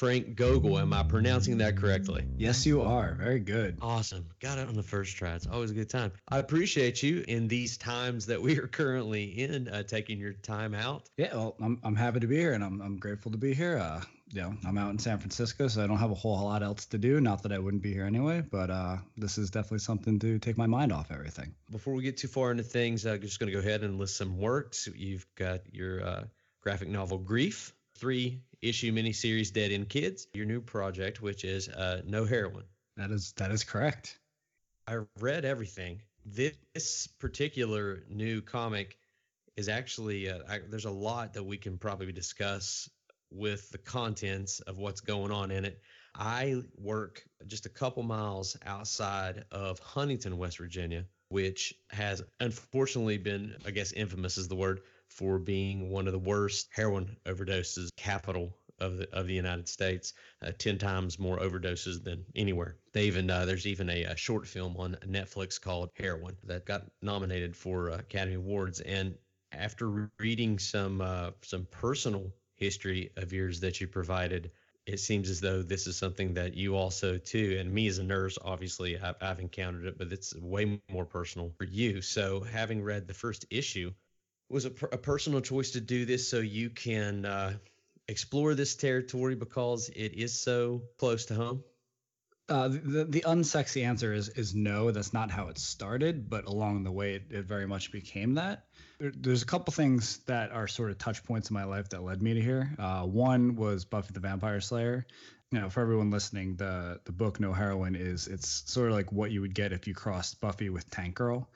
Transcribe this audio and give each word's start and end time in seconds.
Frank 0.00 0.34
Gogol. 0.34 0.78
Am 0.78 0.94
I 0.94 1.02
pronouncing 1.02 1.58
that 1.58 1.76
correctly? 1.76 2.24
Yes, 2.38 2.64
you 2.64 2.80
are. 2.80 3.12
Very 3.16 3.38
good. 3.38 3.76
Awesome. 3.82 4.24
Got 4.40 4.56
it 4.56 4.66
on 4.66 4.74
the 4.74 4.82
first 4.82 5.14
try. 5.14 5.34
It's 5.34 5.46
always 5.46 5.72
a 5.72 5.74
good 5.74 5.90
time. 5.90 6.10
I 6.26 6.38
appreciate 6.38 7.02
you 7.02 7.22
in 7.28 7.48
these 7.48 7.76
times 7.76 8.24
that 8.24 8.40
we 8.40 8.56
are 8.56 8.66
currently 8.66 9.24
in, 9.24 9.68
uh, 9.68 9.82
taking 9.82 10.18
your 10.18 10.32
time 10.32 10.72
out. 10.72 11.10
Yeah, 11.18 11.34
well, 11.34 11.54
I'm, 11.60 11.78
I'm 11.84 11.96
happy 11.96 12.20
to 12.20 12.26
be 12.26 12.38
here 12.38 12.54
and 12.54 12.64
I'm, 12.64 12.80
I'm 12.80 12.96
grateful 12.96 13.30
to 13.32 13.36
be 13.36 13.52
here. 13.52 13.76
Uh, 13.76 14.00
you 14.32 14.40
know, 14.40 14.54
I'm 14.66 14.78
out 14.78 14.88
in 14.88 14.98
San 14.98 15.18
Francisco, 15.18 15.68
so 15.68 15.84
I 15.84 15.86
don't 15.86 15.98
have 15.98 16.12
a 16.12 16.14
whole 16.14 16.44
lot 16.44 16.62
else 16.62 16.86
to 16.86 16.96
do. 16.96 17.20
Not 17.20 17.42
that 17.42 17.52
I 17.52 17.58
wouldn't 17.58 17.82
be 17.82 17.92
here 17.92 18.06
anyway, 18.06 18.40
but 18.40 18.70
uh, 18.70 18.96
this 19.18 19.36
is 19.36 19.50
definitely 19.50 19.80
something 19.80 20.18
to 20.20 20.38
take 20.38 20.56
my 20.56 20.66
mind 20.66 20.94
off 20.94 21.10
everything. 21.10 21.54
Before 21.70 21.92
we 21.92 22.02
get 22.04 22.16
too 22.16 22.28
far 22.28 22.52
into 22.52 22.62
things, 22.62 23.04
I'm 23.04 23.20
just 23.20 23.38
going 23.38 23.52
to 23.52 23.52
go 23.52 23.58
ahead 23.58 23.82
and 23.82 23.98
list 23.98 24.16
some 24.16 24.38
works. 24.38 24.88
You've 24.96 25.26
got 25.34 25.60
your 25.74 26.02
uh, 26.02 26.24
graphic 26.62 26.88
novel 26.88 27.18
Grief, 27.18 27.74
three 27.98 28.40
issue 28.62 28.92
miniseries 28.92 29.52
Dead 29.52 29.72
End 29.72 29.88
Kids, 29.88 30.26
your 30.34 30.46
new 30.46 30.60
project, 30.60 31.22
which 31.22 31.44
is 31.44 31.68
uh, 31.68 32.02
No 32.06 32.24
Heroine. 32.24 32.64
That 32.96 33.10
is 33.10 33.32
that 33.32 33.50
is 33.50 33.64
correct. 33.64 34.18
I 34.86 34.98
read 35.18 35.44
everything. 35.44 36.02
This 36.26 37.06
particular 37.18 38.02
new 38.08 38.42
comic 38.42 38.98
is 39.56 39.68
actually 39.68 40.28
uh, 40.28 40.40
I, 40.48 40.58
there's 40.68 40.84
a 40.84 40.90
lot 40.90 41.34
that 41.34 41.44
we 41.44 41.56
can 41.56 41.78
probably 41.78 42.12
discuss 42.12 42.90
with 43.30 43.70
the 43.70 43.78
contents 43.78 44.60
of 44.60 44.78
what's 44.78 45.00
going 45.00 45.30
on 45.30 45.50
in 45.50 45.64
it. 45.64 45.80
I 46.14 46.62
work 46.76 47.24
just 47.46 47.66
a 47.66 47.68
couple 47.68 48.02
miles 48.02 48.56
outside 48.66 49.44
of 49.52 49.78
Huntington, 49.78 50.36
West 50.36 50.58
Virginia, 50.58 51.04
which 51.28 51.74
has 51.90 52.22
unfortunately 52.40 53.18
been, 53.18 53.54
I 53.64 53.70
guess, 53.70 53.92
infamous 53.92 54.36
is 54.36 54.48
the 54.48 54.56
word 54.56 54.80
for 55.10 55.38
being 55.38 55.90
one 55.90 56.06
of 56.06 56.12
the 56.12 56.18
worst 56.18 56.68
heroin 56.72 57.16
overdoses 57.26 57.90
capital 57.96 58.56
of 58.78 58.96
the 58.96 59.08
of 59.12 59.26
the 59.26 59.34
United 59.34 59.68
States, 59.68 60.14
uh, 60.42 60.52
ten 60.56 60.78
times 60.78 61.18
more 61.18 61.38
overdoses 61.38 62.02
than 62.02 62.24
anywhere. 62.34 62.76
They 62.92 63.04
even 63.04 63.28
uh, 63.28 63.44
there's 63.44 63.66
even 63.66 63.90
a, 63.90 64.04
a, 64.04 64.16
short 64.16 64.46
film 64.46 64.76
on 64.78 64.96
Netflix 65.06 65.60
called 65.60 65.90
Heroin 65.94 66.36
that 66.44 66.64
got 66.64 66.86
nominated 67.02 67.54
for 67.56 67.90
uh, 67.90 67.98
Academy 67.98 68.36
Awards. 68.36 68.80
And 68.80 69.14
after 69.52 70.10
reading 70.18 70.58
some 70.58 71.00
uh, 71.00 71.32
some 71.42 71.66
personal 71.70 72.32
history 72.54 73.10
of 73.16 73.32
yours 73.32 73.60
that 73.60 73.80
you 73.80 73.86
provided, 73.86 74.50
it 74.86 74.98
seems 75.00 75.28
as 75.28 75.40
though 75.40 75.62
this 75.62 75.86
is 75.86 75.96
something 75.96 76.34
that 76.34 76.54
you 76.54 76.76
also 76.76 77.18
too, 77.18 77.58
and 77.60 77.72
me 77.72 77.86
as 77.86 77.98
a 77.98 78.04
nurse, 78.04 78.38
obviously 78.42 78.98
I've, 78.98 79.16
I've 79.20 79.40
encountered 79.40 79.86
it, 79.86 79.98
but 79.98 80.12
it's 80.12 80.34
way 80.36 80.80
more 80.90 81.04
personal 81.04 81.52
for 81.58 81.64
you. 81.64 82.00
So 82.00 82.40
having 82.40 82.82
read 82.82 83.06
the 83.06 83.14
first 83.14 83.44
issue, 83.50 83.92
was 84.50 84.64
a, 84.64 84.72
a 84.92 84.98
personal 84.98 85.40
choice 85.40 85.72
to 85.72 85.80
do 85.80 86.04
this 86.04 86.28
so 86.28 86.38
you 86.38 86.70
can 86.70 87.24
uh, 87.24 87.54
explore 88.08 88.54
this 88.54 88.74
territory 88.74 89.34
because 89.34 89.88
it 89.88 90.14
is 90.14 90.38
so 90.38 90.82
close 90.98 91.26
to 91.26 91.34
home? 91.34 91.62
Uh, 92.48 92.66
the 92.66 93.06
the 93.08 93.20
unsexy 93.20 93.84
answer 93.84 94.12
is 94.12 94.28
is 94.30 94.56
no. 94.56 94.90
That's 94.90 95.12
not 95.12 95.30
how 95.30 95.48
it 95.48 95.58
started, 95.58 96.28
but 96.28 96.46
along 96.46 96.82
the 96.82 96.90
way, 96.90 97.14
it, 97.14 97.26
it 97.30 97.44
very 97.44 97.66
much 97.66 97.92
became 97.92 98.34
that. 98.34 98.64
There, 98.98 99.12
there's 99.16 99.42
a 99.42 99.46
couple 99.46 99.72
things 99.72 100.18
that 100.26 100.50
are 100.50 100.66
sort 100.66 100.90
of 100.90 100.98
touch 100.98 101.22
points 101.22 101.48
in 101.50 101.54
my 101.54 101.62
life 101.62 101.90
that 101.90 102.02
led 102.02 102.20
me 102.20 102.34
to 102.34 102.42
here. 102.42 102.74
Uh, 102.76 103.02
one 103.02 103.54
was 103.54 103.84
Buffy 103.84 104.12
the 104.12 104.20
Vampire 104.20 104.60
Slayer. 104.60 105.06
You 105.52 105.60
know, 105.60 105.70
for 105.70 105.80
everyone 105.80 106.10
listening, 106.10 106.56
the 106.56 107.00
the 107.04 107.12
book 107.12 107.38
No 107.38 107.52
Heroine 107.52 107.94
is 107.94 108.26
it's 108.26 108.48
sort 108.66 108.88
of 108.88 108.94
like 108.94 109.12
what 109.12 109.30
you 109.30 109.42
would 109.42 109.54
get 109.54 109.72
if 109.72 109.86
you 109.86 109.94
crossed 109.94 110.40
Buffy 110.40 110.70
with 110.70 110.90
Tank 110.90 111.14
Girl, 111.14 111.48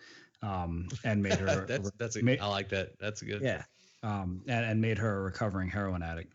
um, 0.43 0.89
and 1.05 1.23
made 1.23 1.39
her. 1.39 1.65
that's 1.69 1.91
that's 1.99 2.17
a, 2.17 2.23
made, 2.23 2.41
I 2.41 2.47
like 2.47 2.71
that. 2.71 2.99
That's 2.99 3.23
a 3.23 3.25
good. 3.25 3.43
Yeah, 3.43 3.63
um, 4.03 4.43
and, 4.47 4.65
and 4.65 4.81
made 4.81 4.99
her 4.99 5.19
a 5.19 5.23
recovering 5.23 5.69
heroin 5.69 6.03
addict 6.03 6.33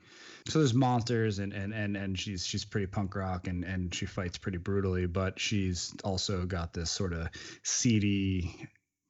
so 0.49 0.59
there's 0.59 0.73
monsters 0.73 1.39
and 1.39 1.53
and 1.53 1.73
and 1.73 1.95
and 1.95 2.17
she's 2.17 2.45
she's 2.45 2.65
pretty 2.65 2.87
punk 2.87 3.15
rock 3.15 3.47
and 3.47 3.63
and 3.63 3.93
she 3.93 4.05
fights 4.05 4.37
pretty 4.37 4.57
brutally 4.57 5.05
but 5.05 5.39
she's 5.39 5.93
also 6.03 6.45
got 6.45 6.73
this 6.73 6.89
sort 6.89 7.13
of 7.13 7.27
seedy 7.63 8.67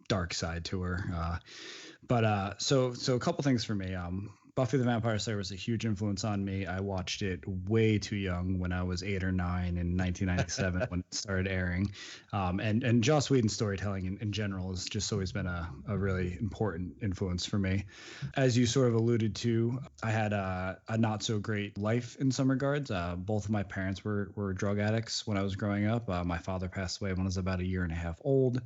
dark 0.07 0.33
side 0.33 0.65
to 0.65 0.81
her 0.81 1.05
uh, 1.13 1.37
but 2.07 2.23
uh 2.23 2.53
so 2.57 2.93
so 2.93 3.15
a 3.15 3.19
couple 3.19 3.43
things 3.43 3.63
for 3.63 3.75
me 3.75 3.93
um 3.93 4.31
Buffy 4.59 4.75
the 4.75 4.83
Vampire 4.83 5.17
Slayer 5.17 5.37
was 5.37 5.53
a 5.53 5.55
huge 5.55 5.85
influence 5.85 6.25
on 6.25 6.43
me. 6.43 6.65
I 6.65 6.81
watched 6.81 7.21
it 7.21 7.39
way 7.47 7.97
too 7.97 8.17
young 8.17 8.59
when 8.59 8.73
I 8.73 8.83
was 8.83 9.03
eight 9.03 9.23
or 9.23 9.31
nine 9.31 9.77
in 9.77 9.95
1997 9.95 10.81
when 10.89 10.99
it 10.99 11.13
started 11.13 11.47
airing. 11.47 11.93
Um, 12.33 12.59
and 12.59 12.83
and 12.83 13.01
Joss 13.01 13.29
Whedon's 13.29 13.53
storytelling 13.53 14.05
in, 14.05 14.17
in 14.17 14.33
general 14.33 14.71
has 14.71 14.83
just 14.83 15.13
always 15.13 15.31
been 15.31 15.47
a, 15.47 15.69
a 15.87 15.97
really 15.97 16.35
important 16.41 16.97
influence 17.01 17.45
for 17.45 17.57
me. 17.57 17.85
As 18.35 18.57
you 18.57 18.65
sort 18.65 18.89
of 18.89 18.95
alluded 18.95 19.33
to, 19.37 19.79
I 20.03 20.11
had 20.11 20.33
a, 20.33 20.77
a 20.89 20.97
not 20.97 21.23
so 21.23 21.39
great 21.39 21.77
life 21.77 22.17
in 22.19 22.29
some 22.29 22.51
regards. 22.51 22.91
Uh, 22.91 23.15
both 23.15 23.45
of 23.45 23.51
my 23.51 23.63
parents 23.63 24.03
were, 24.03 24.33
were 24.35 24.51
drug 24.51 24.77
addicts 24.77 25.25
when 25.25 25.37
I 25.37 25.41
was 25.41 25.55
growing 25.55 25.87
up. 25.87 26.09
Uh, 26.09 26.25
my 26.25 26.37
father 26.37 26.67
passed 26.67 26.99
away 26.99 27.13
when 27.13 27.21
I 27.21 27.23
was 27.23 27.37
about 27.37 27.61
a 27.61 27.65
year 27.65 27.83
and 27.83 27.93
a 27.93 27.95
half 27.95 28.19
old, 28.25 28.61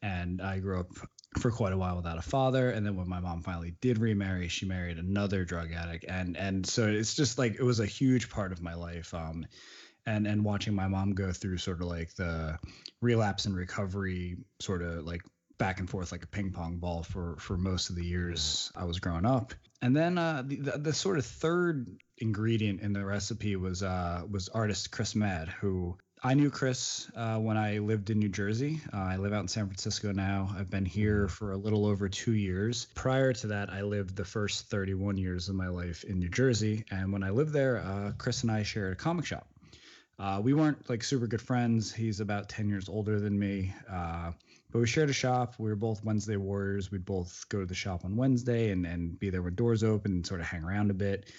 and 0.00 0.40
I 0.40 0.60
grew 0.60 0.80
up 0.80 0.88
for 1.38 1.50
quite 1.50 1.72
a 1.72 1.76
while 1.76 1.96
without 1.96 2.18
a 2.18 2.22
father. 2.22 2.70
And 2.70 2.86
then 2.86 2.96
when 2.96 3.08
my 3.08 3.20
mom 3.20 3.42
finally 3.42 3.74
did 3.80 3.98
remarry 3.98 4.48
she 4.48 4.66
married 4.66 4.98
another 4.98 5.44
drug 5.44 5.72
addict. 5.72 6.04
And 6.08 6.36
and 6.36 6.66
so 6.66 6.86
it's 6.86 7.14
just 7.14 7.38
like 7.38 7.54
it 7.54 7.62
was 7.62 7.80
a 7.80 7.86
huge 7.86 8.30
part 8.30 8.52
of 8.52 8.62
my 8.62 8.74
life 8.74 9.12
um 9.14 9.46
and 10.06 10.26
and 10.26 10.44
watching 10.44 10.74
my 10.74 10.88
mom 10.88 11.14
go 11.14 11.32
through 11.32 11.58
sort 11.58 11.80
of 11.80 11.88
like 11.88 12.14
the 12.14 12.58
relapse 13.00 13.46
and 13.46 13.56
recovery 13.56 14.36
sort 14.60 14.82
of 14.82 15.04
like 15.04 15.22
back 15.58 15.80
and 15.80 15.88
forth 15.88 16.12
like 16.12 16.24
a 16.24 16.28
ping 16.28 16.50
pong 16.50 16.76
ball 16.76 17.02
for 17.02 17.36
for 17.38 17.56
most 17.56 17.90
of 17.90 17.96
the 17.96 18.04
years 18.04 18.72
I 18.76 18.84
was 18.84 19.00
growing 19.00 19.26
up. 19.26 19.54
And 19.82 19.94
then 19.94 20.16
uh, 20.16 20.42
the, 20.46 20.56
the, 20.56 20.78
the 20.78 20.92
sort 20.94 21.18
of 21.18 21.26
third 21.26 21.86
ingredient 22.18 22.80
in 22.80 22.92
the 22.92 23.04
recipe 23.04 23.56
was 23.56 23.82
uh, 23.82 24.22
was 24.30 24.48
artist 24.48 24.90
Chris 24.90 25.14
Madd, 25.14 25.48
who 25.48 25.98
I 26.26 26.32
knew 26.32 26.48
Chris 26.48 27.10
uh, 27.14 27.36
when 27.36 27.58
I 27.58 27.76
lived 27.80 28.08
in 28.08 28.18
New 28.18 28.30
Jersey. 28.30 28.80
Uh, 28.94 28.96
I 28.96 29.16
live 29.16 29.34
out 29.34 29.42
in 29.42 29.48
San 29.48 29.66
Francisco 29.66 30.10
now. 30.10 30.48
I've 30.58 30.70
been 30.70 30.86
here 30.86 31.26
mm-hmm. 31.26 31.26
for 31.26 31.52
a 31.52 31.56
little 31.58 31.84
over 31.84 32.08
two 32.08 32.32
years. 32.32 32.86
Prior 32.94 33.34
to 33.34 33.46
that, 33.48 33.70
I 33.70 33.82
lived 33.82 34.16
the 34.16 34.24
first 34.24 34.70
31 34.70 35.18
years 35.18 35.50
of 35.50 35.54
my 35.54 35.68
life 35.68 36.02
in 36.04 36.18
New 36.18 36.30
Jersey. 36.30 36.86
And 36.90 37.12
when 37.12 37.22
I 37.22 37.28
lived 37.28 37.52
there, 37.52 37.80
uh, 37.80 38.12
Chris 38.16 38.42
and 38.42 38.50
I 38.50 38.62
shared 38.62 38.94
a 38.94 38.96
comic 38.96 39.26
shop. 39.26 39.46
Uh, 40.18 40.40
we 40.42 40.54
weren't 40.54 40.88
like 40.88 41.04
super 41.04 41.26
good 41.26 41.42
friends. 41.42 41.92
He's 41.92 42.20
about 42.20 42.48
10 42.48 42.70
years 42.70 42.88
older 42.88 43.20
than 43.20 43.38
me. 43.38 43.74
Uh, 43.86 44.32
but 44.72 44.78
we 44.78 44.86
shared 44.86 45.10
a 45.10 45.12
shop. 45.12 45.56
We 45.58 45.68
were 45.68 45.76
both 45.76 46.02
Wednesday 46.04 46.36
warriors. 46.36 46.90
We'd 46.90 47.04
both 47.04 47.44
go 47.50 47.60
to 47.60 47.66
the 47.66 47.74
shop 47.74 48.06
on 48.06 48.16
Wednesday 48.16 48.70
and, 48.70 48.86
and 48.86 49.18
be 49.20 49.28
there 49.28 49.42
when 49.42 49.56
doors 49.56 49.84
open 49.84 50.12
and 50.12 50.26
sort 50.26 50.40
of 50.40 50.46
hang 50.46 50.64
around 50.64 50.90
a 50.90 50.94
bit 50.94 51.30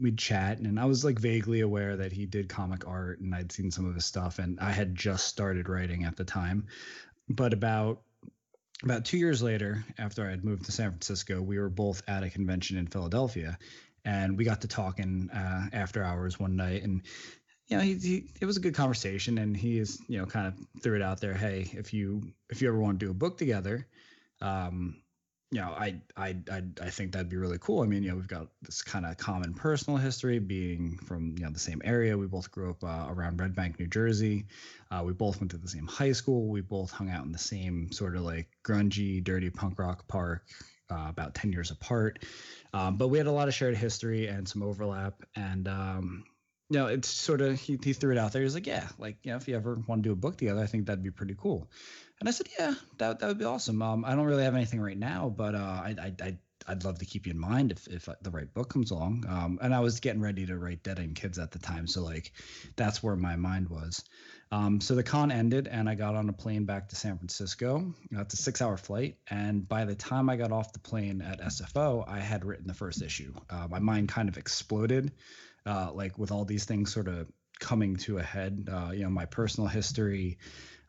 we'd 0.00 0.18
chat 0.18 0.58
and 0.58 0.78
I 0.78 0.84
was 0.84 1.04
like 1.04 1.18
vaguely 1.18 1.60
aware 1.60 1.96
that 1.96 2.12
he 2.12 2.26
did 2.26 2.48
comic 2.48 2.86
art 2.86 3.20
and 3.20 3.34
I'd 3.34 3.52
seen 3.52 3.70
some 3.70 3.86
of 3.86 3.94
his 3.94 4.04
stuff 4.04 4.38
and 4.38 4.58
I 4.60 4.70
had 4.70 4.94
just 4.94 5.26
started 5.26 5.68
writing 5.68 6.04
at 6.04 6.16
the 6.16 6.24
time. 6.24 6.66
But 7.28 7.52
about 7.52 8.02
about 8.82 9.04
2 9.04 9.16
years 9.16 9.42
later 9.42 9.84
after 9.98 10.26
I 10.26 10.30
had 10.30 10.44
moved 10.44 10.66
to 10.66 10.72
San 10.72 10.90
Francisco, 10.90 11.40
we 11.40 11.58
were 11.58 11.70
both 11.70 12.02
at 12.08 12.22
a 12.22 12.30
convention 12.30 12.76
in 12.76 12.86
Philadelphia 12.86 13.58
and 14.04 14.36
we 14.36 14.44
got 14.44 14.60
to 14.62 14.68
talking 14.68 15.30
uh, 15.30 15.68
after 15.72 16.02
hours 16.02 16.38
one 16.38 16.56
night 16.56 16.82
and 16.82 17.02
you 17.68 17.78
know, 17.78 17.82
he, 17.82 17.94
he, 17.94 18.24
it 18.40 18.44
was 18.44 18.56
a 18.56 18.60
good 18.60 18.74
conversation 18.74 19.38
and 19.38 19.56
he 19.56 19.78
is, 19.78 20.00
you 20.06 20.18
know, 20.18 20.26
kind 20.26 20.46
of 20.46 20.82
threw 20.82 20.96
it 20.96 21.02
out 21.02 21.20
there, 21.20 21.32
hey, 21.32 21.70
if 21.72 21.94
you 21.94 22.22
if 22.50 22.60
you 22.60 22.68
ever 22.68 22.78
want 22.78 23.00
to 23.00 23.06
do 23.06 23.10
a 23.10 23.14
book 23.14 23.38
together, 23.38 23.86
um, 24.42 24.96
you 25.50 25.60
know, 25.60 25.68
I, 25.68 26.00
I, 26.16 26.36
I, 26.50 26.62
I 26.82 26.90
think 26.90 27.12
that'd 27.12 27.28
be 27.28 27.36
really 27.36 27.58
cool. 27.60 27.82
I 27.82 27.86
mean, 27.86 28.02
you 28.02 28.10
know, 28.10 28.16
we've 28.16 28.26
got 28.26 28.48
this 28.62 28.82
kind 28.82 29.06
of 29.06 29.16
common 29.18 29.54
personal 29.54 29.98
history 29.98 30.38
being 30.38 30.98
from, 30.98 31.34
you 31.38 31.44
know, 31.44 31.50
the 31.50 31.58
same 31.58 31.80
area. 31.84 32.16
We 32.18 32.26
both 32.26 32.50
grew 32.50 32.70
up 32.70 32.82
uh, 32.82 33.06
around 33.08 33.40
Red 33.40 33.54
Bank, 33.54 33.78
New 33.78 33.86
Jersey. 33.86 34.46
Uh, 34.90 35.02
we 35.04 35.12
both 35.12 35.40
went 35.40 35.50
to 35.52 35.56
the 35.56 35.68
same 35.68 35.86
high 35.86 36.12
school. 36.12 36.48
We 36.48 36.60
both 36.60 36.90
hung 36.90 37.10
out 37.10 37.24
in 37.24 37.32
the 37.32 37.38
same 37.38 37.92
sort 37.92 38.16
of 38.16 38.22
like 38.22 38.48
grungy, 38.64 39.22
dirty 39.22 39.50
punk 39.50 39.78
rock 39.78 40.08
park, 40.08 40.44
uh, 40.90 41.06
about 41.08 41.34
10 41.34 41.52
years 41.52 41.70
apart. 41.70 42.24
Um, 42.72 42.96
but 42.96 43.08
we 43.08 43.18
had 43.18 43.28
a 43.28 43.32
lot 43.32 43.46
of 43.46 43.54
shared 43.54 43.76
history 43.76 44.26
and 44.26 44.48
some 44.48 44.62
overlap. 44.62 45.22
And, 45.36 45.68
um, 45.68 46.24
know, 46.70 46.86
it's 46.86 47.08
sort 47.08 47.40
of, 47.40 47.60
he, 47.60 47.78
he 47.82 47.92
threw 47.92 48.12
it 48.12 48.18
out 48.18 48.32
there. 48.32 48.42
He's 48.42 48.54
like, 48.54 48.66
yeah, 48.66 48.88
like, 48.98 49.18
you 49.22 49.30
know, 49.30 49.36
if 49.36 49.48
you 49.48 49.56
ever 49.56 49.78
want 49.86 50.02
to 50.02 50.08
do 50.08 50.12
a 50.12 50.16
book 50.16 50.36
together, 50.36 50.60
I 50.60 50.66
think 50.66 50.86
that'd 50.86 51.02
be 51.02 51.10
pretty 51.10 51.36
cool. 51.38 51.70
And 52.20 52.28
I 52.28 52.32
said, 52.32 52.48
yeah, 52.58 52.74
that, 52.98 53.18
that 53.18 53.26
would 53.26 53.38
be 53.38 53.44
awesome. 53.44 53.82
Um, 53.82 54.04
I 54.04 54.14
don't 54.14 54.24
really 54.24 54.44
have 54.44 54.54
anything 54.54 54.80
right 54.80 54.98
now, 54.98 55.32
but 55.34 55.54
uh, 55.54 55.58
I, 55.58 55.94
I, 56.00 56.12
I 56.24 56.38
I'd 56.66 56.84
love 56.84 56.98
to 56.98 57.04
keep 57.04 57.26
you 57.26 57.32
in 57.32 57.38
mind 57.38 57.72
if, 57.72 57.86
if 57.88 58.08
the 58.22 58.30
right 58.30 58.52
book 58.52 58.70
comes 58.70 58.90
along. 58.90 59.24
Um, 59.28 59.58
and 59.60 59.74
I 59.74 59.80
was 59.80 60.00
getting 60.00 60.20
ready 60.20 60.46
to 60.46 60.58
write 60.58 60.82
Dead 60.82 60.98
End 60.98 61.14
Kids 61.14 61.38
at 61.38 61.50
the 61.50 61.58
time. 61.58 61.86
So, 61.86 62.02
like, 62.02 62.32
that's 62.76 63.02
where 63.02 63.16
my 63.16 63.36
mind 63.36 63.68
was. 63.68 64.02
Um, 64.50 64.80
so 64.80 64.94
the 64.94 65.02
con 65.02 65.30
ended, 65.32 65.68
and 65.68 65.88
I 65.88 65.94
got 65.94 66.14
on 66.14 66.28
a 66.28 66.32
plane 66.32 66.64
back 66.64 66.88
to 66.88 66.96
San 66.96 67.18
Francisco. 67.18 67.92
It's 68.12 68.34
a 68.34 68.36
six 68.36 68.62
hour 68.62 68.76
flight. 68.76 69.16
And 69.28 69.68
by 69.68 69.84
the 69.84 69.94
time 69.94 70.30
I 70.30 70.36
got 70.36 70.52
off 70.52 70.72
the 70.72 70.78
plane 70.78 71.22
at 71.22 71.40
SFO, 71.40 72.04
I 72.06 72.20
had 72.20 72.44
written 72.44 72.66
the 72.66 72.74
first 72.74 73.02
issue. 73.02 73.34
Uh, 73.50 73.66
my 73.68 73.80
mind 73.80 74.08
kind 74.08 74.28
of 74.28 74.38
exploded, 74.38 75.12
uh, 75.66 75.90
like, 75.92 76.18
with 76.18 76.30
all 76.30 76.44
these 76.44 76.64
things 76.64 76.92
sort 76.92 77.08
of 77.08 77.28
coming 77.60 77.96
to 77.96 78.18
a 78.18 78.22
head. 78.22 78.68
Uh, 78.70 78.90
you 78.92 79.04
know, 79.04 79.10
my 79.10 79.26
personal 79.26 79.68
history 79.68 80.38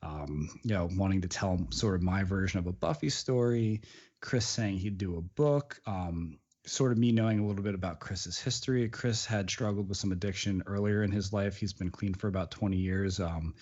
um, 0.06 0.50
you 0.64 0.74
know, 0.74 0.88
wanting 0.96 1.22
to 1.22 1.28
tell 1.28 1.68
sort 1.72 1.96
of 1.96 2.02
my 2.02 2.24
version 2.24 2.60
of 2.60 2.68
a 2.68 2.72
Buffy 2.72 3.10
story, 3.10 3.82
Chris 4.22 4.46
saying 4.46 4.78
he'd 4.78 4.98
do 4.98 5.18
a 5.18 5.22
book, 5.22 5.80
um, 5.88 6.38
sort 6.66 6.92
of 6.92 6.98
me 6.98 7.12
knowing 7.12 7.40
a 7.40 7.46
little 7.46 7.64
bit 7.64 7.76
about 7.76 8.00
Chris's 8.00 8.40
history. 8.40 8.88
Chris 8.90 9.26
had 9.26 9.50
struggled 9.50 9.90
with 9.90 9.98
some 9.98 10.12
addiction 10.12 10.64
earlier 10.68 11.04
in 11.04 11.12
his 11.12 11.34
life. 11.34 11.58
He's 11.58 11.74
been 11.74 11.90
clean 11.90 12.14
for 12.14 12.28
about 12.28 12.52
20 12.52 12.78
years. 12.78 13.20
Um, 13.20 13.56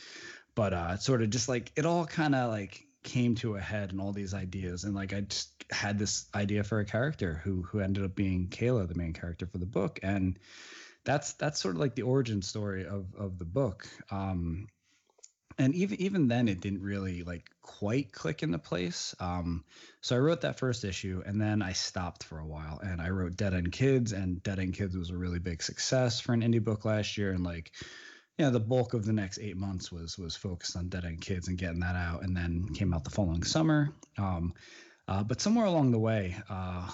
but 0.56 0.74
uh, 0.74 0.98
sort 0.98 1.22
of 1.22 1.30
just 1.30 1.50
like 1.50 1.72
it 1.76 1.86
all 1.86 2.06
kind 2.06 2.36
of 2.36 2.52
like 2.52 2.86
came 3.04 3.36
to 3.36 3.56
a 3.56 3.60
head 3.60 3.92
and 3.92 4.00
all 4.00 4.14
these 4.14 4.34
ideas 4.34 4.86
and 4.86 4.96
like 4.96 5.14
I 5.14 5.22
just 5.22 5.52
had 5.70 6.00
this 6.00 6.26
idea 6.34 6.64
for 6.64 6.80
a 6.80 6.86
character 6.86 7.42
who 7.44 7.64
who 7.64 7.80
ended 7.80 8.06
up 8.06 8.16
being 8.16 8.48
Kayla, 8.48 8.88
the 8.88 8.96
main 8.96 9.12
character 9.14 9.46
for 9.46 9.58
the 9.58 9.66
book, 9.66 10.00
and 10.04 10.40
that's 11.06 11.34
that's 11.34 11.60
sort 11.60 11.76
of 11.76 11.82
like 11.82 11.96
the 11.96 12.04
origin 12.04 12.42
story 12.42 12.86
of 12.86 13.14
of 13.16 13.38
the 13.38 13.46
book. 13.46 13.88
Um, 14.12 14.68
and 15.58 15.76
even 15.76 16.02
even 16.02 16.28
then 16.28 16.48
it 16.48 16.62
didn't 16.62 16.82
really 16.82 17.24
like 17.24 17.50
quite 17.62 18.12
click 18.12 18.44
into 18.44 18.58
place 18.58 19.16
um, 19.20 19.64
so 20.02 20.16
i 20.16 20.20
wrote 20.20 20.42
that 20.42 20.60
first 20.60 20.84
issue 20.84 21.22
and 21.26 21.40
then 21.40 21.62
i 21.62 21.72
stopped 21.72 22.24
for 22.24 22.40
a 22.40 22.46
while 22.46 22.80
and 22.84 23.02
i 23.02 23.10
wrote 23.10 23.36
dead 23.36 23.54
end 23.54 23.72
kids 23.72 24.12
and 24.12 24.42
dead 24.44 24.60
end 24.60 24.74
kids 24.74 24.98
was 24.98 25.10
a 25.10 25.18
really 25.18 25.40
big 25.40 25.62
success 25.62 26.20
for 26.20 26.34
an 26.34 26.42
indie 26.42 26.64
book 26.64 26.86
last 26.86 27.18
year 27.18 27.32
and 27.32 27.44
like 27.44 27.72
you 28.38 28.46
know 28.46 28.52
the 28.52 28.60
bulk 28.60 28.94
of 28.94 29.06
the 29.06 29.14
next 29.14 29.40
eight 29.40 29.58
months 29.58 29.92
was 29.92 30.18
was 30.18 30.36
focused 30.36 30.76
on 30.76 30.90
dead 30.90 31.06
end 31.06 31.22
kids 31.22 31.48
and 31.48 31.58
getting 31.58 31.80
that 31.80 31.96
out 31.96 32.24
and 32.24 32.36
then 32.36 32.68
came 32.74 32.94
out 32.94 33.04
the 33.04 33.10
following 33.10 33.44
summer 33.44 33.94
um, 34.18 34.54
uh, 35.08 35.24
but 35.24 35.42
somewhere 35.42 35.66
along 35.66 35.92
the 35.92 36.00
way 36.00 36.36
uh, 36.50 36.90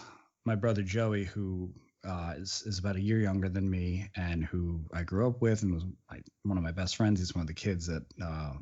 my 0.45 0.56
brother 0.56 0.81
joey 0.81 1.23
who 1.23 1.71
uh, 2.07 2.33
is, 2.37 2.63
is 2.65 2.79
about 2.79 2.95
a 2.95 3.01
year 3.01 3.19
younger 3.19 3.49
than 3.49 3.69
me 3.69 4.09
and 4.15 4.43
who 4.43 4.81
I 4.93 5.03
grew 5.03 5.27
up 5.27 5.41
with 5.41 5.63
and 5.63 5.73
was 5.73 5.85
my, 6.09 6.19
one 6.43 6.57
of 6.57 6.63
my 6.63 6.71
best 6.71 6.95
friends. 6.95 7.19
He's 7.19 7.35
one 7.35 7.41
of 7.41 7.47
the 7.47 7.53
kids 7.53 7.87
that 7.87 8.03
uh, 8.23 8.53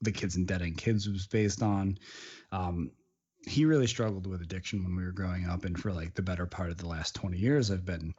the 0.00 0.12
kids 0.12 0.36
in 0.36 0.44
Dead 0.44 0.62
End 0.62 0.76
Kids 0.76 1.08
was 1.08 1.26
based 1.26 1.62
on. 1.62 1.98
Um, 2.52 2.90
he 3.46 3.64
really 3.64 3.86
struggled 3.86 4.26
with 4.26 4.42
addiction 4.42 4.82
when 4.82 4.96
we 4.96 5.04
were 5.04 5.12
growing 5.12 5.46
up, 5.46 5.64
and 5.64 5.78
for 5.78 5.92
like 5.92 6.14
the 6.14 6.22
better 6.22 6.46
part 6.46 6.70
of 6.70 6.78
the 6.78 6.88
last 6.88 7.14
20 7.14 7.36
years, 7.36 7.70
I've 7.70 7.84
been 7.84 8.14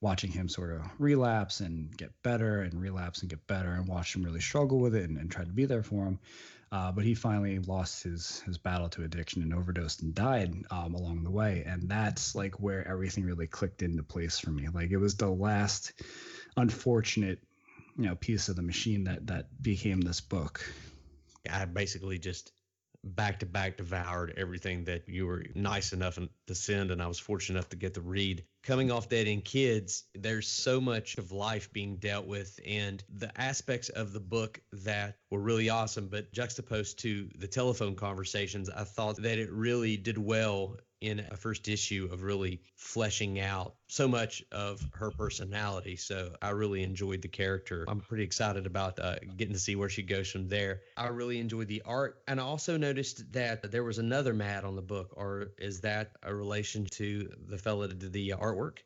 watching 0.00 0.30
him 0.30 0.48
sort 0.48 0.72
of 0.72 0.82
relapse 0.98 1.60
and 1.60 1.96
get 1.96 2.10
better 2.22 2.60
and 2.60 2.78
relapse 2.80 3.20
and 3.20 3.30
get 3.30 3.46
better 3.46 3.72
and 3.72 3.88
watch 3.88 4.14
him 4.14 4.22
really 4.22 4.40
struggle 4.40 4.78
with 4.78 4.94
it 4.94 5.08
and, 5.08 5.16
and 5.16 5.30
try 5.30 5.44
to 5.44 5.52
be 5.52 5.64
there 5.64 5.82
for 5.82 6.04
him. 6.04 6.18
Uh, 6.74 6.90
but 6.90 7.04
he 7.04 7.14
finally 7.14 7.60
lost 7.60 8.02
his 8.02 8.40
his 8.40 8.58
battle 8.58 8.88
to 8.88 9.04
addiction 9.04 9.42
and 9.42 9.54
overdosed 9.54 10.02
and 10.02 10.12
died 10.12 10.52
um, 10.72 10.94
along 10.94 11.22
the 11.22 11.30
way. 11.30 11.62
And 11.64 11.88
that's 11.88 12.34
like 12.34 12.58
where 12.58 12.86
everything 12.88 13.22
really 13.22 13.46
clicked 13.46 13.82
into 13.82 14.02
place 14.02 14.40
for 14.40 14.50
me. 14.50 14.66
Like 14.66 14.90
it 14.90 14.96
was 14.96 15.14
the 15.14 15.30
last 15.30 15.92
unfortunate, 16.56 17.38
you 17.96 18.06
know, 18.06 18.16
piece 18.16 18.48
of 18.48 18.56
the 18.56 18.62
machine 18.62 19.04
that 19.04 19.24
that 19.28 19.62
became 19.62 20.00
this 20.00 20.20
book. 20.20 20.68
I 21.48 21.64
basically 21.66 22.18
just 22.18 22.50
back 23.04 23.38
to 23.38 23.46
back 23.46 23.76
devoured 23.76 24.34
everything 24.36 24.86
that 24.86 25.08
you 25.08 25.26
were 25.26 25.44
nice 25.54 25.92
enough 25.92 26.18
to 26.48 26.54
send, 26.56 26.90
and 26.90 27.00
I 27.00 27.06
was 27.06 27.20
fortunate 27.20 27.56
enough 27.56 27.68
to 27.68 27.76
get 27.76 27.94
to 27.94 28.00
read. 28.00 28.42
Coming 28.64 28.90
off 28.90 29.10
Dead 29.10 29.28
End 29.28 29.44
Kids, 29.44 30.04
there's 30.14 30.48
so 30.48 30.80
much 30.80 31.18
of 31.18 31.32
life 31.32 31.70
being 31.74 31.96
dealt 31.96 32.26
with, 32.26 32.58
and 32.66 33.04
the 33.14 33.30
aspects 33.38 33.90
of 33.90 34.14
the 34.14 34.20
book 34.20 34.58
that 34.72 35.18
were 35.30 35.40
really 35.40 35.68
awesome, 35.68 36.08
but 36.08 36.32
juxtaposed 36.32 36.98
to 37.00 37.28
the 37.36 37.46
telephone 37.46 37.94
conversations, 37.94 38.70
I 38.70 38.84
thought 38.84 39.16
that 39.16 39.38
it 39.38 39.52
really 39.52 39.98
did 39.98 40.16
well 40.16 40.78
in 41.04 41.20
a 41.30 41.36
first 41.36 41.68
issue 41.68 42.08
of 42.10 42.22
really 42.22 42.60
fleshing 42.76 43.40
out 43.40 43.74
so 43.88 44.08
much 44.08 44.42
of 44.50 44.80
her 44.94 45.10
personality. 45.10 45.96
So 45.96 46.34
I 46.40 46.50
really 46.50 46.82
enjoyed 46.82 47.22
the 47.22 47.28
character. 47.28 47.84
I'm 47.88 48.00
pretty 48.00 48.24
excited 48.24 48.66
about 48.66 48.98
uh, 48.98 49.16
getting 49.36 49.54
to 49.54 49.60
see 49.60 49.76
where 49.76 49.88
she 49.88 50.02
goes 50.02 50.30
from 50.30 50.48
there. 50.48 50.80
I 50.96 51.08
really 51.08 51.38
enjoyed 51.38 51.68
the 51.68 51.82
art. 51.84 52.22
And 52.26 52.40
I 52.40 52.44
also 52.44 52.76
noticed 52.76 53.32
that 53.32 53.70
there 53.70 53.84
was 53.84 53.98
another 53.98 54.34
Matt 54.34 54.64
on 54.64 54.76
the 54.76 54.82
book, 54.82 55.12
or 55.12 55.52
is 55.58 55.80
that 55.82 56.12
a 56.22 56.34
relation 56.34 56.86
to 56.86 57.28
the 57.48 57.58
fellow 57.58 57.86
that 57.86 57.98
did 57.98 58.12
the 58.12 58.30
artwork? 58.30 58.78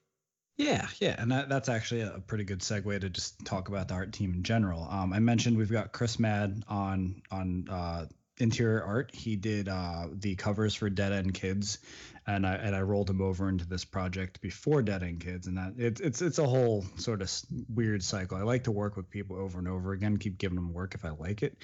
Yeah, 0.57 0.89
yeah, 0.99 1.15
and 1.17 1.31
that, 1.31 1.49
that's 1.49 1.69
actually 1.69 2.01
a 2.01 2.19
pretty 2.27 2.43
good 2.43 2.61
segue 2.61 3.01
to 3.01 3.09
just 3.09 3.45
talk 3.45 3.69
about 3.69 3.87
the 3.87 3.95
art 3.95 4.13
team 4.13 4.35
in 4.35 4.43
general. 4.43 4.89
Um, 4.91 5.13
I 5.13 5.21
mentioned 5.21 5.57
we've 5.57 5.71
got 5.71 5.93
Chris 5.93 6.19
Madd 6.19 6.65
on 6.69 7.23
on 7.31 7.69
uh, 7.71 8.07
interior 8.39 8.83
art. 8.83 9.15
He 9.15 9.37
did 9.37 9.69
uh, 9.69 10.07
the 10.13 10.35
covers 10.37 10.75
for 10.75 10.91
Dead 10.91 11.13
End 11.13 11.35
Kids, 11.35 11.79
and 12.27 12.47
I 12.47 12.55
and 12.55 12.77
I 12.77 12.83
rolled 12.83 13.09
him 13.09 13.21
over 13.21 13.49
into 13.49 13.67
this 13.67 13.85
project 13.85 14.41
before 14.41 14.83
Dead 14.83 15.03
End 15.03 15.21
Kids, 15.21 15.47
and 15.47 15.57
that 15.57 15.75
it's 15.79 16.01
it's 16.01 16.23
it's 16.23 16.39
a 16.39 16.47
whole 16.47 16.85
sort 16.97 17.23
of 17.23 17.31
weird 17.75 18.03
cycle. 18.03 18.37
I 18.37 18.43
like 18.43 18.65
to 18.65 18.71
work 18.71 18.97
with 18.97 19.11
people 19.11 19.37
over 19.37 19.59
and 19.59 19.67
over 19.67 19.93
again, 19.93 20.17
keep 20.19 20.39
giving 20.39 20.57
them 20.57 20.73
work 20.73 20.95
if 20.95 21.05
I 21.05 21.11
like 21.11 21.43
it, 21.43 21.57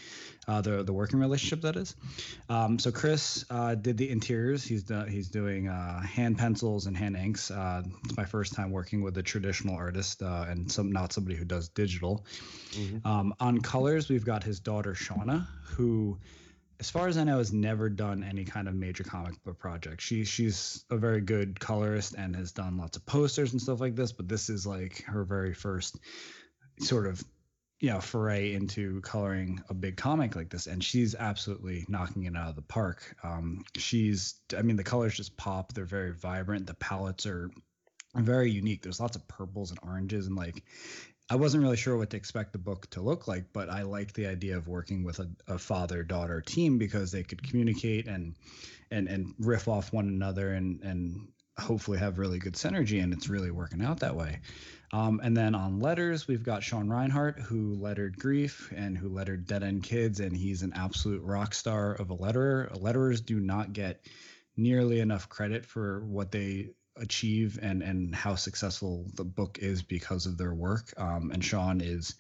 uh, 0.49 0.61
the 0.63 0.83
the 0.83 0.93
working 0.93 1.21
relationship 1.21 1.63
that 1.63 1.77
is. 1.77 1.95
Um, 2.49 2.79
so 2.79 2.91
Chris 2.91 3.45
uh, 3.51 3.75
did 3.75 3.99
the 3.99 4.09
interiors. 4.09 4.65
He's 4.65 4.85
done, 4.85 5.09
he's 5.09 5.29
doing 5.29 5.69
uh, 5.69 6.01
hand 6.01 6.39
pencils 6.39 6.87
and 6.87 6.97
hand 6.97 7.17
inks. 7.17 7.51
Uh, 7.51 7.83
it's 8.05 8.17
my 8.17 8.25
first 8.25 8.55
time 8.55 8.71
working 8.71 9.03
with 9.03 9.19
a 9.19 9.23
traditional 9.23 9.77
artist 9.77 10.23
uh, 10.23 10.47
and 10.49 10.71
some 10.71 10.93
not 10.93 11.13
somebody 11.13 11.37
who 11.37 11.45
does 11.45 11.69
digital. 11.69 12.25
Mm-hmm. 12.73 13.07
Um, 13.07 13.35
on 13.39 13.61
colors, 13.61 14.09
we've 14.09 14.25
got 14.25 14.43
his 14.43 14.61
daughter 14.61 14.95
Shauna, 14.95 15.47
who 15.65 16.19
as 16.81 16.91
far 16.91 17.09
as 17.09 17.17
I 17.17 17.25
know, 17.25 17.39
has 17.39 17.53
never 17.53 17.89
done 17.89 18.25
any 18.25 18.45
kind 18.45 18.69
of 18.69 18.75
major 18.75 19.05
comic 19.05 19.43
book 19.45 19.59
project. 19.59 20.01
She 20.01 20.25
she's 20.25 20.85
a 20.91 20.97
very 20.97 21.21
good 21.21 21.59
colorist 21.59 22.15
and 22.17 22.35
has 22.37 22.53
done 22.53 22.77
lots 22.77 22.97
of 22.97 23.07
posters 23.07 23.53
and 23.53 23.61
stuff 23.61 23.81
like 23.81 23.95
this, 23.95 24.13
but 24.13 24.29
this 24.29 24.49
is 24.49 24.67
like 24.67 25.03
her 25.05 25.25
very 25.25 25.55
first 25.55 25.99
sort 26.81 27.07
of 27.07 27.23
you 27.81 27.91
know 27.91 28.01
foray 28.01 28.55
into 28.55 29.01
coloring 29.03 29.63
a 29.69 29.75
big 29.75 29.97
comic 29.97 30.35
like 30.35 30.49
this 30.49 30.67
and 30.67 30.83
she's 30.83 31.15
absolutely 31.15 31.85
knocking 31.89 32.25
it 32.25 32.37
out 32.37 32.49
of 32.49 32.57
the 32.57 32.63
park. 32.63 33.17
Um, 33.23 33.65
she's 33.77 34.35
i 34.57 34.63
mean 34.63 34.77
the 34.77 34.85
colors 34.85 35.17
just 35.17 35.37
pop. 35.37 35.73
They're 35.73 35.85
very 35.85 36.13
vibrant. 36.13 36.67
The 36.67 36.75
palettes 36.75 37.27
are 37.27 37.51
very 38.15 38.51
unique. 38.51 38.83
There's 38.83 39.01
lots 39.01 39.17
of 39.17 39.27
purples 39.29 39.71
and 39.71 39.81
oranges 39.83 40.27
and 40.27 40.37
like 40.37 40.63
I 41.31 41.37
wasn't 41.37 41.63
really 41.63 41.77
sure 41.77 41.97
what 41.97 42.11
to 42.11 42.17
expect 42.17 42.53
the 42.53 42.59
book 42.59 42.89
to 42.91 43.01
look 43.01 43.27
like, 43.27 43.47
but 43.53 43.71
I 43.71 43.83
liked 43.83 44.15
the 44.15 44.27
idea 44.27 44.57
of 44.57 44.69
working 44.69 45.05
with 45.05 45.21
a, 45.21 45.31
a 45.49 45.59
father 45.59 46.03
daughter 46.03 46.43
team 46.43 46.77
because 46.77 47.11
they 47.11 47.23
could 47.23 47.43
communicate 47.43 48.07
and 48.07 48.35
and 48.91 49.09
and 49.09 49.35
riff 49.39 49.67
off 49.67 49.93
one 49.93 50.09
another 50.09 50.53
and 50.53 50.83
and 50.83 51.29
hopefully 51.59 51.99
have 51.99 52.19
really 52.19 52.39
good 52.39 52.55
synergy 52.55 53.03
and 53.03 53.13
it's 53.13 53.29
really 53.29 53.51
working 53.51 53.83
out 53.83 54.01
that 54.01 54.17
way. 54.17 54.41
Um, 54.93 55.21
and 55.23 55.37
then 55.37 55.55
on 55.55 55.81
letters, 55.81 56.29
we've 56.29 56.43
got 56.43 56.63
Sean 56.63 56.89
Rinehart, 56.89 57.41
who 57.41 57.75
lettered 57.75 58.19
Grief 58.19 58.73
and 58.77 58.97
who 58.97 59.09
lettered 59.09 59.47
Dead 59.47 59.63
End 59.63 59.83
Kids, 59.83 60.21
and 60.21 60.37
he's 60.37 60.63
an 60.63 60.73
absolute 60.75 61.23
rock 61.23 61.55
star 61.55 61.95
of 61.95 62.11
a 62.11 62.17
letterer. 62.17 62.71
Letterers 62.81 63.25
do 63.25 63.41
not 63.41 63.73
get 63.73 64.05
nearly 64.57 65.01
enough 65.01 65.29
credit 65.29 65.65
for 65.65 66.05
what 66.05 66.31
they 66.31 66.71
achieve 66.97 67.59
and 67.61 67.83
and 67.83 68.15
how 68.15 68.35
successful 68.37 69.07
the 69.15 69.25
book 69.25 69.59
is 69.61 69.83
because 69.83 70.27
of 70.27 70.39
their 70.39 70.55
work. 70.55 70.93
Um, 70.97 71.31
and 71.33 71.45
Sean 71.45 71.81
is 71.81 72.15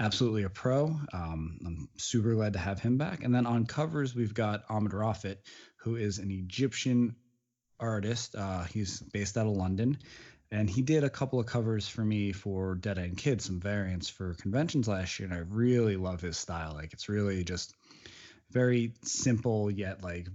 absolutely 0.00 0.44
a 0.44 0.50
pro. 0.50 0.98
Um, 1.12 1.58
I'm 1.64 1.88
super 1.96 2.34
glad 2.34 2.54
to 2.54 2.58
have 2.58 2.80
him 2.80 2.96
back. 2.96 3.22
And 3.22 3.34
then 3.34 3.46
on 3.46 3.66
covers, 3.66 4.14
we've 4.14 4.34
got 4.34 4.64
Ahmed 4.68 4.92
Raafat, 4.92 5.36
who 5.76 5.96
is 5.96 6.18
an 6.18 6.30
Egyptian 6.30 7.16
artist. 7.78 8.34
Uh, 8.34 8.64
he's 8.64 9.00
based 9.00 9.36
out 9.36 9.46
of 9.46 9.52
London. 9.52 9.98
And 10.50 10.68
he 10.68 10.82
did 10.82 11.04
a 11.04 11.10
couple 11.10 11.38
of 11.38 11.46
covers 11.46 11.86
for 11.86 12.04
me 12.04 12.32
for 12.32 12.74
Dead 12.74 12.98
End 12.98 13.16
Kids, 13.18 13.44
some 13.44 13.60
variants 13.60 14.08
for 14.08 14.34
conventions 14.34 14.88
last 14.88 15.18
year. 15.20 15.28
And 15.28 15.34
I 15.34 15.42
really 15.48 15.96
love 15.96 16.20
his 16.20 16.36
style. 16.36 16.72
Like, 16.74 16.92
it's 16.92 17.08
really 17.08 17.44
just 17.44 17.74
very 18.50 18.94
simple, 19.04 19.70
yet, 19.70 20.02
like, 20.02 20.26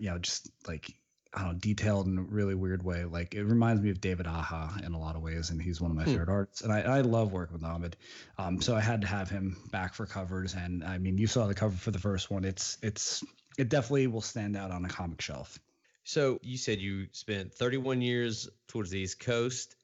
you 0.00 0.08
know, 0.08 0.18
just 0.18 0.48
like 0.66 0.94
I 1.34 1.42
don't 1.42 1.52
know, 1.52 1.58
detailed 1.58 2.06
in 2.06 2.18
a 2.18 2.22
really 2.22 2.54
weird 2.54 2.84
way. 2.84 3.04
Like 3.04 3.34
it 3.34 3.44
reminds 3.44 3.80
me 3.80 3.90
of 3.90 4.00
David 4.00 4.26
Aja 4.26 4.70
in 4.84 4.92
a 4.92 4.98
lot 4.98 5.16
of 5.16 5.22
ways, 5.22 5.50
and 5.50 5.60
he's 5.60 5.80
one 5.80 5.90
of 5.90 5.96
my 5.96 6.04
hmm. 6.04 6.10
favorite 6.10 6.28
artists. 6.28 6.60
And 6.62 6.72
I, 6.72 6.80
I 6.80 7.00
love 7.00 7.32
working 7.32 7.54
with 7.54 7.64
Ahmed. 7.64 7.96
Um, 8.38 8.60
so 8.60 8.76
I 8.76 8.80
had 8.80 9.00
to 9.00 9.06
have 9.06 9.30
him 9.30 9.56
back 9.70 9.94
for 9.94 10.04
covers. 10.04 10.54
And 10.54 10.84
I 10.84 10.98
mean, 10.98 11.16
you 11.16 11.26
saw 11.26 11.46
the 11.46 11.54
cover 11.54 11.76
for 11.76 11.90
the 11.90 11.98
first 11.98 12.30
one. 12.30 12.44
It's 12.44 12.76
it's 12.82 13.24
it 13.56 13.68
definitely 13.68 14.08
will 14.08 14.20
stand 14.20 14.56
out 14.56 14.70
on 14.70 14.84
a 14.84 14.88
comic 14.88 15.20
shelf. 15.20 15.58
So 16.04 16.38
you 16.42 16.58
said 16.58 16.80
you 16.80 17.06
spent 17.12 17.54
31 17.54 18.02
years 18.02 18.48
towards 18.68 18.90
the 18.90 18.98
East 18.98 19.20
Coast. 19.20 19.76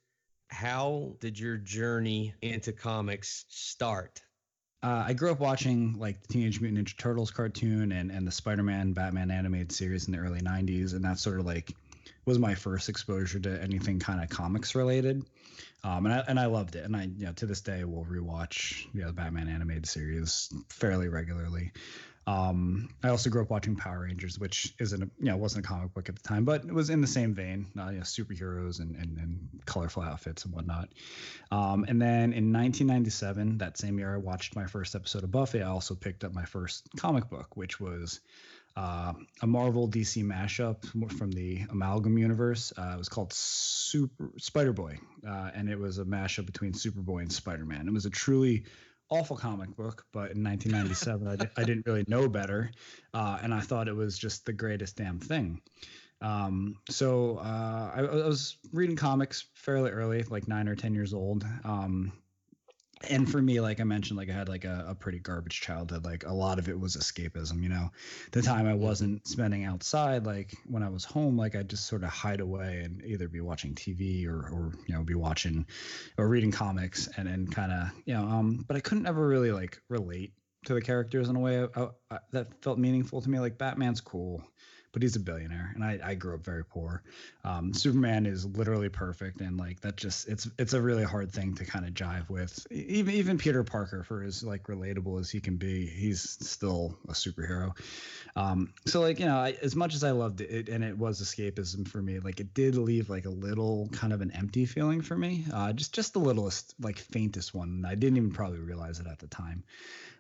How 0.49 1.15
did 1.21 1.39
your 1.39 1.57
journey 1.57 2.35
into 2.43 2.73
comics 2.73 3.45
start? 3.49 4.23
Uh, 4.83 5.05
I 5.09 5.13
grew 5.13 5.33
up 5.33 5.41
watching 5.41 5.99
like 5.99 6.23
the 6.23 6.29
Teenage 6.29 6.61
Mutant 6.61 6.87
Ninja 6.87 6.97
Turtles 6.97 7.31
cartoon 7.31 7.91
and 7.91 8.11
and 8.13 8.27
the 8.27 8.31
Spider-Man 8.31 8.93
Batman 8.93 9.31
animated 9.31 9.73
series 9.73 10.07
in 10.07 10.13
the 10.13 10.19
early 10.19 10.41
'90s, 10.41 10.95
and 10.95 11.05
that 11.05 11.19
sort 11.19 11.41
of 11.41 11.47
like 11.47 11.73
was 12.25 12.39
my 12.39 12.55
first 12.55 12.89
exposure 12.89 13.41
to 13.41 13.63
anything 13.63 13.99
kind 13.99 14.23
of 14.23 14.29
comics 14.29 14.75
related. 14.75 15.25
Um, 15.83 16.07
and 16.07 16.15
I 16.15 16.19
and 16.29 16.39
I 16.39 16.47
loved 16.47 16.77
it, 16.77 16.85
and 16.85 16.95
I 16.95 17.05
you 17.05 17.27
know 17.27 17.33
to 17.33 17.47
this 17.47 17.61
day 17.61 17.83
will 17.85 18.05
rewatch 18.05 18.87
you 18.93 19.01
know 19.01 19.09
the 19.09 19.15
Batman 19.15 19.49
animated 19.49 19.87
series 19.87 20.53
fairly 20.69 21.09
regularly. 21.09 21.73
Um, 22.29 22.91
I 23.03 23.09
also 23.09 23.31
grew 23.31 23.41
up 23.41 23.49
watching 23.49 23.75
Power 23.75 24.01
Rangers, 24.01 24.39
which 24.39 24.75
isn't 24.79 25.03
a, 25.03 25.07
you 25.19 25.31
know 25.31 25.39
wasn't 25.39 25.65
a 25.65 25.69
comic 25.69 25.95
book 25.95 26.11
at 26.11 26.15
the 26.15 26.29
time, 26.29 26.45
but 26.45 26.63
it 26.63 26.75
was 26.75 26.91
in 26.91 27.01
the 27.01 27.07
same 27.07 27.33
vein, 27.33 27.69
uh, 27.79 27.89
you 27.89 27.97
know, 27.97 28.03
superheroes 28.03 28.81
and, 28.81 28.97
and, 28.97 29.17
and 29.17 29.49
colorful 29.65 30.03
outfits 30.03 30.45
and 30.45 30.53
whatnot. 30.53 30.91
Um, 31.51 31.87
and 31.89 32.03
then 32.03 32.35
in 32.35 32.53
1997, 32.53 33.57
that 33.59 33.79
same 33.79 33.99
year, 33.99 34.15
I 34.15 34.19
watched 34.19 34.55
my 34.55 34.67
first 34.67 34.95
episode 34.95 35.25
of 35.25 35.31
Buffy. 35.31 35.63
I 35.63 35.69
also 35.69 35.95
picked 35.95 36.23
up 36.23 36.35
my 36.35 36.45
first 36.45 36.87
comic 36.99 37.31
book, 37.31 37.57
which 37.57 37.81
was 37.81 38.21
uh, 38.77 39.15
a 39.41 39.47
Marvel 39.47 39.89
DC 39.89 40.23
mashup 40.23 40.85
from 41.13 41.33
the 41.33 41.63
Amalgam 41.71 42.19
universe. 42.19 42.75
Uh, 42.77 42.93
it 42.93 42.99
was 42.99 43.09
called 43.09 43.33
Super 43.33 44.33
Spider 44.37 44.75
Boy, 44.75 44.99
uh, 45.27 45.51
and 45.55 45.71
it 45.71 45.79
was 45.79 45.97
a 45.97 46.05
mashup 46.05 46.45
between 46.45 46.75
Superboy 46.75 47.23
and 47.23 47.33
Spider 47.33 47.65
Man. 47.65 47.89
It 47.89 47.95
was 47.95 48.05
a 48.05 48.11
truly 48.11 48.65
awful 49.11 49.37
comic 49.37 49.75
book, 49.77 50.05
but 50.13 50.33
in 50.33 50.45
1997, 50.45 51.51
I, 51.57 51.65
didn't 51.65 51.87
really 51.87 52.05
know 52.09 52.29
better, 52.29 52.71
uh, 53.15 53.39
and 53.43 53.55
I 53.55 53.61
thought 53.61 53.89
it 53.89 53.97
was 53.97 54.19
just 54.19 54.45
the 54.45 54.53
greatest 54.53 54.97
damn 54.97 55.19
thing. 55.19 55.61
Um, 56.21 56.77
so 56.91 57.39
uh, 57.39 57.93
I, 57.95 58.01
I, 58.01 58.27
was 58.27 58.57
reading 58.73 58.97
comics 58.97 59.47
fairly 59.55 59.91
early, 59.91 60.25
like 60.25 60.49
nine 60.49 60.69
or 60.69 60.75
ten 60.75 60.95
years 60.95 61.15
old. 61.15 61.45
Um, 61.65 62.13
and 63.09 63.31
for 63.31 63.41
me 63.41 63.61
like 63.61 63.81
i 63.81 63.85
mentioned 63.85 64.17
like 64.17 64.29
i 64.29 64.33
had 64.33 64.49
like 64.49 64.65
a, 64.65 64.87
a, 64.89 64.95
pretty 64.95 65.19
garbage 65.19 65.61
childhood 65.61 66.05
like 66.05 66.25
a 66.27 66.33
lot 66.33 66.59
of 66.59 66.69
it 66.69 66.79
was 66.79 66.97
escapism 66.97 67.63
you 67.63 67.69
know? 67.69 67.91
The 68.33 68.43
time 68.43 68.67
i 68.67 68.73
mm-hmm. 68.73 68.83
wasn't 68.83 69.27
spending 69.27 69.65
outside 69.65 70.27
like 70.27 70.55
when 70.67 70.83
i 70.83 70.89
was 70.89 71.05
home 71.05 71.37
like 71.37 71.55
i'd 71.55 71.71
just 71.71 71.87
sort 71.87 72.03
of 72.03 72.11
hide 72.11 72.41
away 72.41 72.83
and 72.85 73.03
either 73.05 73.29
be 73.29 73.41
watching 73.41 73.75
tv 73.75 74.27
or 74.27 74.49
or 74.49 74.73
you 74.87 74.95
know 74.95 75.03
be 75.03 75.15
watching 75.15 75.67
or 76.17 76.29
reading 76.29 76.51
comics 76.51 77.09
and 77.17 77.29
and 77.29 77.55
kind 77.55 77.73
of 77.73 77.91
you 78.05 78.15
know 78.15 78.23
um 78.23 78.65
but 78.67 78.77
i 78.77 78.81
couldn't 78.81 79.07
ever 79.07 79.27
really 79.27 79.53
like 79.53 79.81
relate 79.89 80.33
to 80.65 80.75
the 80.75 80.81
characters 80.81 81.29
in 81.29 81.37
a 81.37 81.41
way 81.41 81.59
I, 81.59 81.63
uh, 81.63 81.91
I, 82.11 82.15
uh, 82.15 82.19
that 82.33 82.63
felt 82.63 82.79
meaningful 82.79 83.23
to 83.23 83.31
me. 83.31 83.39
Like 83.39 83.59
batman's 83.59 84.01
cool 84.01 84.43
but 84.99 85.05
he's 85.05 85.15
a 85.15 85.21
billionaire, 85.21 85.71
and 85.77 85.85
I, 85.85 86.01
I 86.03 86.15
grew 86.17 86.35
up 86.35 86.45
very 86.45 86.65
poor. 86.65 87.05
Um, 87.45 87.73
Superman 87.73 88.27
is 88.27 88.45
literally 88.45 88.89
perfect, 88.89 89.41
and 89.41 89.57
like 89.57 89.81
that 89.83 89.95
just 89.95 90.27
it's 90.27 90.51
it's 90.59 90.73
a 90.73 90.83
really 90.83 91.05
hard 91.05 91.31
thing 91.31 91.55
to 91.55 91.65
kind 91.65 91.87
of 91.87 91.95
jive 91.95 92.29
with. 92.29 92.67
Even 92.73 93.15
even 93.15 93.39
Peter 93.39 93.63
Parker, 93.63 94.03
for 94.03 94.25
as 94.25 94.43
like 94.43 94.65
relatable 94.65 95.21
as 95.21 95.31
he 95.31 95.39
can 95.39 95.57
be, 95.57 95.87
he's 95.87 96.37
still 96.41 96.99
a 97.09 97.13
superhero. 97.13 97.79
Um, 98.35 98.73
so 98.87 99.01
like 99.01 99.21
you 99.21 99.27
know, 99.27 99.37
I, 99.37 99.57
as 99.63 99.77
much 99.77 99.95
as 99.95 100.03
I 100.03 100.11
loved 100.11 100.41
it, 100.41 100.69
and 100.69 100.83
it 100.83 100.99
was 100.99 101.23
escapism 101.23 101.87
for 101.87 102.03
me, 102.03 102.19
like 102.19 102.41
it 102.41 102.53
did 102.53 102.75
leave 102.75 103.09
like 103.09 103.27
a 103.27 103.31
little 103.31 103.89
kind 103.93 104.13
of 104.13 104.21
an 104.21 104.33
empty 104.33 104.67
feeling 104.67 105.01
for 105.01 105.17
me, 105.17 105.45
uh, 105.55 105.73
just 105.73 105.95
just 105.95 106.13
the 106.13 106.19
littlest 106.19 106.75
like 106.81 106.99
faintest 106.99 107.55
one. 107.55 107.85
I 107.87 107.95
didn't 107.95 108.17
even 108.17 108.33
probably 108.33 108.59
realize 108.59 108.99
it 108.99 109.07
at 109.07 109.21
the 109.21 109.29
time. 109.29 109.63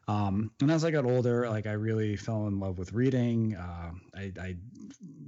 Um, 0.09 0.51
and 0.63 0.71
as 0.71 0.85
I 0.85 0.91
got 0.91 1.05
older, 1.05 1.49
like 1.51 1.67
I 1.67 1.73
really 1.73 2.17
fell 2.17 2.47
in 2.47 2.59
love 2.59 2.79
with 2.79 2.95
reading. 2.95 3.55
Uh, 3.55 3.91
I, 4.17 4.33
I, 4.41 4.57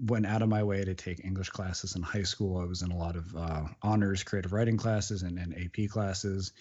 went 0.03 0.25
out 0.25 0.41
of 0.41 0.49
my 0.49 0.63
way 0.63 0.83
to 0.83 0.95
take 0.95 1.23
English 1.27 1.51
classes 1.51 1.95
in 1.95 2.03
high 2.03 2.23
school. 2.23 2.57
I 2.57 2.65
was 2.65 2.81
in 2.81 2.91
a 2.91 2.97
lot 2.97 3.17
of 3.17 3.37
uh, 3.37 3.65
honors 3.83 4.23
creative 4.23 4.55
writing 4.55 4.79
classes 4.79 5.23
and, 5.23 5.39
and 5.39 5.55
AP 5.55 5.91
classes. 5.91 6.53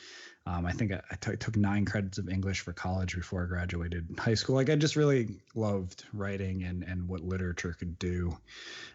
Um, 0.45 0.65
I 0.65 0.73
think 0.73 0.91
I, 0.91 1.15
took 1.15 1.55
nine 1.55 1.85
credits 1.85 2.17
of 2.17 2.27
English 2.27 2.59
for 2.59 2.73
college 2.73 3.15
before 3.15 3.43
I 3.43 3.47
graduated 3.47 4.09
high 4.19 4.33
school. 4.33 4.55
Like 4.55 4.69
I 4.69 4.75
just 4.75 4.97
really 4.97 5.38
loved 5.55 6.03
writing 6.11 6.63
and 6.63 6.83
and 6.83 7.07
what 7.07 7.21
literature 7.21 7.73
could 7.79 7.97
do. 7.97 8.38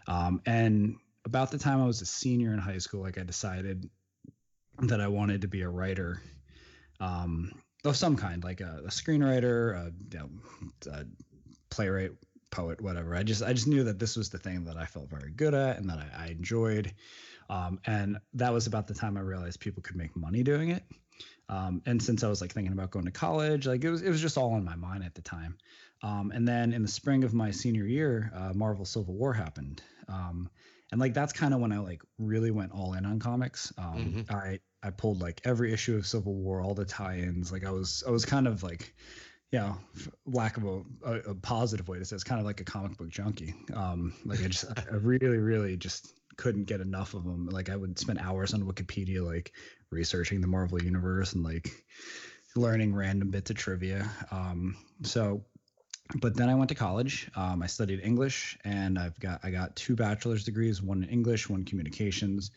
Um, 0.06 0.42
and 0.44 0.96
about 1.24 1.50
the 1.50 1.58
time 1.58 1.80
I 1.80 1.86
was 1.86 2.02
a 2.02 2.06
senior 2.06 2.52
in 2.52 2.58
high 2.58 2.78
school, 2.78 3.00
like 3.00 3.16
I 3.16 3.22
decided 3.22 3.88
that 4.80 5.00
I 5.00 5.08
wanted 5.08 5.40
to 5.42 5.48
be 5.48 5.62
a 5.62 5.68
writer. 5.68 6.20
Um, 7.00 7.52
of 7.84 7.96
some 7.96 8.16
kind, 8.16 8.42
like 8.42 8.60
a, 8.60 8.82
a 8.84 8.88
screenwriter, 8.88 9.76
a, 9.76 9.92
you 10.12 10.18
know, 10.18 10.30
a, 10.90 11.04
playwright, 11.70 12.12
poet, 12.50 12.80
whatever. 12.80 13.16
I 13.16 13.24
just 13.24 13.42
I 13.42 13.52
just 13.52 13.66
knew 13.66 13.84
that 13.84 13.98
this 13.98 14.16
was 14.16 14.30
the 14.30 14.38
thing 14.38 14.64
that 14.64 14.76
I 14.76 14.86
felt 14.86 15.10
very 15.10 15.32
good 15.32 15.54
at 15.54 15.78
and 15.78 15.90
that 15.90 15.98
I, 15.98 16.24
I 16.24 16.26
enjoyed. 16.28 16.94
Um, 17.50 17.80
and 17.84 18.18
that 18.34 18.52
was 18.52 18.66
about 18.66 18.86
the 18.86 18.94
time 18.94 19.16
I 19.16 19.20
realized 19.20 19.60
people 19.60 19.82
could 19.82 19.96
make 19.96 20.16
money 20.16 20.42
doing 20.42 20.70
it. 20.70 20.84
Um, 21.48 21.82
and 21.84 22.02
since 22.02 22.24
I 22.24 22.28
was 22.28 22.40
like 22.40 22.52
thinking 22.52 22.72
about 22.72 22.90
going 22.90 23.04
to 23.04 23.10
college, 23.10 23.66
like 23.66 23.84
it 23.84 23.90
was 23.90 24.02
it 24.02 24.08
was 24.08 24.20
just 24.20 24.38
all 24.38 24.56
in 24.56 24.64
my 24.64 24.76
mind 24.76 25.04
at 25.04 25.14
the 25.14 25.22
time. 25.22 25.58
Um, 26.02 26.32
and 26.34 26.46
then 26.46 26.72
in 26.72 26.82
the 26.82 26.88
spring 26.88 27.24
of 27.24 27.34
my 27.34 27.50
senior 27.50 27.86
year, 27.86 28.32
uh, 28.34 28.52
Marvel 28.54 28.84
Civil 28.84 29.14
War 29.14 29.32
happened. 29.32 29.82
Um, 30.08 30.50
and 30.92 31.00
like 31.00 31.14
that's 31.14 31.32
kind 31.32 31.54
of 31.54 31.60
when 31.60 31.72
I 31.72 31.78
like 31.78 32.02
really 32.18 32.50
went 32.50 32.72
all 32.72 32.94
in 32.94 33.04
on 33.04 33.18
comics. 33.18 33.72
Um, 33.76 34.24
mm-hmm. 34.28 34.36
I 34.36 34.60
I 34.84 34.90
pulled 34.90 35.20
like 35.20 35.40
every 35.44 35.72
issue 35.72 35.96
of 35.96 36.06
Civil 36.06 36.34
War, 36.34 36.60
all 36.60 36.74
the 36.74 36.84
tie-ins. 36.84 37.50
Like 37.50 37.64
I 37.64 37.70
was 37.70 38.04
I 38.06 38.10
was 38.10 38.24
kind 38.24 38.46
of 38.46 38.62
like, 38.62 38.94
you 39.50 39.58
know, 39.58 39.76
lack 40.26 40.56
of 40.56 40.64
a, 40.64 40.82
a, 41.04 41.12
a 41.30 41.34
positive 41.34 41.88
way 41.88 41.98
to 41.98 42.04
say, 42.04 42.14
it's 42.14 42.24
kind 42.24 42.40
of 42.40 42.46
like 42.46 42.60
a 42.60 42.64
comic 42.64 42.96
book 42.98 43.08
junkie. 43.08 43.54
Um, 43.72 44.12
like 44.24 44.40
I 44.40 44.48
just 44.48 44.66
I 44.76 44.94
really 44.96 45.38
really 45.38 45.76
just 45.76 46.12
couldn't 46.36 46.64
get 46.64 46.80
enough 46.80 47.14
of 47.14 47.24
them. 47.24 47.46
Like 47.48 47.70
I 47.70 47.76
would 47.76 47.98
spend 47.98 48.18
hours 48.18 48.52
on 48.54 48.62
Wikipedia 48.62 49.24
like 49.24 49.52
researching 49.90 50.40
the 50.40 50.48
Marvel 50.48 50.82
universe 50.82 51.32
and 51.32 51.42
like 51.44 51.70
learning 52.56 52.94
random 52.94 53.30
bits 53.30 53.50
of 53.50 53.56
trivia. 53.56 54.08
Um, 54.30 54.76
so 55.02 55.44
but 56.16 56.36
then 56.36 56.48
I 56.48 56.54
went 56.54 56.68
to 56.68 56.74
college. 56.74 57.30
Um, 57.34 57.62
I 57.62 57.66
studied 57.66 58.00
English, 58.02 58.58
and 58.64 58.98
I've 58.98 59.18
got 59.20 59.40
I 59.42 59.50
got 59.50 59.74
two 59.74 59.96
bachelor's 59.96 60.44
degrees, 60.44 60.82
one 60.82 61.02
in 61.02 61.08
English, 61.08 61.48
one 61.48 61.64
communications. 61.64 62.50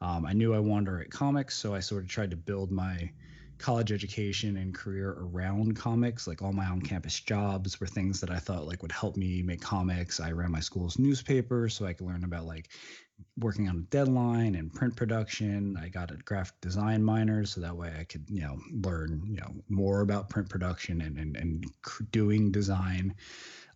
Um, 0.00 0.26
I 0.26 0.32
knew 0.32 0.54
I 0.54 0.58
wanted 0.58 0.86
to 0.86 0.92
write 0.92 1.10
comics, 1.10 1.56
so 1.56 1.74
I 1.74 1.80
sort 1.80 2.02
of 2.02 2.08
tried 2.08 2.30
to 2.30 2.36
build 2.36 2.70
my 2.70 3.10
college 3.58 3.92
education 3.92 4.56
and 4.56 4.74
career 4.74 5.16
around 5.18 5.76
comics. 5.76 6.26
Like 6.26 6.42
all 6.42 6.52
my 6.52 6.66
on-campus 6.66 7.20
jobs 7.20 7.80
were 7.80 7.86
things 7.86 8.20
that 8.20 8.30
I 8.30 8.38
thought 8.38 8.66
like 8.66 8.82
would 8.82 8.92
help 8.92 9.16
me 9.16 9.42
make 9.42 9.60
comics. 9.60 10.20
I 10.20 10.32
ran 10.32 10.52
my 10.52 10.60
school's 10.60 10.98
newspaper, 10.98 11.68
so 11.68 11.86
I 11.86 11.92
could 11.92 12.06
learn 12.06 12.24
about 12.24 12.46
like 12.46 12.68
working 13.36 13.68
on 13.68 13.76
a 13.76 13.90
deadline 13.90 14.54
and 14.54 14.72
print 14.72 14.94
production. 14.94 15.76
I 15.76 15.88
got 15.88 16.12
a 16.12 16.16
graphic 16.16 16.60
design 16.60 17.02
minor, 17.02 17.44
so 17.44 17.60
that 17.60 17.76
way 17.76 17.92
I 17.98 18.04
could, 18.04 18.24
you 18.28 18.42
know, 18.42 18.58
learn, 18.70 19.22
you 19.26 19.40
know, 19.40 19.52
more 19.68 20.00
about 20.02 20.28
print 20.28 20.48
production 20.48 21.00
and 21.00 21.18
and, 21.18 21.36
and 21.36 21.64
doing 22.12 22.52
design. 22.52 23.14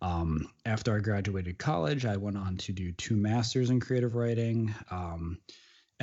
Um, 0.01 0.49
after 0.65 0.95
I 0.95 0.99
graduated 0.99 1.57
college, 1.57 2.05
I 2.05 2.17
went 2.17 2.37
on 2.37 2.57
to 2.57 2.73
do 2.73 2.91
two 2.91 3.15
masters 3.15 3.69
in 3.69 3.79
creative 3.79 4.15
writing. 4.15 4.73
Um, 4.91 5.37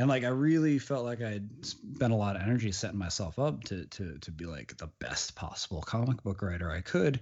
and 0.00 0.08
like 0.08 0.24
I 0.24 0.28
really 0.28 0.78
felt 0.78 1.04
like 1.04 1.20
I 1.20 1.32
would 1.34 1.66
spent 1.66 2.10
a 2.10 2.16
lot 2.16 2.34
of 2.34 2.40
energy 2.40 2.72
setting 2.72 2.98
myself 2.98 3.38
up 3.38 3.62
to 3.64 3.84
to 3.84 4.16
to 4.18 4.30
be 4.30 4.46
like 4.46 4.74
the 4.78 4.88
best 4.98 5.36
possible 5.36 5.82
comic 5.82 6.22
book 6.22 6.40
writer 6.40 6.70
I 6.70 6.80
could. 6.80 7.20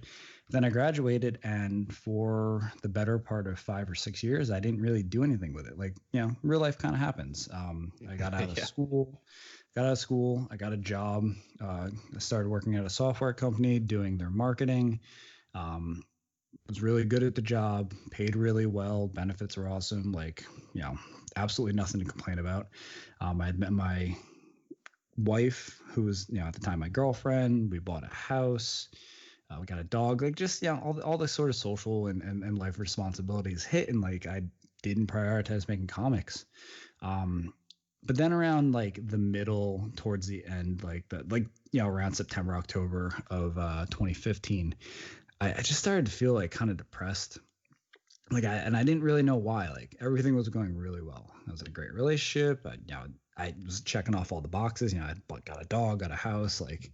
Then 0.49 0.63
I 0.63 0.69
graduated, 0.69 1.39
and 1.43 1.93
for 1.93 2.71
the 2.81 2.87
better 2.87 3.19
part 3.19 3.47
of 3.47 3.59
five 3.59 3.89
or 3.89 3.95
six 3.95 4.23
years, 4.23 4.49
I 4.49 4.61
didn't 4.61 4.81
really 4.81 5.03
do 5.03 5.25
anything 5.25 5.53
with 5.53 5.67
it. 5.67 5.77
Like 5.77 5.93
you 6.13 6.21
know, 6.21 6.31
real 6.41 6.61
life 6.61 6.77
kind 6.77 6.95
of 6.95 7.01
happens. 7.01 7.49
Um, 7.51 7.91
I 8.09 8.15
got 8.15 8.33
out 8.33 8.43
of 8.49 8.57
yeah. 8.57 8.63
school, 8.63 9.21
got 9.75 9.85
out 9.85 9.91
of 9.91 9.99
school, 9.99 10.47
I 10.49 10.55
got 10.55 10.71
a 10.71 10.77
job. 10.77 11.25
Uh, 11.61 11.89
I 12.15 12.19
started 12.19 12.47
working 12.47 12.75
at 12.77 12.85
a 12.85 12.89
software 12.89 13.33
company 13.33 13.79
doing 13.79 14.17
their 14.17 14.29
marketing. 14.29 15.01
Um, 15.53 16.01
was 16.69 16.81
really 16.81 17.03
good 17.03 17.23
at 17.23 17.35
the 17.35 17.41
job, 17.41 17.93
paid 18.09 18.35
really 18.35 18.67
well, 18.67 19.07
benefits 19.07 19.57
were 19.57 19.67
awesome. 19.67 20.13
Like 20.13 20.45
you 20.73 20.81
know, 20.81 20.97
absolutely 21.35 21.75
nothing 21.75 21.99
to 22.01 22.05
complain 22.05 22.39
about. 22.39 22.67
Um, 23.21 23.41
I 23.41 23.45
had 23.45 23.59
met 23.59 23.71
my 23.71 24.15
wife, 25.17 25.79
who 25.87 26.03
was 26.03 26.27
you 26.29 26.39
know 26.39 26.45
at 26.45 26.53
the 26.53 26.59
time 26.59 26.79
my 26.79 26.89
girlfriend. 26.89 27.71
We 27.71 27.79
bought 27.79 28.03
a 28.03 28.13
house. 28.13 28.89
Uh, 29.49 29.57
we 29.59 29.65
got 29.65 29.79
a 29.79 29.83
dog, 29.83 30.21
like 30.21 30.35
just 30.35 30.61
yeah, 30.61 30.77
all 30.77 30.93
the, 30.93 31.03
all 31.03 31.17
the 31.17 31.27
sort 31.27 31.49
of 31.49 31.55
social 31.55 32.07
and, 32.07 32.21
and, 32.21 32.43
and 32.43 32.57
life 32.57 32.77
responsibilities 32.77 33.63
hit, 33.63 33.89
and 33.89 34.01
like 34.01 34.27
I 34.27 34.43
didn't 34.83 35.07
prioritize 35.07 35.67
making 35.67 35.87
comics. 35.87 36.45
Um, 37.01 37.53
but 38.03 38.15
then 38.15 38.31
around 38.31 38.71
like 38.71 38.99
the 39.05 39.17
middle 39.17 39.91
towards 39.95 40.27
the 40.27 40.45
end, 40.45 40.83
like 40.83 41.09
the 41.09 41.25
like 41.29 41.47
you 41.71 41.81
know 41.81 41.87
around 41.87 42.13
September 42.13 42.55
October 42.55 43.13
of 43.29 43.57
uh, 43.57 43.85
2015, 43.89 44.75
I, 45.41 45.53
I 45.53 45.61
just 45.61 45.79
started 45.79 46.05
to 46.05 46.11
feel 46.11 46.33
like 46.33 46.51
kind 46.51 46.71
of 46.71 46.77
depressed. 46.77 47.39
Like 48.31 48.45
I 48.45 48.55
and 48.55 48.77
I 48.77 48.83
didn't 48.83 49.03
really 49.03 49.23
know 49.23 49.37
why. 49.37 49.69
Like 49.69 49.95
everything 49.99 50.35
was 50.35 50.49
going 50.49 50.75
really 50.77 51.01
well. 51.01 51.31
I 51.47 51.51
was 51.51 51.61
in 51.61 51.67
a 51.67 51.71
great 51.71 51.93
relationship. 51.93 52.65
I 52.65 52.73
you 52.73 52.93
know 52.93 53.05
I 53.37 53.55
was 53.65 53.81
checking 53.81 54.15
off 54.15 54.31
all 54.31 54.41
the 54.41 54.47
boxes. 54.47 54.93
You 54.93 54.99
know 54.99 55.07
I 55.07 55.39
got 55.45 55.61
a 55.61 55.65
dog, 55.65 55.99
got 55.99 56.11
a 56.11 56.15
house, 56.15 56.61
like 56.61 56.91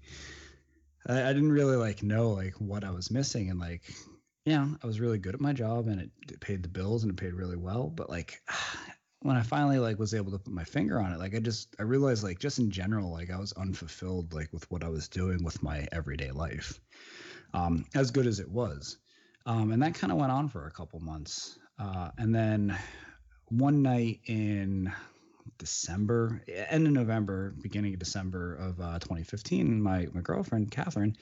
I, 1.07 1.29
I 1.29 1.33
didn't 1.33 1.51
really 1.51 1.75
like 1.75 2.03
know 2.03 2.29
like 2.31 2.53
what 2.59 2.83
I 2.83 2.91
was 2.91 3.11
missing 3.11 3.49
and 3.49 3.59
like 3.59 3.83
yeah, 4.45 4.67
I 4.83 4.87
was 4.87 4.99
really 4.99 5.17
good 5.17 5.33
at 5.33 5.41
my 5.41 5.53
job 5.53 5.87
and 5.87 5.99
it, 5.99 6.11
it 6.29 6.39
paid 6.39 6.61
the 6.61 6.69
bills 6.69 7.03
and 7.03 7.11
it 7.11 7.17
paid 7.17 7.33
really 7.33 7.57
well. 7.57 7.89
But 7.89 8.09
like 8.09 8.41
when 9.21 9.35
I 9.35 9.41
finally 9.41 9.79
like 9.79 9.97
was 9.97 10.13
able 10.13 10.31
to 10.31 10.37
put 10.37 10.53
my 10.53 10.63
finger 10.63 10.99
on 10.99 11.11
it, 11.11 11.19
like 11.19 11.35
I 11.35 11.39
just 11.39 11.75
I 11.79 11.83
realized 11.83 12.23
like 12.23 12.39
just 12.39 12.59
in 12.59 12.69
general, 12.69 13.11
like 13.11 13.31
I 13.31 13.39
was 13.39 13.53
unfulfilled 13.53 14.33
like 14.33 14.53
with 14.53 14.69
what 14.71 14.83
I 14.83 14.89
was 14.89 15.07
doing 15.07 15.43
with 15.43 15.63
my 15.63 15.87
everyday 15.91 16.31
life. 16.31 16.79
Um, 17.53 17.85
as 17.95 18.11
good 18.11 18.27
as 18.27 18.39
it 18.39 18.49
was. 18.49 18.97
Um, 19.45 19.71
and 19.71 19.81
that 19.83 19.95
kind 19.95 20.11
of 20.11 20.17
went 20.17 20.31
on 20.31 20.49
for 20.49 20.65
a 20.65 20.71
couple 20.71 20.99
months. 20.99 21.59
Uh, 21.77 22.09
and 22.17 22.33
then 22.33 22.77
one 23.49 23.81
night 23.81 24.21
in 24.25 24.91
December, 25.57 26.41
end 26.47 26.87
of 26.87 26.93
November, 26.93 27.53
beginning 27.61 27.93
of 27.93 27.99
December 27.99 28.55
of 28.55 28.79
uh, 28.79 28.99
2015, 28.99 29.81
my 29.81 30.07
my 30.13 30.21
girlfriend 30.21 30.71
Catherine, 30.71 31.15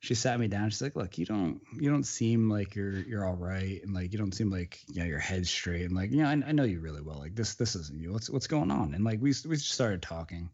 she 0.00 0.14
sat 0.14 0.38
me 0.38 0.48
down. 0.48 0.68
She's 0.68 0.82
like, 0.82 0.96
"Look, 0.96 1.16
you 1.16 1.24
don't 1.24 1.62
you 1.80 1.90
don't 1.90 2.04
seem 2.04 2.50
like 2.50 2.74
you're 2.74 2.98
you're 2.98 3.26
all 3.26 3.36
right, 3.36 3.82
and 3.82 3.94
like 3.94 4.12
you 4.12 4.18
don't 4.18 4.34
seem 4.34 4.50
like 4.50 4.80
you 4.88 5.00
know 5.00 5.06
your 5.06 5.18
head's 5.18 5.48
straight, 5.48 5.86
and 5.86 5.94
like 5.96 6.10
you 6.10 6.18
know 6.18 6.28
I, 6.28 6.32
I 6.32 6.52
know 6.52 6.64
you 6.64 6.80
really 6.80 7.00
well. 7.00 7.18
Like 7.18 7.34
this 7.34 7.54
this 7.54 7.74
isn't 7.74 7.98
you. 7.98 8.12
What's 8.12 8.28
what's 8.28 8.46
going 8.46 8.70
on?" 8.70 8.94
And 8.94 9.02
like 9.02 9.20
we 9.22 9.32
we 9.48 9.56
just 9.56 9.70
started 9.70 10.02
talking, 10.02 10.50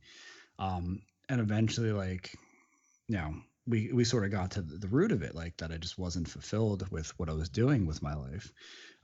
um, 0.60 1.02
and 1.28 1.40
eventually 1.40 1.90
like 1.90 2.32
you 3.08 3.16
know 3.16 3.34
we 3.66 3.92
we 3.92 4.04
sort 4.04 4.24
of 4.24 4.30
got 4.30 4.52
to 4.52 4.62
the 4.62 4.88
root 4.88 5.12
of 5.12 5.22
it, 5.22 5.34
like 5.34 5.56
that 5.58 5.70
I 5.70 5.76
just 5.76 5.98
wasn't 5.98 6.28
fulfilled 6.28 6.90
with 6.90 7.18
what 7.18 7.28
I 7.28 7.34
was 7.34 7.48
doing 7.48 7.86
with 7.86 8.02
my 8.02 8.14
life. 8.14 8.52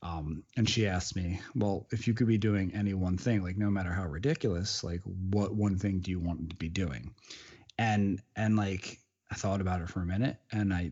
Um, 0.02 0.44
and 0.56 0.68
she 0.68 0.86
asked 0.86 1.16
me, 1.16 1.40
well, 1.54 1.86
if 1.90 2.06
you 2.06 2.14
could 2.14 2.26
be 2.26 2.38
doing 2.38 2.72
any 2.75 2.94
one 2.94 3.16
thing, 3.16 3.42
like 3.42 3.56
no 3.56 3.70
matter 3.70 3.92
how 3.92 4.06
ridiculous, 4.06 4.84
like 4.84 5.00
what 5.04 5.54
one 5.54 5.78
thing 5.78 6.00
do 6.00 6.10
you 6.10 6.20
want 6.20 6.50
to 6.50 6.56
be 6.56 6.68
doing? 6.68 7.14
And 7.78 8.20
and 8.34 8.56
like 8.56 8.98
I 9.30 9.34
thought 9.34 9.60
about 9.60 9.80
it 9.80 9.88
for 9.88 10.00
a 10.00 10.06
minute, 10.06 10.36
and 10.52 10.72
I 10.72 10.90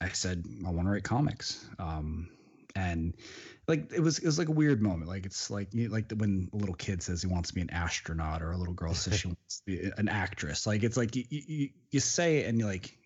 I 0.00 0.08
said 0.10 0.44
I 0.66 0.70
want 0.70 0.86
to 0.86 0.92
write 0.92 1.04
comics. 1.04 1.64
Um, 1.78 2.28
and 2.74 3.14
like 3.68 3.92
it 3.92 4.00
was 4.00 4.18
it 4.18 4.24
was 4.24 4.38
like 4.38 4.48
a 4.48 4.52
weird 4.52 4.82
moment. 4.82 5.10
Like 5.10 5.26
it's 5.26 5.50
like 5.50 5.74
you 5.74 5.90
like 5.90 6.10
when 6.16 6.48
a 6.54 6.56
little 6.56 6.74
kid 6.74 7.02
says 7.02 7.20
he 7.20 7.28
wants 7.28 7.50
to 7.50 7.54
be 7.54 7.60
an 7.60 7.70
astronaut 7.70 8.42
or 8.42 8.50
a 8.50 8.56
little 8.56 8.74
girl 8.74 8.94
says 8.94 9.20
she 9.20 9.28
wants 9.28 9.60
to 9.60 9.66
be 9.66 9.90
an 9.98 10.08
actress. 10.08 10.66
Like 10.66 10.82
it's 10.82 10.96
like 10.96 11.14
you, 11.14 11.24
you 11.28 11.68
you 11.90 12.00
say 12.00 12.38
it 12.38 12.46
and 12.46 12.58
you're 12.58 12.68
like 12.68 12.96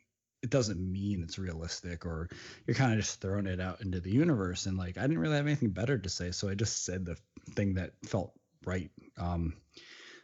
it 0.40 0.50
doesn't 0.50 0.81
mean 0.81 1.23
it's 1.23 1.38
realistic 1.38 2.07
or 2.07 2.28
you're 2.66 2.76
kind 2.76 2.92
of 2.92 3.00
just 3.00 3.21
throwing 3.21 3.47
it 3.47 3.61
out 3.61 3.81
into 3.81 3.99
the 3.99 4.11
universe. 4.11 4.66
And 4.66 4.78
like 4.78 4.99
i 4.99 5.02
didn't 5.02 5.19
really 5.19 5.37
have 5.37 5.47
anything 5.47 5.71
better 5.71 5.99
to 5.99 6.09
say 6.09 6.31
so 6.31 6.49
i 6.49 6.54
just 6.54 6.85
said 6.85 7.04
the 7.04 7.16
thing 7.54 7.75
that 7.75 7.92
felt 8.07 8.33
right 8.64 8.90
um 9.19 9.54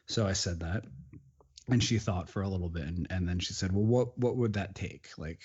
so 0.06 0.24
i 0.24 0.32
said 0.32 0.60
that. 0.60 0.84
And 1.70 1.82
she 1.84 1.98
thought 1.98 2.30
for 2.30 2.40
a 2.42 2.48
little 2.48 2.70
bit 2.70 2.84
and, 2.84 3.08
and 3.10 3.28
then 3.28 3.40
she 3.40 3.54
said 3.54 3.72
well 3.72 3.84
what 3.84 4.16
what 4.16 4.36
would 4.36 4.52
that 4.52 4.76
take? 4.76 5.08
Like 5.18 5.40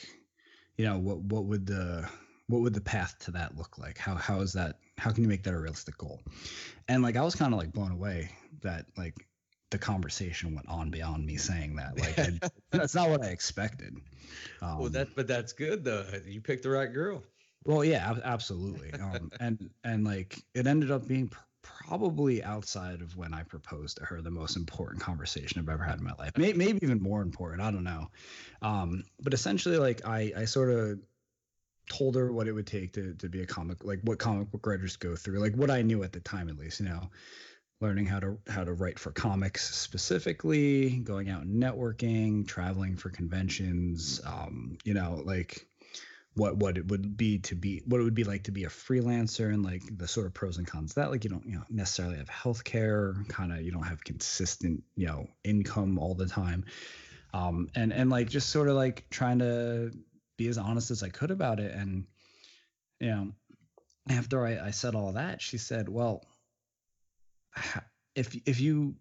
you 0.78 0.86
know 0.86 1.00
what 1.00 1.18
what 1.18 1.46
would 1.46 1.66
the 1.66 2.08
what 2.48 2.62
would 2.62 2.74
the 2.74 2.82
path 2.82 3.18
to 3.20 3.32
that 3.32 3.58
look 3.58 3.78
like? 3.78 3.98
How 3.98 4.16
how 4.16 4.42
is 4.42 4.54
that 4.54 4.80
how 4.98 5.12
can 5.12 5.24
you 5.24 5.30
make 5.30 5.44
that 5.44 5.54
a 5.54 5.60
realistic 5.60 5.98
goal? 5.98 6.22
And 6.88 7.02
like 7.02 7.16
i 7.16 7.22
was 7.22 7.36
kind 7.36 7.54
of 7.54 7.60
like 7.60 7.72
blown 7.72 7.92
away 7.92 8.30
that 8.62 8.86
like 8.98 9.26
the 9.72 9.78
conversation 9.78 10.54
went 10.54 10.68
on 10.70 10.90
beyond 10.92 11.26
me 11.26 11.38
saying 11.38 11.76
that. 11.78 12.00
Like 12.00 12.18
it, 12.18 12.52
that's 12.72 12.96
not 12.96 13.10
what 13.10 13.24
i 13.24 13.28
expected. 13.28 13.96
Um, 14.62 14.80
well 14.80 14.90
that 14.90 15.16
but 15.16 15.28
that's 15.28 15.54
good 15.54 15.84
though. 15.84 16.06
You 16.26 16.42
picked 16.42 16.64
the 16.64 16.70
right 16.70 16.92
girl. 16.92 17.24
Well 17.66 17.84
yeah 17.84 18.16
absolutely. 18.24 18.92
Um, 18.94 19.32
and 19.40 19.70
and 19.84 20.04
like 20.04 20.38
it 20.54 20.68
ended 20.68 20.92
up 20.92 21.08
being 21.08 21.30
pr- 21.30 21.40
probably 21.64 22.44
outside 22.44 23.02
of 23.02 23.16
when 23.16 23.34
i 23.34 23.42
proposed 23.42 23.96
to 23.98 24.04
her 24.04 24.22
the 24.22 24.30
most 24.30 24.58
important 24.58 25.02
conversation 25.02 25.62
i've 25.62 25.70
ever 25.70 25.84
had 25.84 26.00
in 26.00 26.04
my 26.04 26.14
life. 26.20 26.34
Maybe, 26.38 26.58
maybe 26.58 26.80
even 26.84 27.02
more 27.02 27.22
important 27.22 27.62
i 27.62 27.72
don't 27.72 27.86
know. 27.86 28.10
Um, 28.62 29.06
but 29.22 29.34
essentially 29.34 29.78
like 29.78 30.06
i 30.06 30.34
i 30.36 30.46
sort 30.46 30.70
of 30.70 31.00
told 31.90 32.16
her 32.16 32.32
what 32.32 32.48
it 32.48 32.54
would 32.54 32.68
take 32.68 32.94
to 32.94 33.13
to 33.16 33.30
be 33.30 33.42
a 33.42 33.46
comic 33.46 33.84
like 33.84 34.00
what 34.04 34.18
comic 34.20 34.50
book 34.52 34.66
writers 34.66 34.96
go 34.96 35.16
through 35.16 35.40
like 35.40 35.56
what 35.56 35.70
i 35.70 35.82
knew 35.82 36.04
at 36.04 36.13
the 36.13 36.20
time 36.20 36.50
at 36.50 36.58
least 36.58 36.80
you 36.80 36.86
know. 36.86 37.10
Learning 37.82 38.06
how 38.06 38.22
to 38.22 38.38
how 38.48 38.63
to 38.63 38.72
write 38.72 38.98
for 38.98 39.12
comics 39.12 39.75
specifically 39.75 40.92
going 41.04 41.30
out 41.30 41.42
and 41.42 41.62
networking 41.62 42.48
traveling 42.48 42.96
for 42.96 43.10
conventions 43.10 44.22
um 44.25 44.78
you 44.86 44.94
know 44.94 45.22
like 45.25 45.68
what 46.36 46.58
what 46.58 46.78
it 46.78 46.88
would 46.88 47.16
be 47.16 47.40
to 47.40 47.55
be 47.55 47.81
what 47.86 48.00
it 48.00 48.03
would 48.03 48.16
be 48.16 48.24
like 48.24 48.44
to 48.44 48.51
be 48.51 48.64
a 48.64 48.70
freelancer 48.70 49.53
and 49.53 49.64
like 49.64 49.81
the 49.98 50.07
sort 50.07 50.25
of 50.25 50.34
pros 50.34 50.57
and 50.57 50.68
cons 50.68 50.94
that 50.94 51.12
like 51.12 51.24
you 51.24 51.29
don't 51.29 51.46
you 51.46 51.55
know 51.55 51.64
necessarily 51.70 52.18
have 52.18 52.29
health 52.29 52.64
care 52.64 53.16
kind 53.27 53.51
of 53.51 53.62
you 53.62 53.72
don't 53.72 53.84
have 53.84 54.03
consistent 54.03 54.84
you 54.96 55.05
know 55.05 55.27
income 55.44 56.00
all 56.00 56.16
the 56.16 56.27
time. 56.27 56.66
Um 57.34 57.70
and 57.75 57.94
and 57.94 58.10
like 58.10 58.29
just 58.29 58.50
sort 58.50 58.70
of 58.70 58.75
like 58.75 59.10
trying 59.10 59.40
to 59.40 59.92
be 60.44 60.50
as 60.50 60.58
honest 60.58 60.92
as 60.92 61.03
I 61.03 61.10
could 61.10 61.32
about 61.32 61.60
it. 61.60 61.74
And, 61.74 62.06
you 63.00 63.10
know, 63.10 63.32
after 64.10 64.46
I, 64.46 64.68
I 64.68 64.72
said 64.72 64.96
all 64.96 65.14
that, 65.14 65.42
she 65.42 65.58
said, 65.58 65.88
well, 65.88 66.25
if, 68.16 68.36
if 68.46 68.60
you 68.60 68.96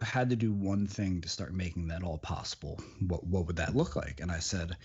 had 0.00 0.30
to 0.30 0.36
do 0.36 0.52
one 0.52 0.86
thing 0.86 1.20
to 1.22 1.28
start 1.28 1.52
making 1.52 1.88
that 1.88 2.02
all 2.02 2.18
possible, 2.18 2.80
what, 3.00 3.26
what 3.26 3.46
would 3.46 3.56
that 3.56 3.74
look 3.74 3.96
like? 3.96 4.20
And 4.20 4.30
I 4.30 4.38
said, 4.38 4.76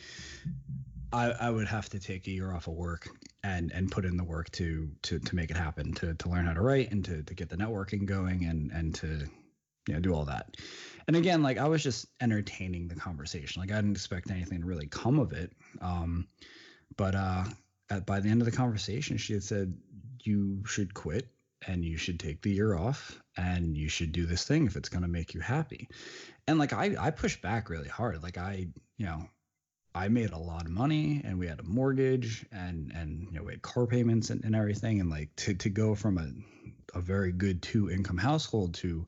I, 1.12 1.32
I 1.32 1.50
would 1.50 1.68
have 1.68 1.90
to 1.90 2.00
take 2.00 2.28
a 2.28 2.32
year 2.32 2.54
off 2.54 2.68
of 2.68 2.74
work 2.74 3.10
and 3.44 3.72
and 3.72 3.90
put 3.90 4.06
in 4.06 4.18
the 4.18 4.24
work 4.24 4.52
to 4.52 4.92
to 5.04 5.18
to 5.18 5.36
make 5.36 5.50
it 5.50 5.58
happen 5.58 5.94
to 5.94 6.14
to 6.14 6.30
learn 6.30 6.46
how 6.46 6.54
to 6.54 6.62
write 6.62 6.92
and 6.92 7.04
to 7.06 7.24
to 7.24 7.34
get 7.34 7.50
the 7.50 7.56
networking 7.56 8.06
going 8.06 8.46
and 8.46 8.72
and 8.72 8.94
to 8.96 9.28
you 9.88 9.94
know 9.94 10.00
do 10.00 10.14
all 10.14 10.26
that 10.26 10.56
and 11.10 11.18
again 11.18 11.42
like 11.42 11.58
i 11.58 11.68
was 11.68 11.82
just 11.82 12.06
entertaining 12.22 12.88
the 12.88 12.94
conversation. 12.96 13.60
Like 13.60 13.72
i 13.72 13.76
didn't 13.76 13.98
expect 13.98 14.30
anything 14.30 14.62
to 14.62 14.68
really 14.68 14.86
come 14.86 15.18
of 15.18 15.34
it. 15.34 15.52
Um, 15.82 16.28
but 16.96 17.16
uh, 17.16 17.46
at, 17.90 18.06
by 18.06 18.20
the 18.20 18.30
end 18.30 18.42
of 18.42 18.46
the 18.46 18.56
conversation 18.56 19.18
she 19.18 19.34
had 19.34 19.42
said 19.42 19.74
you 20.22 20.64
should 20.68 20.94
quit 20.94 21.28
and 21.68 21.84
you 21.84 21.98
should 21.98 22.20
take 22.20 22.44
the 22.44 22.52
year 22.52 22.78
off 22.78 23.20
and 23.36 23.76
you 23.76 23.90
should 23.90 24.12
do 24.12 24.28
this 24.28 24.46
thing 24.46 24.68
if 24.68 24.76
it's 24.76 24.90
going 24.90 25.02
to 25.02 25.08
make 25.08 25.34
you 25.34 25.40
happy. 25.40 25.90
And 26.48 26.60
like 26.60 26.74
i 26.74 26.96
i 27.00 27.10
pushed 27.10 27.42
back 27.42 27.72
really 27.72 27.90
hard. 27.90 28.22
Like 28.22 28.38
i 28.38 28.68
you 28.98 29.06
know 29.08 29.28
I 29.96 30.10
made 30.10 30.30
a 30.30 30.38
lot 30.38 30.66
of 30.66 30.72
money 30.72 31.22
and 31.26 31.40
we 31.40 31.48
had 31.48 31.60
a 31.60 31.64
mortgage 31.64 32.46
and 32.52 32.92
and 32.96 33.24
you 33.32 33.40
know 33.40 33.44
we 33.44 33.54
had 33.54 33.64
car 33.64 33.88
payments 33.88 34.30
and, 34.30 34.46
and 34.46 34.56
everything. 34.56 35.00
And 35.00 35.10
like 35.10 35.36
to 35.38 35.56
to 35.56 35.70
go 35.72 35.96
from 35.96 36.20
a 36.20 36.30
a 36.96 37.02
very 37.02 37.32
good 37.32 37.64
two 37.64 37.90
income 37.90 38.18
household 38.18 38.76
to 38.76 39.08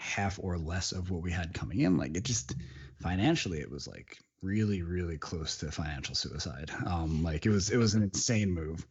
half 0.00 0.38
or 0.42 0.58
less 0.58 0.92
of 0.92 1.10
what 1.10 1.22
we 1.22 1.30
had 1.30 1.54
coming 1.54 1.80
in. 1.80 1.96
Like 1.96 2.16
it 2.16 2.24
just 2.24 2.54
financially, 3.00 3.60
it 3.60 3.70
was 3.70 3.86
like 3.86 4.18
really, 4.42 4.82
really 4.82 5.18
close 5.18 5.58
to 5.58 5.70
financial 5.70 6.14
suicide. 6.14 6.70
Um, 6.86 7.22
like 7.22 7.46
it 7.46 7.50
was, 7.50 7.70
it 7.70 7.76
was 7.76 7.94
an 7.94 8.02
insane 8.02 8.50
move. 8.50 8.86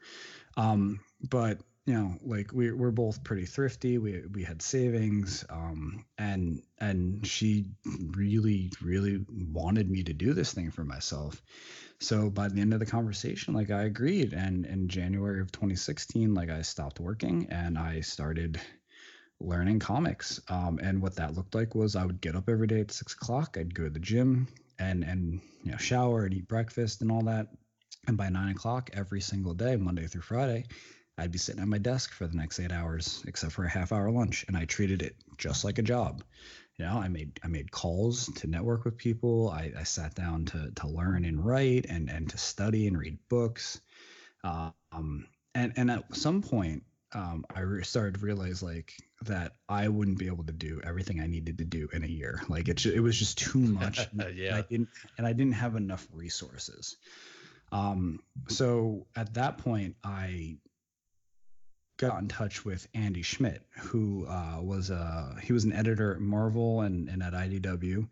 Um, 0.56 1.00
but 1.30 1.60
you 1.86 1.96
know, 1.96 2.14
like 2.24 2.54
we 2.54 2.72
we're 2.72 2.92
both 2.92 3.24
pretty 3.24 3.46
thrifty. 3.46 3.98
We 3.98 4.22
we 4.32 4.44
had 4.44 4.62
savings, 4.62 5.44
um, 5.50 6.06
and 6.20 6.62
and 6.78 7.26
she 7.26 7.66
really, 8.12 8.72
really 8.80 9.26
wanted 9.52 9.90
me 9.90 10.04
to 10.04 10.14
do 10.14 10.34
this 10.34 10.54
thing 10.54 10.70
for 10.70 10.84
myself. 10.84 11.42
So 12.00 12.30
by 12.30 12.48
the 12.48 12.62
end 12.62 12.74
of 12.74 12.80
the 12.80 12.86
conversation, 12.86 13.56
like 13.56 13.72
I 13.72 13.84
agreed, 13.86 14.34
and 14.34 14.68
in 14.68 14.88
January 14.88 15.42
of 15.42 15.52
2016, 15.52 16.36
like 16.36 16.52
I 16.52 16.62
stopped 16.62 17.00
working 17.00 17.48
and 17.50 17.76
I 17.76 18.02
started 18.02 18.62
learning 19.40 19.80
comics. 19.80 20.42
Um, 20.50 20.80
and 20.82 21.02
what 21.02 21.16
that 21.16 21.36
looked 21.36 21.56
like 21.56 21.76
was 21.76 21.96
I 21.96 22.06
would 22.06 22.22
get 22.22 22.36
up 22.36 22.50
every 22.50 22.68
day 22.68 22.82
at 22.82 22.92
six 22.92 23.14
o'clock. 23.14 23.58
I'd 23.60 23.74
go 23.74 23.86
to 23.86 23.90
the 23.90 24.00
gym 24.00 24.48
and 24.78 25.04
and 25.04 25.42
you 25.64 25.72
know 25.72 25.78
shower 25.78 26.26
and 26.26 26.34
eat 26.34 26.48
breakfast 26.48 27.02
and 27.02 27.12
all 27.12 27.24
that. 27.24 27.48
And 28.08 28.18
by 28.18 28.30
nine 28.30 28.52
o'clock 28.52 28.90
every 28.94 29.22
single 29.22 29.54
day, 29.54 29.76
Monday 29.76 30.08
through 30.08 30.22
Friday, 30.22 30.66
I'd 31.18 31.32
be 31.32 31.38
sitting 31.38 31.62
at 31.62 31.68
my 31.68 31.78
desk 31.78 32.14
for 32.14 32.28
the 32.28 32.38
next 32.38 32.60
eight 32.60 32.72
hours, 32.72 33.24
except 33.28 33.54
for 33.54 33.66
a 33.66 33.70
half 33.70 33.92
hour 33.92 34.10
lunch. 34.10 34.46
And 34.48 34.56
I 34.56 34.66
treated 34.66 35.02
it 35.02 35.16
just 35.38 35.64
like 35.66 35.78
a 35.78 35.84
job. 35.84 36.24
You 36.78 36.86
know, 36.86 36.98
I 36.98 37.10
made 37.10 37.40
I 37.44 37.48
made 37.48 37.72
calls 37.72 38.28
to 38.36 38.48
network 38.48 38.86
with 38.86 38.98
people. 38.98 39.50
I, 39.50 39.74
I 39.78 39.84
sat 39.84 40.16
down 40.16 40.46
to 40.46 40.72
to 40.78 40.88
learn 40.88 41.26
and 41.26 41.46
write 41.46 41.86
and 41.88 42.10
and 42.10 42.30
to 42.30 42.38
study 42.38 42.88
and 42.88 42.98
read 42.98 43.18
books. 43.30 43.82
Uh, 44.44 44.72
um, 44.94 45.28
and 45.54 45.74
and 45.76 45.92
at 45.92 46.16
some 46.16 46.42
point, 46.42 46.84
um, 47.14 47.46
I 47.54 47.62
re- 47.62 47.84
started 47.84 48.16
to 48.16 48.20
realize 48.26 48.62
like 48.62 48.94
that 49.24 49.54
I 49.68 49.88
wouldn't 49.88 50.20
be 50.20 50.28
able 50.28 50.44
to 50.46 50.54
do 50.54 50.82
everything 50.84 51.20
I 51.20 51.28
needed 51.28 51.58
to 51.58 51.66
do 51.66 51.90
in 51.92 52.04
a 52.04 52.08
year. 52.08 52.42
Like 52.48 52.68
it, 52.68 52.86
it 52.86 53.00
was 53.00 53.18
just 53.18 53.38
too 53.38 53.60
much. 53.60 54.08
yeah. 54.36 54.58
I 54.58 54.62
didn't, 54.62 54.90
and 55.18 55.26
I 55.26 55.34
didn't 55.34 55.54
have 55.54 55.76
enough 55.76 56.08
resources. 56.14 56.98
Um, 57.72 58.20
so 58.48 59.08
at 59.16 59.34
that 59.36 59.58
point, 59.60 59.96
I 60.04 60.58
got 62.00 62.22
in 62.22 62.30
touch 62.30 62.64
with 62.64 62.88
Andy 62.96 63.22
Schmidt, 63.22 63.62
who 63.78 64.26
uh, 64.26 64.60
was 64.62 64.90
a 64.90 65.36
he 65.44 65.54
was 65.54 65.66
an 65.66 65.74
editor 65.74 66.14
at 66.14 66.22
Marvel 66.22 66.82
and, 66.82 67.10
and 67.10 67.22
at 67.22 67.34
IDW. 67.34 68.08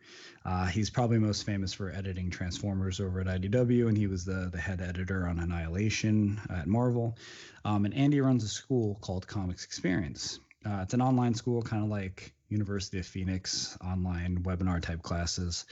Uh, 0.45 0.65
he's 0.65 0.89
probably 0.89 1.17
most 1.17 1.45
famous 1.45 1.73
for 1.73 1.89
editing 1.91 2.29
Transformers 2.29 2.99
over 2.99 3.21
at 3.21 3.27
IDW, 3.27 3.87
and 3.87 3.97
he 3.97 4.07
was 4.07 4.25
the 4.25 4.49
the 4.51 4.59
head 4.59 4.81
editor 4.81 5.25
on 5.25 5.39
Annihilation 5.39 6.39
at 6.49 6.67
Marvel. 6.67 7.17
Um, 7.65 7.85
and 7.85 7.93
Andy 7.93 8.19
runs 8.21 8.43
a 8.43 8.49
school 8.49 8.97
called 9.01 9.25
Comics 9.25 9.63
Experience. 9.63 10.39
Uh, 10.65 10.81
it's 10.83 10.93
an 10.93 11.01
online 11.01 11.33
school, 11.33 11.61
kind 11.61 11.83
of 11.83 11.89
like 11.89 12.33
University 12.49 12.99
of 12.99 13.05
Phoenix 13.05 13.77
online 13.83 14.43
webinar 14.43 14.81
type 14.81 15.01
classes 15.01 15.65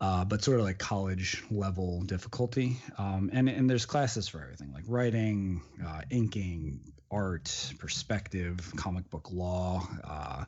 uh, 0.00 0.24
but 0.24 0.42
sort 0.42 0.58
of 0.58 0.66
like 0.66 0.78
college 0.78 1.42
level 1.50 2.02
difficulty. 2.02 2.76
Um, 2.98 3.30
and 3.32 3.48
and 3.48 3.68
there's 3.68 3.86
classes 3.86 4.28
for 4.28 4.42
everything 4.42 4.72
like 4.72 4.84
writing, 4.86 5.62
uh, 5.84 6.02
inking, 6.10 6.80
art, 7.10 7.74
perspective, 7.78 8.72
comic 8.76 9.08
book 9.10 9.30
law, 9.32 9.88
uh, 10.04 10.44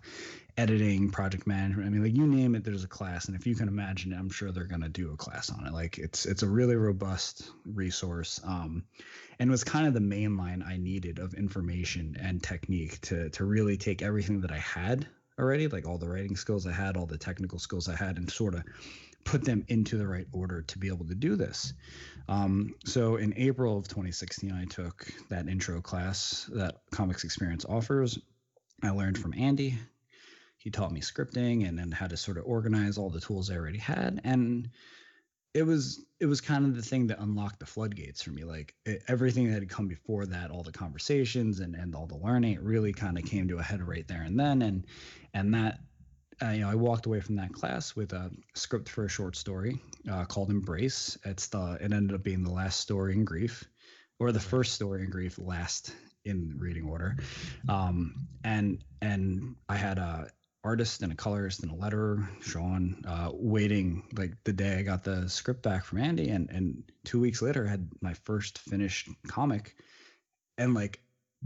editing, 0.56 1.11
project 1.11 1.46
management. 1.46 1.87
I 1.87 1.90
mean, 1.90 2.02
like 2.02 2.16
you 2.16 2.26
name 2.26 2.54
it, 2.54 2.64
there's 2.64 2.84
a 2.84 2.88
class. 2.88 3.26
And 3.26 3.37
if 3.37 3.46
you 3.46 3.54
can 3.54 3.68
imagine 3.68 4.12
I'm 4.12 4.30
sure 4.30 4.50
they're 4.50 4.64
gonna 4.64 4.88
do 4.88 5.12
a 5.12 5.16
class 5.16 5.50
on 5.50 5.66
it. 5.66 5.72
Like 5.72 5.98
it's 5.98 6.26
it's 6.26 6.42
a 6.42 6.48
really 6.48 6.76
robust 6.76 7.50
resource. 7.64 8.40
Um, 8.44 8.84
and 9.38 9.50
was 9.50 9.64
kind 9.64 9.87
of 9.87 9.94
the 9.94 10.00
main 10.00 10.37
line 10.37 10.64
I 10.66 10.76
needed 10.76 11.20
of 11.20 11.34
information 11.34 12.16
and 12.20 12.42
technique 12.42 13.00
to 13.02 13.30
to 13.30 13.44
really 13.44 13.76
take 13.76 14.02
everything 14.02 14.42
that 14.42 14.50
I 14.50 14.58
had 14.58 15.06
already, 15.38 15.68
like 15.68 15.87
all 15.87 15.98
the 15.98 16.08
writing 16.08 16.37
skills 16.37 16.66
I 16.66 16.72
had, 16.72 16.96
all 16.96 17.06
the 17.06 17.18
technical 17.18 17.58
skills 17.58 17.88
I 17.88 17.94
had, 17.94 18.18
and 18.18 18.30
sort 18.30 18.54
of 18.54 18.64
put 19.24 19.44
them 19.44 19.64
into 19.68 19.98
the 19.98 20.07
right 20.07 20.26
order 20.33 20.62
to 20.62 20.78
be 20.78 20.88
able 20.88 21.07
to 21.07 21.14
do 21.14 21.37
this. 21.37 21.72
Um, 22.28 22.74
so 22.85 23.16
in 23.16 23.35
April 23.37 23.76
of 23.76 23.88
2016, 23.88 24.52
I 24.52 24.64
took 24.64 25.07
that 25.28 25.48
intro 25.48 25.81
class 25.81 26.48
that 26.54 26.76
Comics 26.90 27.24
Experience 27.24 27.64
offers. 27.64 28.18
I 28.83 28.90
learned 28.90 29.18
from 29.18 29.35
Andy. 29.35 29.78
He 30.59 30.70
taught 30.70 30.92
me 30.92 31.00
scripting 31.00 31.68
and 31.68 31.78
then 31.78 31.90
how 31.90 32.07
to 32.07 32.16
sort 32.16 32.38
of 32.38 32.44
organize 32.46 32.98
all 32.98 33.11
the 33.11 33.20
tools 33.20 33.50
I 33.50 33.57
already 33.57 33.78
had. 33.78 34.20
And 34.24 34.70
it 35.54 35.62
was 35.62 36.04
it 36.20 36.26
was 36.26 36.40
kind 36.40 36.64
of 36.64 36.76
the 36.76 36.83
thing 36.83 37.07
that 37.07 37.20
unlocked 37.20 37.61
the 37.61 37.66
floodgates 37.66 38.22
for 38.22 38.31
me 38.31 38.44
like 38.44 38.74
it, 38.85 39.02
everything 39.09 39.48
that 39.48 39.54
had 39.54 39.68
come 39.68 39.88
before 39.88 40.26
that 40.26 40.50
all 40.50 40.62
the 40.62 40.72
conversations 40.72 41.61
and 41.61 41.74
and 41.74 41.94
all 41.94 42.07
the 42.07 42.16
learning 42.16 42.52
it 42.52 42.62
really 42.62 42.92
kind 42.92 43.18
of 43.18 43.24
came 43.24 43.48
to 43.48 43.59
a 43.59 43.62
head 43.62 43.83
right 43.83 44.07
there 44.09 44.22
and 44.22 44.38
then 44.38 44.62
and 44.62 44.87
and 45.33 45.54
that 45.54 45.81
uh, 46.42 46.51
you 46.51 46.61
know 46.61 46.70
i 46.70 46.74
walked 46.74 47.07
away 47.07 47.20
from 47.20 47.37
that 47.37 47.53
class 47.53 47.96
with 47.96 48.12
a 48.12 48.31
script 48.55 48.88
for 48.88 49.05
a 49.05 49.09
short 49.09 49.37
story 49.37 49.81
uh, 50.11 50.24
called 50.24 50.51
embrace. 50.51 51.18
It's 51.24 51.48
the 51.48 51.79
it 51.81 51.92
ended 51.92 52.14
up 52.14 52.22
being 52.22 52.42
the 52.42 52.53
last 52.53 52.81
story 52.81 53.14
in 53.14 53.24
grief 53.24 53.64
or 54.18 54.33
the 54.33 54.40
first 54.40 54.74
story 54.74 55.03
in 55.03 55.11
grief 55.11 55.38
last 55.38 55.94
in 56.24 56.55
reading 56.59 56.88
order. 56.88 57.16
Um, 57.68 58.27
and 58.44 58.83
and 59.01 59.57
i 59.68 59.77
had 59.77 59.98
a 59.98 60.29
artist 60.64 61.03
and 61.03 61.12
a 61.12 61.14
colorist 61.14 61.62
and 61.62 61.70
a 61.72 61.74
letterer, 61.74 62.29
Sean, 62.42 63.01
uh, 63.07 63.31
waiting 63.33 64.03
like 64.16 64.35
the 64.44 64.53
day 64.53 64.79
I 64.79 64.83
got 64.83 65.05
the 65.05 65.29
script 65.29 65.62
back 65.62 65.85
from 65.85 65.98
Andy, 65.98 66.31
and 66.31 66.51
and 66.51 66.83
two 67.05 67.20
weeks 67.20 67.42
later 67.42 67.66
I 67.66 67.70
had 67.70 67.88
my 68.01 68.14
first 68.14 68.59
finished 68.59 69.09
comic, 69.27 69.77
and 70.57 70.74
like 70.74 71.01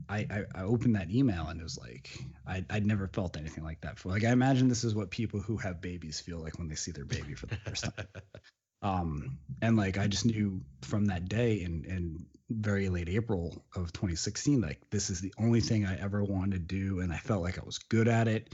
I, 0.08 0.26
I, 0.30 0.44
I 0.54 0.62
opened 0.62 0.96
that 0.96 1.10
email 1.10 1.46
and 1.48 1.60
it 1.60 1.62
was 1.62 1.78
like 1.78 2.10
I 2.46 2.64
I'd 2.70 2.86
never 2.86 3.08
felt 3.08 3.36
anything 3.36 3.64
like 3.64 3.80
that 3.82 3.96
before. 3.96 4.12
Like 4.12 4.24
I 4.24 4.30
imagine 4.30 4.68
this 4.68 4.84
is 4.84 4.94
what 4.94 5.10
people 5.10 5.40
who 5.40 5.56
have 5.58 5.80
babies 5.80 6.20
feel 6.20 6.38
like 6.38 6.58
when 6.58 6.68
they 6.68 6.74
see 6.74 6.92
their 6.92 7.04
baby 7.04 7.34
for 7.34 7.46
the 7.46 7.56
first 7.56 7.84
time. 7.84 8.06
um, 8.82 9.38
and 9.60 9.76
like 9.76 9.98
I 9.98 10.06
just 10.06 10.26
knew 10.26 10.62
from 10.82 11.06
that 11.06 11.28
day 11.28 11.62
in 11.62 11.84
in 11.84 12.26
very 12.50 12.88
late 12.88 13.08
April 13.08 13.64
of 13.74 13.92
2016, 13.92 14.60
like 14.60 14.80
this 14.90 15.08
is 15.08 15.20
the 15.20 15.32
only 15.38 15.60
thing 15.60 15.86
I 15.86 15.98
ever 16.00 16.22
wanted 16.22 16.68
to 16.68 16.76
do, 16.76 17.00
and 17.00 17.12
I 17.12 17.16
felt 17.18 17.42
like 17.42 17.58
I 17.58 17.64
was 17.64 17.78
good 17.78 18.08
at 18.08 18.28
it 18.28 18.52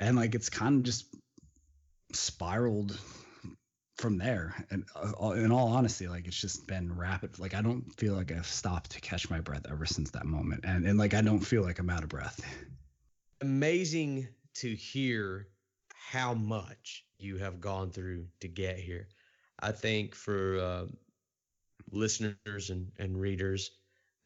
and 0.00 0.16
like 0.16 0.34
it's 0.34 0.48
kind 0.48 0.76
of 0.76 0.82
just 0.82 1.04
spiraled 2.12 2.98
from 4.00 4.18
there. 4.18 4.54
And 4.70 4.84
uh, 4.96 5.32
in 5.32 5.52
all 5.52 5.68
honesty 5.68 6.08
like 6.08 6.26
it's 6.26 6.40
just 6.40 6.66
been 6.66 6.96
rapid 6.96 7.38
like 7.38 7.54
i 7.54 7.60
don't 7.60 7.84
feel 7.98 8.14
like 8.14 8.32
i've 8.32 8.46
stopped 8.46 8.90
to 8.92 9.00
catch 9.00 9.28
my 9.30 9.40
breath 9.40 9.66
ever 9.70 9.86
since 9.86 10.10
that 10.12 10.24
moment. 10.24 10.64
And 10.64 10.86
and 10.86 10.98
like 10.98 11.14
i 11.14 11.20
don't 11.20 11.40
feel 11.40 11.62
like 11.62 11.78
i'm 11.78 11.90
out 11.90 12.02
of 12.02 12.08
breath. 12.08 12.40
Amazing 13.42 14.28
to 14.54 14.74
hear 14.74 15.48
how 15.94 16.34
much 16.34 17.04
you 17.18 17.36
have 17.36 17.60
gone 17.60 17.90
through 17.90 18.26
to 18.40 18.48
get 18.48 18.78
here. 18.78 19.08
I 19.60 19.72
think 19.72 20.14
for 20.14 20.58
uh, 20.58 20.86
listeners 21.92 22.70
and, 22.70 22.90
and 22.98 23.20
readers 23.20 23.70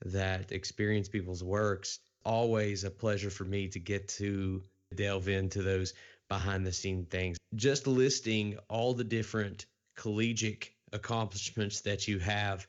that 0.04 0.52
experience 0.52 1.08
people's 1.08 1.42
works 1.42 1.98
always 2.24 2.84
a 2.84 2.90
pleasure 2.90 3.30
for 3.30 3.44
me 3.44 3.68
to 3.68 3.78
get 3.78 4.08
to 4.08 4.62
delve 4.94 5.28
into 5.28 5.62
those 5.62 5.94
behind 6.34 6.66
the 6.66 6.72
scene 6.72 7.06
things. 7.06 7.36
Just 7.54 7.86
listing 7.86 8.58
all 8.68 8.92
the 8.92 9.04
different 9.04 9.66
collegiate 9.96 10.70
accomplishments 10.92 11.82
that 11.82 12.08
you 12.08 12.18
have 12.18 12.66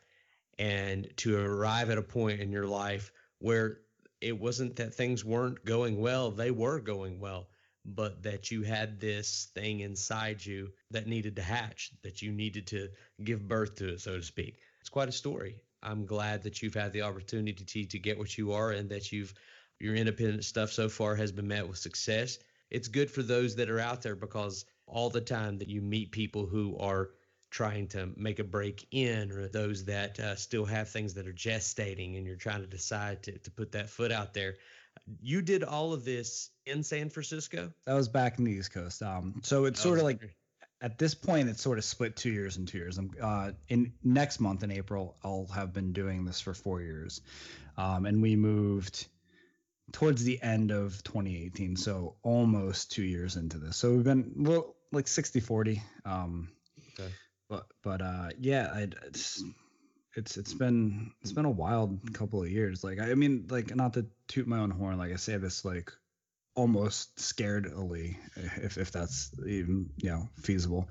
and 0.59 1.07
to 1.17 1.35
arrive 1.37 1.89
at 1.89 1.97
a 1.97 2.01
point 2.01 2.39
in 2.39 2.51
your 2.51 2.67
life 2.67 3.11
where 3.39 3.79
it 4.21 4.39
wasn't 4.39 4.75
that 4.75 4.93
things 4.93 5.25
weren't 5.25 5.65
going 5.65 5.99
well, 5.99 6.29
they 6.29 6.51
were 6.51 6.79
going 6.79 7.19
well, 7.19 7.47
but 7.85 8.21
that 8.21 8.51
you 8.51 8.61
had 8.61 8.99
this 8.99 9.49
thing 9.55 9.79
inside 9.79 10.45
you 10.45 10.71
that 10.91 11.07
needed 11.07 11.35
to 11.35 11.41
hatch, 11.41 11.91
that 12.03 12.21
you 12.21 12.31
needed 12.31 12.67
to 12.67 12.87
give 13.23 13.47
birth 13.47 13.75
to 13.75 13.93
it, 13.93 14.01
so 14.01 14.17
to 14.17 14.23
speak. 14.23 14.59
It's 14.79 14.89
quite 14.89 15.09
a 15.09 15.11
story. 15.11 15.55
I'm 15.81 16.05
glad 16.05 16.43
that 16.43 16.61
you've 16.61 16.73
had 16.75 16.93
the 16.93 17.01
opportunity 17.01 17.85
to, 17.85 17.99
get 17.99 18.17
what 18.17 18.37
you 18.37 18.53
are 18.53 18.71
and 18.71 18.89
that 18.89 19.11
you've 19.11 19.33
your 19.79 19.95
independent 19.95 20.45
stuff 20.45 20.71
so 20.71 20.87
far 20.87 21.15
has 21.15 21.31
been 21.31 21.47
met 21.47 21.67
with 21.67 21.77
success. 21.77 22.37
It's 22.71 22.87
good 22.87 23.09
for 23.09 23.23
those 23.23 23.55
that 23.55 23.69
are 23.69 23.79
out 23.79 24.01
there 24.01 24.15
because 24.15 24.65
all 24.87 25.09
the 25.09 25.21
time 25.21 25.57
that 25.59 25.67
you 25.67 25.81
meet 25.81 26.11
people 26.11 26.45
who 26.45 26.77
are 26.77 27.11
trying 27.49 27.87
to 27.87 28.09
make 28.17 28.39
a 28.39 28.43
break 28.43 28.85
in 28.91 29.31
or 29.31 29.47
those 29.47 29.85
that 29.85 30.19
uh, 30.19 30.35
still 30.35 30.65
have 30.65 30.89
things 30.89 31.13
that 31.13 31.25
are 31.27 31.33
gestating 31.33 32.17
and 32.17 32.25
you're 32.25 32.35
trying 32.35 32.59
to 32.59 32.67
decide 32.67 33.23
to, 33.23 33.37
to 33.39 33.51
put 33.51 33.71
that 33.71 33.89
foot 33.89 34.11
out 34.11 34.33
there. 34.33 34.55
You 35.21 35.41
did 35.41 35.63
all 35.63 35.93
of 35.93 36.03
this 36.03 36.49
in 36.65 36.83
san 36.83 37.09
francisco? 37.09 37.71
That 37.85 37.93
was 37.93 38.09
back 38.09 38.39
in 38.39 38.43
the 38.45 38.51
east 38.51 38.73
coast. 38.73 39.01
Um, 39.01 39.39
so 39.41 39.65
it's 39.65 39.79
sort 39.79 39.99
of 39.99 40.03
like 40.03 40.35
at 40.81 40.97
this 40.97 41.15
point 41.15 41.47
it's 41.47 41.61
sort 41.61 41.77
of 41.77 41.85
split 41.85 42.17
two 42.17 42.31
years 42.31 42.57
and 42.57 42.67
two 42.67 42.77
years. 42.77 42.97
I'm 42.97 43.11
uh, 43.21 43.51
in 43.69 43.93
next 44.03 44.39
month 44.39 44.63
in 44.63 44.71
april 44.71 45.15
i'll 45.23 45.47
have 45.53 45.71
been 45.71 45.93
doing 45.93 46.25
this 46.25 46.41
for 46.41 46.53
four 46.53 46.81
years. 46.81 47.21
Um, 47.77 48.05
and 48.05 48.21
we 48.21 48.35
moved 48.35 49.07
towards 49.91 50.23
the 50.23 50.41
end 50.41 50.71
of 50.71 51.03
2018 51.03 51.75
so 51.75 52.15
almost 52.23 52.91
two 52.91 53.03
years 53.03 53.35
into 53.35 53.57
this. 53.57 53.77
So 53.77 53.93
we've 53.93 54.03
been 54.03 54.31
well 54.35 54.75
like 54.91 55.07
60 55.07 55.39
40 55.39 55.81
um 56.05 56.49
okay. 56.93 57.11
but 57.49 57.67
but 57.83 58.01
uh 58.01 58.29
yeah 58.39 58.71
I, 58.73 58.87
it's 59.05 59.43
it's 60.15 60.37
it's 60.37 60.53
been 60.53 61.11
it's 61.21 61.33
been 61.33 61.45
a 61.45 61.51
wild 61.51 61.99
couple 62.13 62.41
of 62.41 62.49
years. 62.49 62.83
Like 62.83 62.99
i 62.99 63.13
mean 63.13 63.45
like 63.49 63.75
not 63.75 63.93
to 63.93 64.05
toot 64.27 64.47
my 64.47 64.59
own 64.59 64.71
horn 64.71 64.97
like 64.97 65.11
i 65.11 65.17
say 65.17 65.37
this 65.37 65.65
like 65.65 65.91
almost 66.55 67.17
scaredly 67.17 68.15
if 68.35 68.77
if 68.77 68.91
that's 68.91 69.31
even 69.45 69.89
you 69.97 70.09
know 70.09 70.29
feasible. 70.41 70.89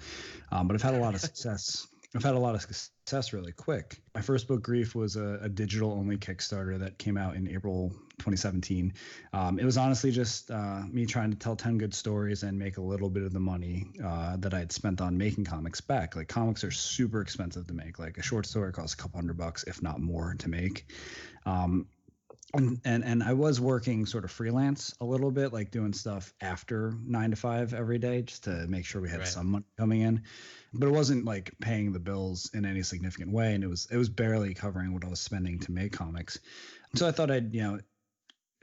Um 0.52 0.68
but 0.68 0.74
i've 0.74 0.82
had 0.82 0.94
a 0.94 1.00
lot 1.00 1.14
of 1.14 1.20
success 1.20 1.86
I've 2.16 2.22
had 2.22 2.34
a 2.36 2.38
lot 2.38 2.54
of 2.54 2.62
success 2.62 3.32
really 3.32 3.50
quick. 3.50 4.00
My 4.14 4.20
first 4.20 4.46
book, 4.46 4.62
Grief, 4.62 4.94
was 4.94 5.16
a, 5.16 5.40
a 5.42 5.48
digital 5.48 5.90
only 5.90 6.16
Kickstarter 6.16 6.78
that 6.78 6.96
came 6.96 7.16
out 7.16 7.34
in 7.34 7.48
April 7.48 7.90
2017. 8.18 8.92
Um, 9.32 9.58
it 9.58 9.64
was 9.64 9.76
honestly 9.76 10.12
just 10.12 10.48
uh, 10.52 10.82
me 10.88 11.06
trying 11.06 11.32
to 11.32 11.36
tell 11.36 11.56
10 11.56 11.76
good 11.76 11.92
stories 11.92 12.44
and 12.44 12.56
make 12.56 12.76
a 12.76 12.80
little 12.80 13.10
bit 13.10 13.24
of 13.24 13.32
the 13.32 13.40
money 13.40 13.88
uh, 14.04 14.36
that 14.36 14.54
I 14.54 14.60
had 14.60 14.70
spent 14.70 15.00
on 15.00 15.18
making 15.18 15.44
comics 15.44 15.80
back. 15.80 16.14
Like, 16.14 16.28
comics 16.28 16.62
are 16.62 16.70
super 16.70 17.20
expensive 17.20 17.66
to 17.66 17.74
make. 17.74 17.98
Like, 17.98 18.16
a 18.16 18.22
short 18.22 18.46
story 18.46 18.72
costs 18.72 18.94
a 18.94 18.96
couple 18.96 19.18
hundred 19.18 19.36
bucks, 19.36 19.64
if 19.64 19.82
not 19.82 20.00
more, 20.00 20.36
to 20.38 20.48
make. 20.48 20.86
Um, 21.46 21.88
and, 22.54 22.80
and 22.84 23.04
and 23.04 23.22
I 23.22 23.32
was 23.32 23.60
working 23.60 24.06
sort 24.06 24.24
of 24.24 24.30
freelance 24.30 24.94
a 25.00 25.04
little 25.04 25.30
bit, 25.30 25.52
like 25.52 25.70
doing 25.70 25.92
stuff 25.92 26.32
after 26.40 26.94
nine 27.04 27.30
to 27.30 27.36
five 27.36 27.74
every 27.74 27.98
day, 27.98 28.22
just 28.22 28.44
to 28.44 28.66
make 28.66 28.84
sure 28.84 29.00
we 29.00 29.10
had 29.10 29.20
right. 29.20 29.28
some 29.28 29.50
money 29.52 29.64
coming 29.76 30.00
in 30.00 30.22
but 30.74 30.88
it 30.88 30.92
wasn't 30.92 31.24
like 31.24 31.52
paying 31.60 31.92
the 31.92 31.98
bills 31.98 32.50
in 32.52 32.64
any 32.64 32.82
significant 32.82 33.32
way, 33.32 33.54
and 33.54 33.62
it 33.62 33.68
was 33.68 33.86
it 33.90 33.96
was 33.96 34.08
barely 34.08 34.54
covering 34.54 34.92
what 34.92 35.04
I 35.04 35.08
was 35.08 35.20
spending 35.20 35.58
to 35.60 35.72
make 35.72 35.92
comics. 35.92 36.38
So 36.94 37.06
I 37.06 37.12
thought 37.12 37.30
I'd 37.30 37.54
you 37.54 37.62
know 37.62 37.78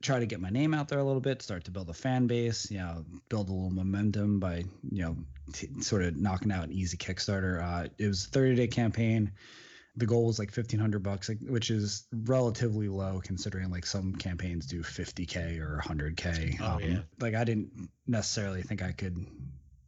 try 0.01 0.19
to 0.19 0.25
get 0.25 0.41
my 0.41 0.49
name 0.49 0.73
out 0.73 0.87
there 0.87 0.99
a 0.99 1.03
little 1.03 1.21
bit, 1.21 1.41
start 1.41 1.63
to 1.65 1.71
build 1.71 1.89
a 1.89 1.93
fan 1.93 2.27
base, 2.27 2.69
you 2.71 2.79
know, 2.79 3.05
build 3.29 3.49
a 3.49 3.53
little 3.53 3.69
momentum 3.69 4.39
by 4.39 4.65
you 4.91 5.03
know 5.03 5.17
t- 5.53 5.69
sort 5.81 6.03
of 6.03 6.17
knocking 6.17 6.51
out 6.51 6.65
an 6.65 6.73
easy 6.73 6.97
Kickstarter. 6.97 7.63
Uh, 7.63 7.87
it 7.97 8.07
was 8.07 8.25
a 8.25 8.29
30 8.29 8.55
day 8.55 8.67
campaign. 8.67 9.31
The 9.97 10.05
goal 10.05 10.27
was 10.27 10.39
like 10.39 10.49
1500 10.49 11.03
bucks, 11.03 11.29
which 11.47 11.69
is 11.69 12.07
relatively 12.11 12.87
low 12.87 13.21
considering 13.23 13.69
like 13.69 13.85
some 13.85 14.15
campaigns 14.15 14.65
do 14.65 14.81
50k 14.81 15.59
or 15.59 15.81
100k. 15.83 16.57
Oh, 16.61 16.65
um, 16.65 16.79
yeah. 16.81 16.99
Like 17.19 17.35
I 17.35 17.43
didn't 17.43 17.89
necessarily 18.07 18.61
think 18.61 18.81
I 18.81 18.93
could 18.93 19.25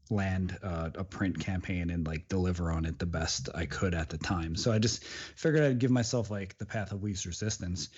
land 0.10 0.58
uh, 0.64 0.90
a 0.96 1.04
print 1.04 1.40
campaign 1.40 1.90
and 1.90 2.06
like 2.06 2.28
deliver 2.28 2.72
on 2.72 2.86
it 2.86 3.00
the 3.00 3.06
best 3.06 3.50
I 3.54 3.66
could 3.66 3.94
at 3.94 4.10
the 4.10 4.18
time. 4.18 4.56
So 4.56 4.72
I 4.72 4.80
just 4.80 5.04
figured 5.04 5.64
I'd 5.64 5.80
give 5.80 5.92
myself 5.92 6.30
like 6.30 6.58
the 6.58 6.66
path 6.66 6.92
of 6.92 7.04
least 7.04 7.26
resistance. 7.26 7.90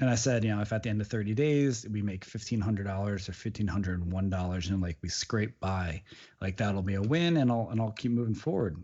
And 0.00 0.08
I 0.08 0.14
said, 0.14 0.44
you 0.44 0.54
know, 0.54 0.62
if 0.62 0.72
at 0.72 0.82
the 0.82 0.90
end 0.90 1.00
of 1.00 1.06
30 1.06 1.34
days 1.34 1.86
we 1.88 2.02
make 2.02 2.26
$1,500 2.26 2.88
or 2.88 3.16
$1,501 3.16 4.70
and 4.70 4.82
like 4.82 4.98
we 5.02 5.08
scrape 5.08 5.60
by, 5.60 6.02
like 6.40 6.56
that'll 6.58 6.82
be 6.82 6.94
a 6.94 7.02
win 7.02 7.36
and 7.36 7.50
I'll, 7.50 7.68
and 7.70 7.80
I'll 7.80 7.92
keep 7.92 8.12
moving 8.12 8.34
forward. 8.34 8.82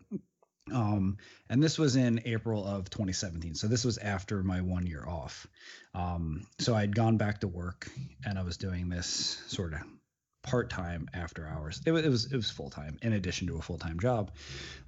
Um, 0.73 1.19
and 1.49 1.63
this 1.63 1.79
was 1.79 1.97
in 1.97 2.23
April 2.25 2.65
of 2.67 2.91
2017. 2.91 3.55
So 3.55 3.69
this 3.69 3.85
was 3.85 3.99
after 3.99 4.43
my 4.43 4.61
one 4.61 4.87
year 4.87 5.05
off. 5.07 5.47
Um, 5.95 6.47
so 6.59 6.75
I'd 6.75 6.95
gone 6.95 7.17
back 7.17 7.41
to 7.41 7.49
work 7.49 7.89
and 8.25 8.39
I 8.39 8.43
was 8.43 8.57
doing 8.57 8.89
this 8.89 9.43
sort 9.47 9.75
of 9.75 9.81
part 10.43 10.71
time 10.71 11.09
after 11.13 11.47
hours. 11.47 11.81
It, 11.85 11.93
it, 11.93 12.09
was 12.09 12.33
it 12.33 12.37
was 12.37 12.51
full 12.51 12.71
time 12.71 12.99
in 13.03 13.13
addition 13.13 13.49
to 13.49 13.57
a 13.57 13.63
full 13.63 13.79
time 13.79 14.01
job. 14.01 14.31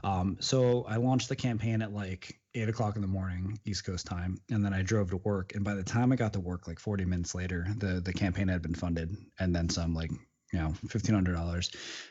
Um, 0.02 0.38
so 0.40 0.84
I 0.88 0.96
launched 0.96 1.28
the 1.28 1.36
campaign 1.36 1.82
at 1.82 1.92
like 1.92 2.38
eight 2.54 2.68
o'clock 2.68 2.96
in 2.96 3.02
the 3.02 3.08
morning 3.08 3.58
East 3.64 3.84
Coast 3.84 4.06
time, 4.06 4.38
and 4.50 4.64
then 4.64 4.72
I 4.72 4.82
drove 4.82 5.10
to 5.10 5.16
work. 5.18 5.54
And 5.54 5.64
by 5.64 5.74
the 5.74 5.82
time 5.82 6.12
I 6.12 6.16
got 6.16 6.32
to 6.34 6.40
work, 6.40 6.66
like 6.66 6.78
forty 6.78 7.04
minutes 7.04 7.34
later, 7.34 7.66
the 7.76 8.00
the 8.00 8.12
campaign 8.12 8.48
had 8.48 8.62
been 8.62 8.74
funded, 8.74 9.16
and 9.38 9.54
then 9.54 9.68
some. 9.68 9.94
Like 9.94 10.10
you 10.52 10.58
know, 10.58 10.72
fifteen 10.88 11.14
hundred 11.14 11.34
dollars. 11.34 11.70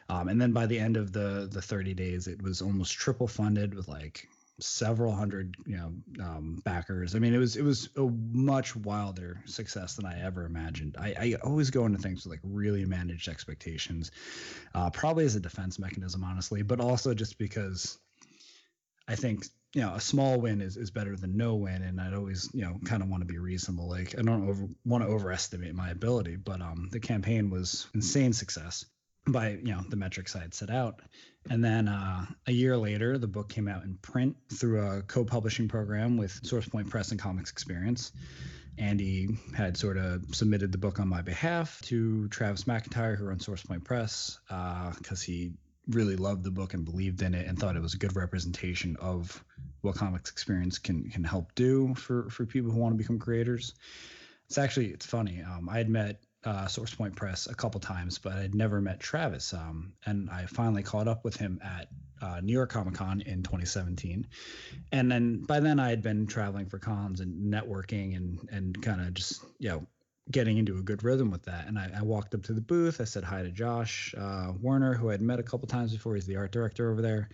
Um, 0.10 0.28
and 0.28 0.40
then 0.40 0.52
by 0.52 0.66
the 0.66 0.80
end 0.80 0.98
of 0.98 1.12
the 1.12 1.48
the 1.52 1.62
thirty 1.62 1.94
days, 1.94 2.28
it 2.28 2.42
was 2.42 2.62
almost 2.62 2.94
triple 2.94 3.28
funded 3.28 3.74
with 3.74 3.88
like 3.88 4.28
several 4.60 5.14
hundred 5.14 5.56
you 5.68 5.78
know 5.78 5.94
um, 6.26 6.60
backers 6.66 7.14
i 7.16 7.20
mean 7.20 7.34
it 7.34 7.38
was 7.38 7.56
it 7.56 7.62
was 7.62 7.90
a 7.96 8.02
much 8.32 8.76
wilder 8.76 9.40
success 9.46 9.94
than 9.96 10.06
i 10.06 10.20
ever 10.20 10.46
imagined 10.46 10.96
i, 11.00 11.14
I 11.20 11.34
always 11.44 11.70
go 11.70 11.86
into 11.86 12.00
things 12.00 12.24
with 12.24 12.32
like 12.32 12.40
really 12.44 12.84
managed 12.84 13.28
expectations 13.30 14.10
uh, 14.74 14.90
probably 14.90 15.26
as 15.26 15.36
a 15.36 15.40
defense 15.40 15.78
mechanism 15.78 16.24
honestly 16.24 16.64
but 16.64 16.80
also 16.80 17.14
just 17.14 17.38
because 17.38 18.00
i 19.08 19.16
think 19.16 19.46
you 19.78 19.84
know 19.84 19.94
a 19.94 20.02
small 20.02 20.42
win 20.42 20.60
is, 20.60 20.76
is 20.76 20.90
better 20.90 21.16
than 21.16 21.38
no 21.38 21.54
win 21.54 21.84
and 21.84 22.02
i'd 22.02 22.16
always 22.16 22.50
you 22.52 22.64
know 22.64 22.80
kind 22.84 23.04
of 23.04 23.10
want 23.10 23.22
to 23.22 23.28
be 23.28 23.38
reasonable 23.38 23.88
like 23.88 24.18
i 24.18 24.24
don't 24.24 24.50
over, 24.50 24.68
want 24.86 25.04
to 25.04 25.10
overestimate 25.10 25.76
my 25.76 25.92
ability 25.92 26.36
but 26.36 26.62
um 26.62 26.90
the 26.92 27.00
campaign 27.00 27.52
was 27.52 27.86
insane 27.94 28.34
success 28.34 28.86
by 29.28 29.50
you 29.50 29.74
know 29.74 29.82
the 29.90 29.96
metrics 29.96 30.36
I 30.36 30.40
had 30.40 30.54
set 30.54 30.70
out. 30.70 31.02
And 31.50 31.64
then 31.64 31.88
uh, 31.88 32.26
a 32.46 32.52
year 32.52 32.78
later, 32.78 33.18
the 33.18 33.28
book 33.28 33.50
came 33.50 33.68
out 33.68 33.84
in 33.84 33.96
print 34.02 34.36
through 34.54 34.86
a 34.86 35.02
co-publishing 35.02 35.68
program 35.68 36.18
with 36.18 36.42
SourcePoint 36.44 36.90
Press 36.90 37.12
and 37.12 37.20
Comics 37.20 37.52
Experience. 37.52 38.12
Andy 38.78 39.30
had 39.56 39.78
sort 39.78 39.98
of 39.98 40.24
submitted 40.36 40.72
the 40.72 40.78
book 40.78 41.00
on 41.00 41.08
my 41.08 41.22
behalf 41.22 41.82
to 41.84 42.28
Travis 42.30 42.66
McIntyre, 42.66 43.18
who 43.18 43.26
runs 43.26 43.46
SourcePoint 43.46 43.84
Press, 43.84 44.40
because 44.48 45.24
uh, 45.24 45.26
he 45.26 45.54
really 45.88 46.16
loved 46.16 46.44
the 46.44 46.52
book 46.52 46.74
and 46.74 46.86
believed 46.86 47.22
in 47.22 47.34
it 47.34 47.48
and 47.48 47.58
thought 47.58 47.76
it 47.76 47.82
was 47.82 47.94
a 47.94 47.98
good 47.98 48.16
representation 48.16 48.98
of 49.00 49.44
what 49.82 49.96
comics 49.96 50.30
experience 50.30 50.80
can 50.80 51.10
can 51.10 51.24
help 51.24 51.54
do 51.56 51.94
for 51.96 52.30
for 52.30 52.46
people 52.46 52.72
who 52.72 52.80
want 52.80 52.94
to 52.94 52.98
become 52.98 53.20
creators. 53.20 53.74
It's 54.48 54.58
actually 54.58 54.88
it's 54.88 55.06
funny. 55.06 55.42
Um, 55.42 55.70
I 55.70 55.78
had 55.78 55.90
met 55.90 56.22
uh, 56.44 56.66
SourcePoint 56.66 57.16
Press 57.16 57.48
a 57.48 57.56
couple 57.56 57.80
times, 57.82 58.20
but 58.20 58.34
I'd 58.34 58.56
never 58.56 58.80
met 58.80 59.00
Travis. 59.00 59.54
Um, 59.54 59.94
and 60.06 60.30
I 60.30 60.46
finally 60.46 60.84
caught 60.84 61.08
up 61.08 61.26
with 61.26 61.36
him 61.36 61.60
at 61.64 61.90
uh, 62.22 62.40
New 62.42 62.54
York 62.54 62.70
Comic 62.70 62.96
Con 62.96 63.22
in 63.22 63.44
2017. 63.44 64.28
And 64.92 65.12
then 65.12 65.44
by 65.44 65.60
then 65.60 65.80
I 65.80 65.90
had 65.90 66.02
been 66.02 66.26
traveling 66.26 66.68
for 66.68 66.80
cons 66.80 67.20
and 67.20 67.54
networking 67.54 68.16
and 68.16 68.40
and 68.52 68.82
kind 68.82 69.02
of 69.02 69.14
just 69.14 69.44
you 69.60 69.70
know 69.70 69.88
getting 70.32 70.58
into 70.58 70.78
a 70.78 70.82
good 70.82 71.04
rhythm 71.04 71.32
with 71.32 71.44
that. 71.44 71.68
And 71.68 71.78
I, 71.80 71.90
I 71.98 72.02
walked 72.02 72.34
up 72.36 72.44
to 72.44 72.54
the 72.54 72.62
booth. 72.62 73.00
I 73.00 73.06
said 73.06 73.24
hi 73.24 73.44
to 73.44 73.50
Josh 73.50 74.14
uh, 74.18 74.52
Werner, 74.62 74.94
who 74.94 75.10
I'd 75.12 75.22
met 75.22 75.40
a 75.40 75.44
couple 75.44 75.68
times 75.68 75.94
before. 75.94 76.16
He's 76.16 76.26
the 76.26 76.36
art 76.36 76.52
director 76.52 76.92
over 76.92 77.02
there. 77.02 77.30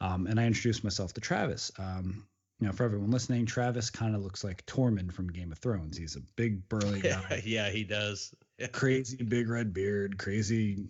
Um, 0.00 0.26
and 0.26 0.40
I 0.40 0.46
introduced 0.46 0.82
myself 0.84 1.12
to 1.14 1.20
Travis. 1.20 1.70
Um, 1.78 2.26
you 2.60 2.66
know, 2.66 2.72
for 2.72 2.84
everyone 2.84 3.10
listening, 3.10 3.46
Travis 3.46 3.88
kind 3.90 4.14
of 4.14 4.22
looks 4.22 4.44
like 4.44 4.64
Tormund 4.66 5.12
from 5.12 5.28
Game 5.28 5.50
of 5.50 5.58
Thrones. 5.58 5.96
He's 5.96 6.16
a 6.16 6.20
big 6.36 6.68
burly 6.68 7.00
guy. 7.02 7.42
yeah, 7.44 7.70
he 7.70 7.84
does. 7.84 8.34
crazy 8.72 9.22
big 9.22 9.48
red 9.48 9.72
beard, 9.72 10.18
crazy 10.18 10.84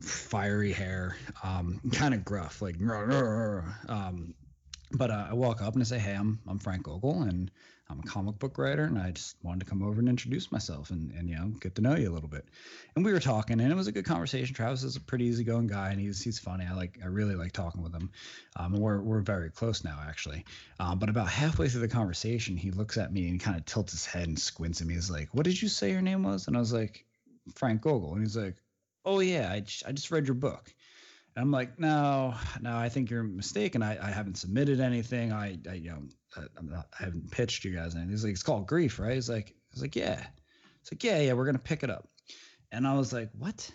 fiery 0.00 0.72
hair, 0.72 1.16
um, 1.44 1.80
kind 1.92 2.12
of 2.14 2.24
gruff, 2.24 2.60
like. 2.60 2.74
Um, 3.88 4.34
but 4.92 5.10
uh, 5.10 5.26
I 5.30 5.34
walk 5.34 5.62
up 5.62 5.74
and 5.74 5.82
I 5.82 5.86
say, 5.86 5.98
"Hey, 5.98 6.14
I'm 6.14 6.40
I'm 6.48 6.58
Frank 6.58 6.82
Gogol, 6.84 7.22
and 7.22 7.50
I'm 7.92 8.00
a 8.00 8.02
comic 8.02 8.38
book 8.38 8.56
writer, 8.56 8.84
and 8.84 8.98
I 8.98 9.10
just 9.10 9.36
wanted 9.42 9.60
to 9.60 9.66
come 9.66 9.82
over 9.82 10.00
and 10.00 10.08
introduce 10.08 10.50
myself 10.50 10.90
and, 10.90 11.12
and 11.12 11.28
you 11.28 11.36
know 11.36 11.48
get 11.60 11.74
to 11.74 11.82
know 11.82 11.94
you 11.94 12.10
a 12.10 12.14
little 12.14 12.28
bit. 12.28 12.46
And 12.96 13.04
we 13.04 13.12
were 13.12 13.20
talking, 13.20 13.60
and 13.60 13.70
it 13.70 13.74
was 13.74 13.86
a 13.86 13.92
good 13.92 14.06
conversation. 14.06 14.54
Travis 14.54 14.82
is 14.82 14.96
a 14.96 15.00
pretty 15.00 15.26
easygoing 15.26 15.66
guy, 15.66 15.90
and 15.90 16.00
he's 16.00 16.22
he's 16.22 16.38
funny. 16.38 16.64
I 16.68 16.74
like 16.74 16.98
I 17.02 17.06
really 17.06 17.34
like 17.34 17.52
talking 17.52 17.82
with 17.82 17.92
him, 17.92 18.10
um, 18.56 18.74
and 18.74 18.82
we're 18.82 19.00
we're 19.00 19.20
very 19.20 19.50
close 19.50 19.84
now 19.84 19.98
actually. 20.08 20.44
Um, 20.80 20.98
but 20.98 21.10
about 21.10 21.28
halfway 21.28 21.68
through 21.68 21.82
the 21.82 21.88
conversation, 21.88 22.56
he 22.56 22.70
looks 22.70 22.96
at 22.96 23.12
me 23.12 23.28
and 23.28 23.38
kind 23.38 23.58
of 23.58 23.66
tilts 23.66 23.92
his 23.92 24.06
head 24.06 24.26
and 24.26 24.38
squints 24.38 24.80
at 24.80 24.86
me. 24.86 24.94
He's 24.94 25.10
like, 25.10 25.28
"What 25.32 25.44
did 25.44 25.60
you 25.60 25.68
say 25.68 25.90
your 25.90 26.02
name 26.02 26.22
was?" 26.22 26.48
And 26.48 26.56
I 26.56 26.60
was 26.60 26.72
like, 26.72 27.04
"Frank 27.56 27.82
Gogol," 27.82 28.14
and 28.14 28.22
he's 28.22 28.36
like, 28.36 28.56
"Oh 29.04 29.20
yeah, 29.20 29.52
I 29.52 29.60
just, 29.60 29.86
I 29.86 29.92
just 29.92 30.10
read 30.10 30.26
your 30.26 30.34
book." 30.34 30.72
And 31.34 31.42
I'm 31.42 31.50
like, 31.50 31.78
no, 31.78 32.34
no, 32.60 32.76
I 32.76 32.88
think 32.88 33.10
you're 33.10 33.22
mistaken. 33.22 33.82
I, 33.82 33.98
I 34.06 34.10
haven't 34.10 34.36
submitted 34.36 34.80
anything. 34.80 35.32
I, 35.32 35.58
I 35.68 35.74
you 35.74 35.90
know, 35.90 36.02
I, 36.36 36.42
I'm 36.58 36.68
not, 36.68 36.88
I 36.98 37.04
haven't 37.04 37.30
pitched 37.30 37.64
you 37.64 37.74
guys 37.74 37.94
anything. 37.94 38.10
He's 38.10 38.24
like, 38.24 38.32
it's 38.32 38.42
called 38.42 38.66
grief, 38.66 38.98
right? 38.98 39.14
He's 39.14 39.30
like, 39.30 39.54
he's 39.72 39.80
like, 39.80 39.96
yeah. 39.96 40.22
It's 40.82 40.92
like, 40.92 41.02
yeah, 41.02 41.20
yeah, 41.20 41.32
we're 41.32 41.46
gonna 41.46 41.58
pick 41.58 41.82
it 41.84 41.90
up. 41.90 42.08
And 42.70 42.86
I 42.86 42.94
was 42.94 43.12
like, 43.12 43.30
what? 43.38 43.70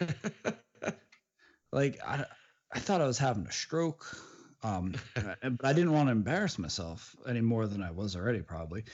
like, 1.72 1.98
I, 2.06 2.26
I 2.72 2.78
thought 2.78 3.00
I 3.00 3.06
was 3.06 3.18
having 3.18 3.46
a 3.46 3.52
stroke. 3.52 4.14
Um, 4.62 4.94
but 5.14 5.64
I 5.64 5.72
didn't 5.72 5.92
want 5.92 6.08
to 6.08 6.12
embarrass 6.12 6.58
myself 6.58 7.16
any 7.26 7.40
more 7.40 7.66
than 7.66 7.82
I 7.82 7.90
was 7.90 8.16
already, 8.16 8.42
probably. 8.42 8.84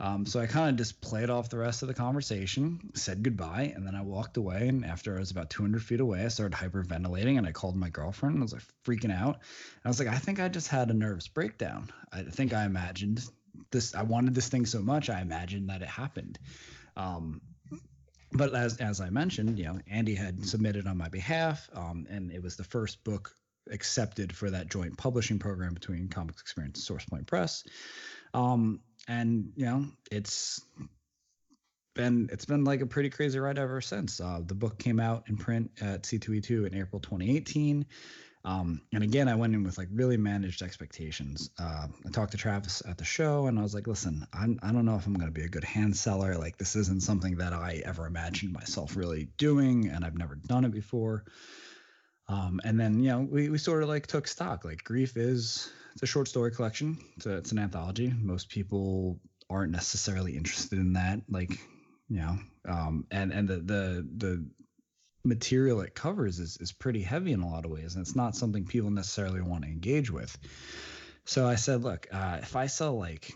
Um, 0.00 0.26
so 0.26 0.40
I 0.40 0.46
kind 0.46 0.70
of 0.70 0.76
just 0.76 1.00
played 1.00 1.28
off 1.28 1.50
the 1.50 1.58
rest 1.58 1.82
of 1.82 1.88
the 1.88 1.94
conversation, 1.94 2.90
said 2.94 3.22
goodbye, 3.22 3.72
and 3.74 3.86
then 3.86 3.94
I 3.94 4.02
walked 4.02 4.36
away. 4.36 4.68
And 4.68 4.84
after 4.84 5.16
I 5.16 5.18
was 5.18 5.30
about 5.30 5.50
200 5.50 5.82
feet 5.82 6.00
away, 6.00 6.24
I 6.24 6.28
started 6.28 6.56
hyperventilating 6.56 7.36
and 7.36 7.46
I 7.46 7.52
called 7.52 7.76
my 7.76 7.90
girlfriend. 7.90 8.36
And 8.36 8.42
I 8.42 8.44
was 8.44 8.52
like 8.52 8.62
freaking 8.84 9.14
out. 9.14 9.40
I 9.84 9.88
was 9.88 9.98
like, 9.98 10.08
I 10.08 10.18
think 10.18 10.40
I 10.40 10.48
just 10.48 10.68
had 10.68 10.90
a 10.90 10.94
nervous 10.94 11.28
breakdown. 11.28 11.90
I 12.12 12.22
think 12.22 12.52
I 12.52 12.64
imagined 12.64 13.24
this. 13.70 13.94
I 13.94 14.02
wanted 14.02 14.34
this 14.34 14.48
thing 14.48 14.66
so 14.66 14.80
much, 14.80 15.10
I 15.10 15.20
imagined 15.20 15.68
that 15.70 15.82
it 15.82 15.88
happened. 15.88 16.38
Um, 16.96 17.40
but 18.32 18.54
as 18.54 18.76
as 18.78 19.00
I 19.00 19.10
mentioned, 19.10 19.58
you 19.58 19.64
know, 19.64 19.78
Andy 19.90 20.14
had 20.14 20.46
submitted 20.46 20.86
on 20.86 20.96
my 20.96 21.08
behalf, 21.08 21.68
um, 21.72 22.06
and 22.10 22.30
it 22.30 22.42
was 22.42 22.56
the 22.56 22.64
first 22.64 23.02
book 23.02 23.34
accepted 23.70 24.34
for 24.34 24.50
that 24.50 24.68
joint 24.68 24.96
publishing 24.96 25.38
program 25.38 25.74
between 25.74 26.08
Comics 26.08 26.40
Experience 26.40 26.88
and 26.88 26.98
SourcePoint 26.98 27.26
Press. 27.26 27.64
Um, 28.34 28.80
and 29.06 29.52
you 29.56 29.64
know, 29.64 29.86
it's 30.10 30.60
been 31.94 32.28
it's 32.32 32.44
been 32.44 32.64
like 32.64 32.80
a 32.80 32.86
pretty 32.86 33.10
crazy 33.10 33.38
ride 33.38 33.58
ever 33.58 33.80
since. 33.80 34.20
Uh, 34.20 34.40
the 34.44 34.54
book 34.54 34.78
came 34.78 35.00
out 35.00 35.24
in 35.28 35.36
print 35.36 35.70
at 35.80 36.04
C2E2 36.04 36.66
in 36.66 36.74
April 36.74 37.00
2018. 37.00 37.86
Um, 38.44 38.82
and 38.94 39.02
again, 39.02 39.28
I 39.28 39.34
went 39.34 39.54
in 39.54 39.64
with 39.64 39.76
like 39.76 39.88
really 39.92 40.16
managed 40.16 40.62
expectations. 40.62 41.50
Uh, 41.58 41.88
I 42.06 42.10
talked 42.10 42.32
to 42.32 42.38
Travis 42.38 42.82
at 42.88 42.96
the 42.96 43.04
show, 43.04 43.46
and 43.46 43.58
I 43.58 43.62
was 43.62 43.74
like, 43.74 43.86
"Listen, 43.86 44.26
I'm, 44.32 44.58
I 44.62 44.72
don't 44.72 44.84
know 44.84 44.94
if 44.94 45.06
I'm 45.06 45.14
going 45.14 45.26
to 45.26 45.32
be 45.32 45.44
a 45.44 45.48
good 45.48 45.64
hand 45.64 45.96
seller. 45.96 46.36
Like, 46.36 46.56
this 46.56 46.76
isn't 46.76 47.02
something 47.02 47.38
that 47.38 47.52
I 47.52 47.82
ever 47.84 48.06
imagined 48.06 48.52
myself 48.52 48.96
really 48.96 49.28
doing, 49.36 49.88
and 49.88 50.04
I've 50.04 50.16
never 50.16 50.36
done 50.36 50.64
it 50.64 50.72
before." 50.72 51.24
Um, 52.28 52.60
and 52.64 52.78
then 52.78 53.00
you 53.00 53.10
know 53.10 53.20
we, 53.20 53.48
we 53.48 53.58
sort 53.58 53.82
of 53.82 53.88
like 53.88 54.06
took 54.06 54.28
stock. 54.28 54.64
Like 54.64 54.84
grief 54.84 55.16
is 55.16 55.70
it's 55.94 56.02
a 56.02 56.06
short 56.06 56.28
story 56.28 56.52
collection. 56.52 56.98
It's, 57.16 57.26
a, 57.26 57.36
it's 57.36 57.52
an 57.52 57.58
anthology. 57.58 58.12
Most 58.20 58.50
people 58.50 59.18
aren't 59.50 59.72
necessarily 59.72 60.36
interested 60.36 60.78
in 60.78 60.92
that. 60.94 61.20
Like 61.28 61.50
you 62.08 62.20
know, 62.20 62.38
um, 62.68 63.06
and 63.10 63.32
and 63.32 63.48
the 63.48 63.56
the 63.56 64.08
the 64.16 64.46
material 65.24 65.80
it 65.80 65.94
covers 65.94 66.38
is 66.38 66.56
is 66.58 66.72
pretty 66.72 67.02
heavy 67.02 67.32
in 67.32 67.40
a 67.40 67.48
lot 67.48 67.64
of 67.64 67.70
ways, 67.70 67.94
and 67.94 68.02
it's 68.02 68.16
not 68.16 68.36
something 68.36 68.64
people 68.66 68.90
necessarily 68.90 69.40
want 69.40 69.64
to 69.64 69.70
engage 69.70 70.10
with. 70.10 70.36
So 71.24 71.46
I 71.46 71.56
said, 71.56 71.82
look, 71.82 72.08
uh, 72.10 72.38
if 72.40 72.56
I 72.56 72.66
sell 72.66 72.98
like 72.98 73.34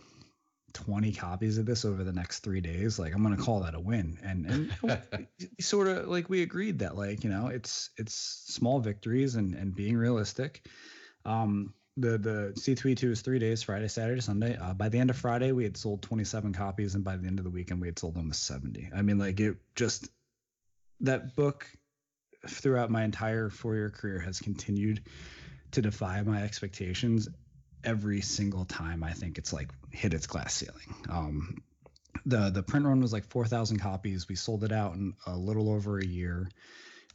20 0.72 1.12
copies 1.12 1.58
of 1.58 1.66
this 1.66 1.84
over 1.84 2.04
the 2.04 2.12
next 2.12 2.40
three 2.40 2.60
days 2.60 2.98
like 2.98 3.14
i'm 3.14 3.22
gonna 3.22 3.36
call 3.36 3.60
that 3.60 3.74
a 3.74 3.80
win. 3.80 4.18
And 4.22 4.46
and 4.46 5.28
sort 5.60 5.88
of 5.88 6.08
like 6.08 6.28
we 6.28 6.42
agreed 6.42 6.80
that 6.80 6.96
like 6.96 7.24
you 7.24 7.30
know 7.30 7.48
it's 7.48 7.90
it's 7.96 8.14
small 8.14 8.80
victories 8.80 9.34
and 9.34 9.54
and 9.54 9.74
being 9.74 9.96
realistic. 9.96 10.66
Um 11.24 11.74
the 11.96 12.16
the 12.16 12.52
c2e2 12.56 13.10
is 13.10 13.20
three 13.20 13.38
days 13.38 13.62
friday 13.62 13.88
saturday 13.88 14.20
sunday. 14.20 14.56
Uh, 14.56 14.72
by 14.72 14.88
the 14.88 14.98
end 14.98 15.10
of 15.10 15.16
friday 15.16 15.52
we 15.52 15.64
had 15.64 15.76
sold 15.76 16.02
27 16.02 16.52
copies 16.52 16.94
and 16.94 17.04
by 17.04 17.16
the 17.16 17.26
end 17.26 17.38
of 17.38 17.44
the 17.44 17.50
weekend 17.50 17.80
we 17.80 17.88
had 17.88 17.98
sold 17.98 18.16
almost 18.16 18.46
70 18.46 18.90
i 18.94 19.02
mean 19.02 19.18
like 19.18 19.38
it 19.40 19.56
just 19.74 20.08
that 21.00 21.36
book 21.36 21.66
throughout 22.48 22.90
my 22.90 23.04
entire 23.04 23.50
four 23.50 23.74
year 23.74 23.90
career 23.90 24.18
has 24.20 24.40
continued 24.40 25.02
to 25.72 25.82
defy 25.82 26.22
my 26.22 26.42
expectations 26.42 27.28
every 27.84 28.20
single 28.20 28.64
time 28.64 29.02
I 29.02 29.12
think 29.12 29.38
it's 29.38 29.52
like 29.52 29.70
hit 29.90 30.14
its 30.14 30.26
glass 30.26 30.54
ceiling. 30.54 30.94
Um, 31.08 31.62
the 32.26 32.50
the 32.50 32.62
print 32.62 32.86
run 32.86 33.00
was 33.00 33.12
like 33.12 33.24
4,000 33.24 33.78
copies. 33.78 34.28
We 34.28 34.36
sold 34.36 34.64
it 34.64 34.72
out 34.72 34.94
in 34.94 35.14
a 35.26 35.36
little 35.36 35.70
over 35.70 35.98
a 35.98 36.06
year. 36.06 36.48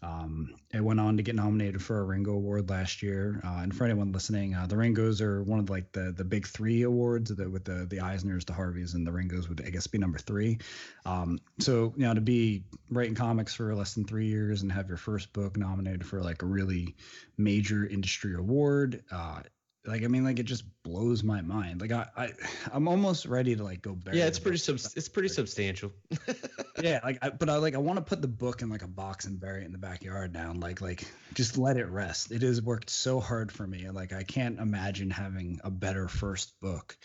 Um, 0.04 0.54
it 0.72 0.84
went 0.84 1.00
on 1.00 1.18
to 1.18 1.24
get 1.24 1.36
nominated 1.36 1.82
for 1.82 2.00
a 2.00 2.04
Ringo 2.04 2.34
Award 2.34 2.70
last 2.70 3.02
year. 3.02 3.42
Uh, 3.44 3.62
and 3.64 3.76
for 3.76 3.86
anyone 3.86 4.12
listening, 4.12 4.54
uh, 4.54 4.68
the 4.68 4.78
Ringos 4.78 5.22
are 5.22 5.42
one 5.42 5.60
of 5.60 5.70
like 5.72 5.92
the 5.92 6.14
the 6.16 6.24
big 6.24 6.46
three 6.46 6.84
awards 6.84 7.32
with 7.32 7.64
the 7.64 7.88
the 7.90 7.98
Eisners, 7.98 8.46
the 8.46 8.54
Harveys, 8.54 8.94
and 8.94 9.08
the 9.08 9.12
Ringos 9.12 9.50
would 9.50 9.66
I 9.66 9.70
guess 9.70 9.88
be 9.88 9.98
number 9.98 10.20
three. 10.20 10.60
Um, 11.06 11.40
so 11.60 11.94
you 11.98 12.06
know 12.06 12.14
to 12.14 12.22
be 12.22 12.64
writing 12.92 13.16
comics 13.16 13.56
for 13.56 13.74
less 13.74 13.96
than 13.96 14.06
three 14.06 14.28
years 14.28 14.62
and 14.62 14.72
have 14.72 14.88
your 14.88 14.98
first 14.98 15.34
book 15.34 15.58
nominated 15.58 16.06
for 16.06 16.22
like 16.22 16.44
a 16.44 16.48
really 16.48 16.96
major 17.38 17.86
industry 17.86 18.36
award. 18.36 19.04
Uh, 19.12 19.42
like 19.88 20.04
I 20.04 20.08
mean, 20.08 20.24
like 20.24 20.40
it 20.40 20.44
just 20.44 20.66
blows 20.84 21.24
my 21.24 21.42
mind. 21.42 21.82
Like 21.82 21.92
I, 21.92 22.08
I 22.16 22.32
I'm 22.72 22.88
almost 22.88 23.26
ready 23.26 23.56
to 23.56 23.64
like 23.64 23.82
go 23.82 23.94
back. 23.94 24.16
Yeah, 24.16 24.26
it's 24.26 24.40
pretty 24.40 24.58
sub- 24.58 24.76
it's 24.96 25.08
pretty 25.08 25.30
substantial. 25.30 25.92
yeah, 26.82 27.00
like 27.04 27.20
I, 27.22 27.30
but 27.30 27.50
I 27.50 27.56
like 27.58 27.76
I 27.76 27.80
want 27.80 27.98
to 27.98 28.04
put 28.04 28.22
the 28.22 28.28
book 28.28 28.62
in 28.62 28.70
like 28.70 28.84
a 28.84 28.88
box 28.88 29.26
and 29.26 29.40
bury 29.40 29.62
it 29.62 29.66
in 29.66 29.72
the 29.72 29.78
backyard 29.78 30.34
now. 30.34 30.54
Like 30.54 30.82
like 30.82 31.06
just 31.34 31.58
let 31.58 31.78
it 31.78 31.88
rest. 31.88 32.32
It 32.32 32.42
has 32.42 32.62
worked 32.62 32.90
so 32.90 33.20
hard 33.20 33.52
for 33.52 33.66
me. 33.66 33.86
And 33.86 33.96
like 33.96 34.14
I 34.14 34.24
can't 34.24 34.60
imagine 34.60 35.10
having 35.10 35.62
a 35.64 35.72
better 35.72 36.08
first 36.08 36.60
book 36.60 36.98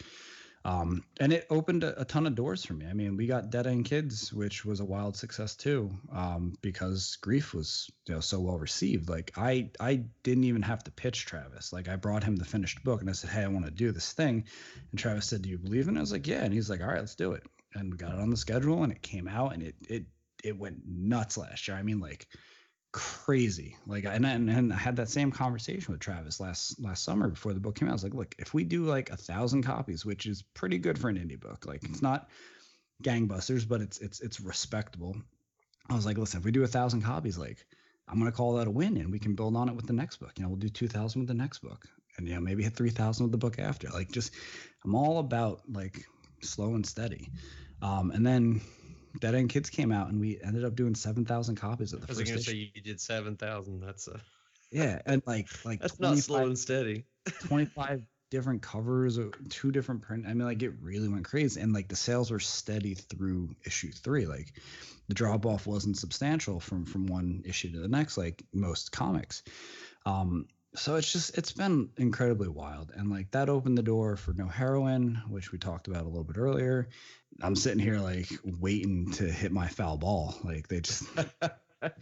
um, 0.65 1.05
and 1.19 1.33
it 1.33 1.47
opened 1.51 1.83
a, 1.83 2.01
a, 2.01 2.05
ton 2.05 2.27
of 2.27 2.37
doors 2.37 2.65
for 2.65 2.75
me. 2.75 2.87
I 2.87 2.93
mean, 2.93 3.17
we 3.17 3.27
got 3.27 3.51
Dead 3.51 3.67
End 3.67 3.85
Kids, 3.85 4.33
which 4.33 4.65
was 4.65 4.79
a 4.79 4.85
wild 4.85 5.17
success 5.17 5.57
too, 5.57 5.91
um, 6.13 6.55
because 6.63 7.17
Grief 7.21 7.53
was 7.53 7.91
you 8.07 8.15
know 8.15 8.21
so 8.21 8.39
well 8.41 8.59
received. 8.59 9.09
Like 9.09 9.33
I 9.37 9.71
I 9.81 10.05
didn't 10.23 10.45
even 10.45 10.63
have 10.63 10.85
to 10.85 10.93
pitch 10.93 11.27
Travis. 11.27 11.73
Like 11.73 11.89
I 11.89 11.97
brought 11.97 12.23
him 12.23 12.37
the 12.37 12.45
finished 12.45 12.85
book 12.85 13.01
and 13.01 13.11
I 13.11 13.15
said, 13.15 13.31
hey, 13.31 13.43
I 13.43 13.49
want 13.49 13.65
to 13.65 13.73
do 13.73 13.91
this 13.91 14.13
thing, 14.13 14.45
and 14.91 14.99
Travis 14.99 15.27
said, 15.27 15.43
do 15.43 15.49
you 15.49 15.59
believe 15.59 15.89
in 15.89 15.97
it? 15.97 16.01
I 16.01 16.03
was 16.03 16.13
like, 16.13 16.27
yeah, 16.27 16.45
and 16.45 16.55
he's 16.55 16.71
like, 16.71 16.81
all 16.81 16.87
right, 16.87 17.01
let's 17.01 17.17
do 17.17 17.33
it. 17.33 17.43
And 17.75 17.91
we 17.91 17.97
got 17.97 18.15
it 18.15 18.21
on 18.21 18.31
the 18.31 18.37
schedule, 18.37 18.85
and 18.85 18.93
it 18.93 19.03
came 19.03 19.27
out, 19.27 19.55
and 19.55 19.63
it 19.65 19.75
it 19.89 20.05
it 20.45 20.57
went 20.57 20.83
nuts 20.87 21.37
last 21.37 21.67
year. 21.67 21.77
I 21.77 21.83
mean, 21.83 21.99
like 21.99 22.29
crazy. 22.93 23.77
Like, 23.87 24.05
and, 24.05 24.25
and 24.25 24.51
and 24.51 24.73
I 24.73 24.77
had 24.77 24.97
that 24.97 25.09
same 25.09 25.33
conversation 25.33 25.93
with 25.93 26.01
Travis 26.01 26.41
last 26.41 26.81
last 26.81 27.05
summer 27.05 27.29
before 27.29 27.55
the 27.55 27.61
book 27.61 27.77
came 27.77 27.89
out. 27.89 27.93
I 27.93 27.95
was 27.95 28.05
like, 28.05 28.15
look, 28.15 28.35
if 28.39 28.55
we 28.55 28.65
do 28.65 28.85
like 28.85 29.11
a 29.11 29.17
thousand 29.17 29.63
copies, 29.63 30.05
which 30.05 30.27
is 30.27 30.43
pretty 30.43 30.79
good 30.79 30.99
for 30.99 31.09
an 31.09 31.17
indie 31.17 31.41
book, 31.41 31.67
like 31.67 31.83
it's 31.85 32.03
not 32.03 32.29
gangbusters, 33.03 33.67
but 33.67 33.81
it's 33.81 33.99
it's 33.99 34.21
it's 34.21 34.41
respectable. 34.41 35.17
I 35.91 35.95
was 35.95 36.07
like, 36.07 36.19
listen, 36.19 36.39
if 36.39 36.45
we 36.45 36.53
do 36.53 36.63
a 36.63 36.69
thousand 36.69 37.03
copies, 37.03 37.37
like 37.37 37.67
I'm 38.09 38.25
to 38.25 38.33
call 38.33 38.55
that 38.55 38.67
a 38.67 38.71
win 38.71 38.97
and 38.99 39.11
we 39.11 39.19
can 39.19 39.35
build 39.35 39.57
on 39.57 39.69
it 39.69 39.75
with 39.75 39.87
the 39.87 39.93
next 39.93 40.17
book. 40.17 40.33
You 40.37 40.43
know, 40.43 40.51
we'll 40.51 40.59
do 40.59 40.69
2000 40.69 41.21
with 41.21 41.29
the 41.29 41.35
next 41.35 41.61
book 41.61 41.87
and, 42.17 42.29
you 42.29 42.35
know, 42.35 42.41
maybe 42.41 42.63
hit 42.63 42.75
3000 42.75 43.25
with 43.25 43.33
the 43.33 43.39
book 43.39 43.59
after. 43.59 43.89
Like, 43.89 44.11
just, 44.11 44.35
I'm 44.85 44.95
all 44.95 45.19
about 45.19 45.63
like 45.71 46.05
slow 46.43 46.75
and 46.75 46.85
steady. 46.85 47.31
Um, 47.81 48.11
and 48.11 48.27
then 48.27 48.61
Dead 49.21 49.35
End 49.35 49.51
Kids 49.51 49.71
came 49.71 49.93
out 49.93 50.09
and 50.09 50.21
we 50.21 50.41
ended 50.43 50.65
up 50.65 50.75
doing 50.75 50.95
7,000 50.95 51.57
copies 51.57 51.93
of 51.93 52.01
the 52.01 52.07
I 52.07 52.11
was 52.11 52.19
first 52.19 52.31
going 52.31 52.39
to 52.39 52.45
say 52.45 52.71
you 52.75 52.83
did 52.83 53.01
7,000. 53.01 53.81
That's 53.81 54.09
a, 54.09 54.21
Yeah. 54.71 55.01
And 55.05 55.23
like, 55.27 55.49
like, 55.65 55.81
that's 55.81 56.01
not 56.01 56.19
slow 56.19 56.47
and 56.47 56.59
steady. 56.59 57.05
25 57.47 58.03
different 58.31 58.63
covers 58.63 59.19
or 59.19 59.31
two 59.51 59.71
different 59.71 60.01
print 60.01 60.25
i 60.27 60.33
mean 60.33 60.47
like 60.47 60.63
it 60.63 60.73
really 60.81 61.07
went 61.07 61.23
crazy 61.23 61.61
and 61.61 61.75
like 61.75 61.87
the 61.87 61.95
sales 61.95 62.31
were 62.31 62.41
steady 62.41 62.95
through 62.95 63.55
issue 63.67 63.93
three 63.93 64.25
like 64.25 64.55
the 65.09 65.13
drop 65.13 65.45
off 65.45 65.67
wasn't 65.67 65.95
substantial 65.99 66.59
from 66.59 66.87
from 66.87 67.05
one 67.05 67.43
issue 67.45 67.71
to 67.71 67.79
the 67.79 67.89
next 67.89 68.17
like 68.17 68.43
most 68.55 68.91
comics 68.91 69.43
um 70.07 70.47
so 70.75 70.97
it's 70.97 71.13
just 71.13 71.37
it's 71.37 71.53
been 71.53 71.89
incredibly 71.97 72.49
wild 72.49 72.93
and 72.95 73.11
like 73.11 73.31
that 73.31 73.49
opened 73.49 73.77
the 73.77 73.83
door 73.83 74.17
for 74.17 74.33
No 74.33 74.47
Heroine 74.47 75.23
which 75.29 75.53
we 75.53 75.59
talked 75.59 75.89
about 75.89 76.03
a 76.03 76.09
little 76.09 76.25
bit 76.25 76.39
earlier 76.39 76.89
i'm 77.43 77.57
sitting 77.57 77.79
here 77.79 77.99
like 77.99 78.29
waiting 78.45 79.11
to 79.13 79.25
hit 79.25 79.53
my 79.53 79.69
foul 79.69 79.97
ball 79.97 80.35
like 80.45 80.69
they 80.69 80.81
just 80.81 81.05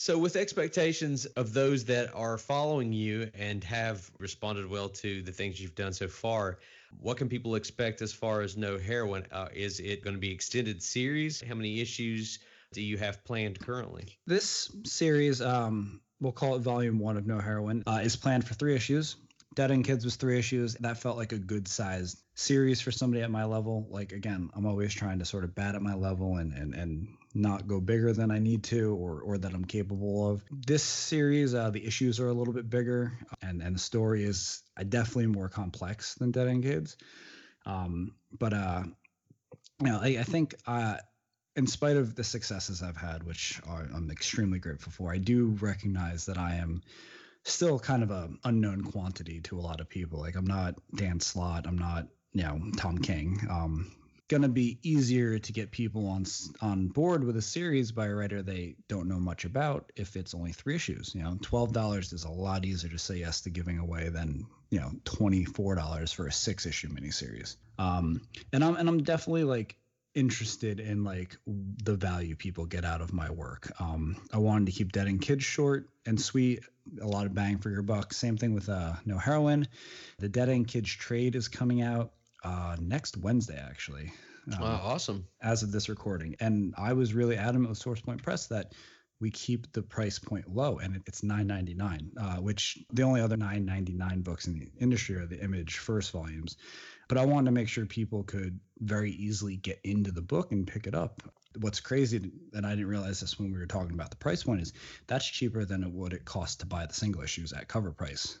So, 0.00 0.16
with 0.16 0.34
expectations 0.36 1.26
of 1.26 1.52
those 1.52 1.84
that 1.84 2.14
are 2.14 2.38
following 2.38 2.90
you 2.90 3.30
and 3.34 3.62
have 3.64 4.10
responded 4.18 4.64
well 4.64 4.88
to 4.88 5.20
the 5.20 5.30
things 5.30 5.60
you've 5.60 5.74
done 5.74 5.92
so 5.92 6.08
far, 6.08 6.58
what 6.98 7.18
can 7.18 7.28
people 7.28 7.54
expect 7.54 8.00
as 8.00 8.10
far 8.10 8.40
as 8.40 8.56
No 8.56 8.78
Heroine 8.78 9.26
Uh, 9.30 9.48
is 9.52 9.78
it 9.78 10.02
going 10.02 10.16
to 10.16 10.20
be 10.20 10.32
extended 10.32 10.82
series? 10.82 11.42
How 11.42 11.54
many 11.54 11.82
issues 11.82 12.38
do 12.72 12.80
you 12.80 12.96
have 12.96 13.22
planned 13.24 13.60
currently? 13.60 14.18
this 14.26 14.70
series 14.84 15.42
um 15.42 16.00
we'll 16.20 16.32
call 16.32 16.56
it 16.56 16.60
volume 16.60 16.98
one 16.98 17.16
of 17.16 17.26
No 17.26 17.38
Heroine, 17.38 17.82
uh, 17.86 18.00
is 18.02 18.16
planned 18.16 18.46
for 18.46 18.54
three 18.54 18.74
issues. 18.74 19.16
Dead 19.54 19.72
end 19.72 19.84
kids 19.84 20.04
was 20.04 20.16
three 20.16 20.38
issues. 20.38 20.74
That 20.74 20.98
felt 20.98 21.16
like 21.16 21.32
a 21.32 21.38
good 21.38 21.66
sized 21.66 22.22
series 22.34 22.80
for 22.80 22.92
somebody 22.92 23.22
at 23.22 23.30
my 23.30 23.44
level. 23.44 23.86
Like 23.90 24.12
again 24.12 24.48
i'm 24.54 24.64
always 24.64 24.94
trying 24.94 25.18
to 25.18 25.24
sort 25.24 25.44
of 25.44 25.54
bat 25.54 25.74
at 25.74 25.82
my 25.82 25.94
level 25.94 26.36
and 26.36 26.52
and 26.52 26.74
and 26.74 27.08
not 27.34 27.68
go 27.68 27.80
bigger 27.80 28.12
than 28.12 28.32
i 28.32 28.38
need 28.38 28.64
to 28.64 28.94
or 28.96 29.20
or 29.20 29.38
that 29.38 29.52
i'm 29.52 29.64
capable 29.64 30.30
of. 30.30 30.42
This 30.50 30.82
series 30.82 31.54
uh, 31.54 31.70
the 31.70 31.84
issues 31.84 32.20
are 32.20 32.28
a 32.28 32.32
little 32.32 32.54
bit 32.54 32.70
bigger 32.70 33.12
and 33.42 33.60
and 33.60 33.74
the 33.74 33.80
story 33.80 34.24
is 34.24 34.62
uh, 34.78 34.84
definitely 34.84 35.26
more 35.26 35.48
complex 35.48 36.14
than 36.14 36.30
dead 36.30 36.48
end 36.48 36.62
kids. 36.62 36.96
Um 37.66 38.14
but 38.38 38.52
uh 38.52 38.84
you 39.80 39.86
know 39.86 39.98
i, 40.00 40.18
I 40.20 40.22
think 40.22 40.54
uh 40.66 40.96
in 41.56 41.66
spite 41.66 41.96
of 41.96 42.14
the 42.14 42.24
successes 42.24 42.82
I've 42.82 42.96
had, 42.96 43.22
which 43.22 43.60
are, 43.66 43.88
I'm 43.94 44.10
extremely 44.10 44.58
grateful 44.58 44.92
for, 44.92 45.12
I 45.12 45.18
do 45.18 45.56
recognize 45.60 46.26
that 46.26 46.38
I 46.38 46.56
am 46.56 46.82
still 47.44 47.78
kind 47.78 48.02
of 48.02 48.10
a 48.10 48.30
unknown 48.44 48.82
quantity 48.82 49.40
to 49.40 49.58
a 49.58 49.62
lot 49.62 49.80
of 49.80 49.88
people. 49.88 50.20
Like 50.20 50.36
I'm 50.36 50.46
not 50.46 50.74
Dan 50.94 51.20
Slott, 51.20 51.66
I'm 51.66 51.78
not 51.78 52.06
you 52.32 52.42
know 52.42 52.60
Tom 52.76 52.98
King. 52.98 53.40
Um, 53.50 53.92
gonna 54.28 54.48
be 54.48 54.78
easier 54.82 55.38
to 55.40 55.52
get 55.52 55.70
people 55.70 56.06
on 56.06 56.24
on 56.60 56.86
board 56.88 57.24
with 57.24 57.36
a 57.36 57.42
series 57.42 57.90
by 57.90 58.06
a 58.06 58.14
writer 58.14 58.42
they 58.42 58.76
don't 58.88 59.08
know 59.08 59.18
much 59.18 59.44
about 59.44 59.90
if 59.96 60.16
it's 60.16 60.34
only 60.34 60.52
three 60.52 60.76
issues. 60.76 61.14
You 61.14 61.22
know, 61.22 61.38
twelve 61.42 61.72
dollars 61.72 62.12
is 62.12 62.24
a 62.24 62.30
lot 62.30 62.64
easier 62.64 62.90
to 62.90 62.98
say 62.98 63.16
yes 63.16 63.40
to 63.42 63.50
giving 63.50 63.78
away 63.78 64.08
than 64.08 64.46
you 64.70 64.80
know 64.80 64.92
twenty 65.04 65.44
four 65.44 65.74
dollars 65.74 66.12
for 66.12 66.26
a 66.26 66.32
six 66.32 66.66
issue 66.66 66.88
miniseries. 66.88 67.56
Um, 67.78 68.20
and 68.52 68.62
I'm 68.62 68.76
and 68.76 68.88
I'm 68.88 69.02
definitely 69.02 69.44
like 69.44 69.76
interested 70.14 70.80
in 70.80 71.04
like 71.04 71.36
the 71.46 71.94
value 71.94 72.34
people 72.36 72.66
get 72.66 72.84
out 72.84 73.00
of 73.00 73.12
my 73.12 73.30
work. 73.30 73.70
Um, 73.80 74.16
I 74.32 74.38
wanted 74.38 74.66
to 74.66 74.72
keep 74.72 74.92
Dead 74.92 75.06
End 75.06 75.22
Kids 75.22 75.44
short 75.44 75.88
and 76.06 76.20
sweet, 76.20 76.60
a 77.00 77.06
lot 77.06 77.26
of 77.26 77.34
bang 77.34 77.58
for 77.58 77.70
your 77.70 77.82
buck. 77.82 78.12
Same 78.12 78.36
thing 78.36 78.54
with 78.54 78.68
uh, 78.68 78.94
No 79.04 79.18
Heroine. 79.18 79.68
The 80.18 80.28
Dead 80.28 80.48
End 80.48 80.66
Kids 80.68 80.90
trade 80.90 81.36
is 81.36 81.48
coming 81.48 81.82
out 81.82 82.12
uh, 82.42 82.76
next 82.80 83.16
Wednesday, 83.16 83.62
actually. 83.64 84.12
Um, 84.52 84.60
Wow, 84.60 84.80
awesome. 84.82 85.26
as 85.40 85.62
of 85.62 85.70
this 85.70 85.88
recording. 85.88 86.34
And 86.40 86.74
I 86.76 86.94
was 86.94 87.14
really 87.14 87.36
adamant 87.36 87.68
with 87.68 87.78
Source 87.78 88.00
Point 88.00 88.22
Press 88.22 88.46
that 88.48 88.72
we 89.20 89.30
keep 89.30 89.70
the 89.72 89.82
price 89.82 90.18
point 90.18 90.48
low, 90.48 90.78
and 90.78 90.96
it, 90.96 91.02
it's 91.06 91.22
nine 91.22 91.46
ninety 91.46 91.74
nine. 91.74 92.10
Uh, 92.18 92.36
which 92.36 92.78
the 92.90 93.02
only 93.02 93.20
other 93.20 93.36
nine 93.36 93.66
ninety 93.66 93.92
nine 93.92 94.22
books 94.22 94.46
in 94.46 94.58
the 94.58 94.70
industry 94.80 95.16
are 95.16 95.26
the 95.26 95.38
Image 95.44 95.76
first 95.76 96.10
volumes. 96.10 96.56
But 97.10 97.18
I 97.18 97.24
wanted 97.24 97.46
to 97.46 97.50
make 97.50 97.68
sure 97.68 97.86
people 97.86 98.22
could 98.22 98.60
very 98.78 99.10
easily 99.10 99.56
get 99.56 99.80
into 99.82 100.12
the 100.12 100.22
book 100.22 100.52
and 100.52 100.64
pick 100.64 100.86
it 100.86 100.94
up. 100.94 101.20
What's 101.58 101.80
crazy, 101.80 102.30
and 102.54 102.64
I 102.64 102.70
didn't 102.70 102.86
realize 102.86 103.18
this 103.18 103.36
when 103.36 103.52
we 103.52 103.58
were 103.58 103.66
talking 103.66 103.94
about 103.94 104.10
the 104.10 104.16
price 104.16 104.44
point, 104.44 104.60
is 104.60 104.72
that's 105.08 105.26
cheaper 105.26 105.64
than 105.64 105.82
it 105.82 105.90
would 105.90 106.12
it 106.12 106.24
cost 106.24 106.60
to 106.60 106.66
buy 106.66 106.86
the 106.86 106.94
single 106.94 107.22
issues 107.22 107.52
at 107.52 107.66
cover 107.66 107.90
price. 107.90 108.38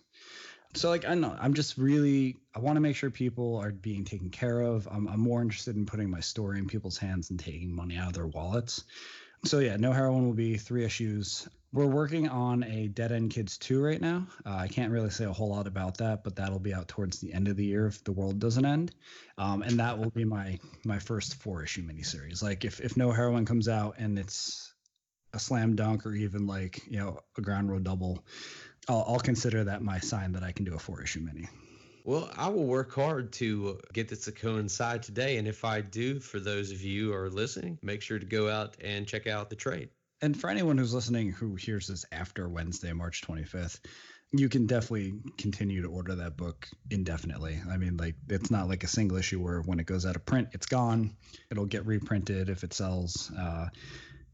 So 0.76 0.88
like 0.88 1.04
I 1.04 1.14
know 1.14 1.36
I'm 1.40 1.54
just 1.54 1.78
really 1.78 2.36
I 2.54 2.60
want 2.60 2.76
to 2.76 2.80
make 2.80 2.94
sure 2.94 3.10
people 3.10 3.56
are 3.56 3.72
being 3.72 4.04
taken 4.04 4.30
care 4.30 4.60
of. 4.60 4.86
I'm, 4.88 5.08
I'm 5.08 5.18
more 5.18 5.42
interested 5.42 5.74
in 5.74 5.84
putting 5.84 6.08
my 6.08 6.20
story 6.20 6.60
in 6.60 6.68
people's 6.68 6.96
hands 6.96 7.30
and 7.30 7.40
taking 7.40 7.74
money 7.74 7.96
out 7.96 8.06
of 8.06 8.12
their 8.12 8.28
wallets. 8.28 8.84
So 9.44 9.58
yeah, 9.58 9.76
No 9.76 9.92
Heroine 9.92 10.26
will 10.26 10.34
be 10.34 10.56
three 10.56 10.84
issues. 10.84 11.48
We're 11.72 11.86
working 11.86 12.28
on 12.28 12.62
a 12.64 12.88
Dead 12.88 13.12
End 13.12 13.30
Kids 13.30 13.56
2 13.58 13.80
right 13.80 14.00
now. 14.00 14.26
Uh, 14.44 14.54
I 14.54 14.68
can't 14.68 14.92
really 14.92 15.10
say 15.10 15.24
a 15.24 15.32
whole 15.32 15.50
lot 15.50 15.66
about 15.66 15.98
that, 15.98 16.24
but 16.24 16.36
that'll 16.36 16.58
be 16.58 16.74
out 16.74 16.88
towards 16.88 17.20
the 17.20 17.32
end 17.32 17.48
of 17.48 17.56
the 17.56 17.64
year 17.64 17.86
if 17.86 18.02
the 18.02 18.12
world 18.12 18.38
doesn't 18.38 18.66
end. 18.66 18.92
Um, 19.38 19.62
and 19.62 19.78
that 19.78 19.98
will 19.98 20.10
be 20.10 20.24
my 20.24 20.58
my 20.84 20.98
first 20.98 21.36
four 21.36 21.62
issue 21.62 21.82
miniseries. 21.82 22.42
Like 22.42 22.64
if 22.64 22.80
if 22.80 22.96
No 22.96 23.12
Heroine 23.12 23.46
comes 23.46 23.68
out 23.68 23.96
and 23.98 24.18
it's 24.18 24.74
a 25.32 25.38
slam 25.38 25.76
dunk 25.76 26.06
or 26.06 26.12
even 26.12 26.46
like 26.46 26.82
you 26.86 26.98
know 26.98 27.20
a 27.38 27.40
ground 27.40 27.70
row 27.70 27.78
double, 27.78 28.24
I'll, 28.88 29.04
I'll 29.08 29.20
consider 29.20 29.64
that 29.64 29.80
my 29.80 30.00
sign 30.00 30.32
that 30.32 30.42
I 30.42 30.52
can 30.52 30.64
do 30.64 30.74
a 30.74 30.78
four 30.78 31.02
issue 31.02 31.20
mini. 31.20 31.48
Well, 32.04 32.30
I 32.36 32.48
will 32.48 32.66
work 32.66 32.94
hard 32.94 33.32
to 33.34 33.78
get 33.92 34.08
this 34.08 34.24
to 34.24 34.32
coincide 34.32 35.02
today. 35.02 35.36
And 35.36 35.46
if 35.46 35.64
I 35.64 35.80
do, 35.80 36.20
for 36.20 36.40
those 36.40 36.70
of 36.70 36.82
you 36.82 37.08
who 37.08 37.14
are 37.14 37.30
listening, 37.30 37.78
make 37.82 38.02
sure 38.02 38.18
to 38.18 38.26
go 38.26 38.48
out 38.48 38.76
and 38.82 39.06
check 39.06 39.26
out 39.26 39.50
the 39.50 39.56
trade. 39.56 39.90
And 40.22 40.38
for 40.38 40.50
anyone 40.50 40.76
who's 40.76 40.92
listening 40.92 41.32
who 41.32 41.54
hears 41.54 41.86
this 41.86 42.04
after 42.12 42.48
Wednesday, 42.48 42.92
March 42.92 43.22
25th, 43.22 43.80
you 44.32 44.48
can 44.48 44.66
definitely 44.66 45.14
continue 45.38 45.82
to 45.82 45.88
order 45.88 46.14
that 46.14 46.36
book 46.36 46.68
indefinitely. 46.90 47.60
I 47.70 47.76
mean, 47.76 47.96
like 47.96 48.14
it's 48.28 48.50
not 48.50 48.68
like 48.68 48.84
a 48.84 48.88
single 48.88 49.16
issue 49.16 49.40
where 49.40 49.60
when 49.62 49.80
it 49.80 49.86
goes 49.86 50.06
out 50.06 50.16
of 50.16 50.24
print, 50.24 50.48
it's 50.52 50.66
gone. 50.66 51.16
It'll 51.50 51.66
get 51.66 51.86
reprinted 51.86 52.48
if 52.48 52.62
it 52.62 52.72
sells. 52.72 53.30
Uh, 53.36 53.68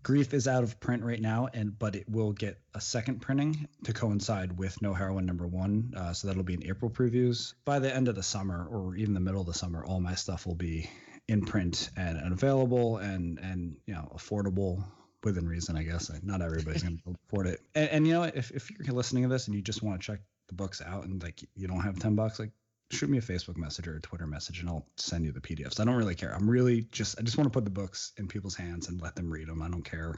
Grief 0.07 0.35
is 0.35 0.47
out 0.47 0.63
of 0.63 0.79
print 0.79 1.03
right 1.03 1.21
now, 1.21 1.49
and 1.53 1.77
but 1.77 1.97
it 1.97 2.09
will 2.09 2.31
get 2.31 2.61
a 2.77 2.81
second 2.81 3.21
printing 3.21 3.67
to 3.83 3.93
coincide 3.93 4.57
with 4.57 4.81
No 4.81 4.95
Heroine 4.95 5.27
number 5.27 5.49
one. 5.49 5.95
Uh, 5.97 6.13
so 6.13 6.29
that'll 6.29 6.45
be 6.45 6.55
in 6.55 6.65
April 6.65 6.89
previews. 6.89 7.55
By 7.65 7.81
the 7.81 7.93
end 7.93 8.07
of 8.07 8.15
the 8.15 8.23
summer, 8.23 8.69
or 8.71 8.95
even 8.95 9.15
the 9.15 9.21
middle 9.21 9.41
of 9.41 9.49
the 9.49 9.53
summer, 9.53 9.85
all 9.85 9.99
my 9.99 10.15
stuff 10.15 10.47
will 10.47 10.55
be 10.55 10.89
in 11.27 11.45
print 11.45 11.91
and, 11.97 12.19
and 12.19 12.33
available 12.33 12.99
and 12.99 13.41
and 13.41 13.79
you 13.85 13.95
know 13.95 14.09
affordable 14.15 14.85
within 15.25 15.49
reason, 15.49 15.77
I 15.77 15.83
guess. 15.83 16.09
Not 16.23 16.41
everybody's 16.41 16.85
going 16.85 16.99
to 16.99 17.17
afford 17.27 17.49
it. 17.49 17.61
And, 17.75 17.91
and 17.91 18.07
you 18.07 18.13
know, 18.13 18.23
if 18.23 18.53
if 18.53 18.71
you're 18.71 18.95
listening 18.95 19.25
to 19.25 19.29
this 19.29 19.49
and 19.49 19.57
you 19.57 19.61
just 19.61 19.83
want 19.83 20.01
to 20.01 20.07
check 20.07 20.21
the 20.47 20.55
books 20.55 20.81
out 20.81 21.03
and 21.03 21.21
like 21.21 21.43
you 21.57 21.67
don't 21.67 21.81
have 21.81 21.99
ten 21.99 22.15
bucks, 22.15 22.39
like 22.39 22.53
shoot 22.91 23.11
me 23.11 23.19
a 23.19 23.23
Facebook 23.23 23.57
message 23.57 23.89
or 23.89 23.97
a 23.97 24.01
Twitter 24.01 24.27
message 24.27 24.61
and 24.61 24.69
I'll 24.69 24.87
send 24.97 25.25
you 25.25 25.33
the 25.33 25.41
PDFs. 25.41 25.81
I 25.81 25.85
don't 25.85 25.97
really 25.97 26.15
care. 26.15 26.35
I'm 26.35 26.49
really 26.49 26.83
just 26.93 27.19
I 27.19 27.23
just 27.23 27.37
want 27.37 27.47
to 27.47 27.51
put 27.51 27.65
the 27.65 27.71
books 27.71 28.13
in 28.17 28.29
people's 28.29 28.55
hands 28.55 28.89
and 28.89 29.01
let 29.01 29.17
them 29.17 29.31
read 29.31 29.49
them. 29.49 29.63
I 29.63 29.69
don't 29.69 29.85
care 29.85 30.15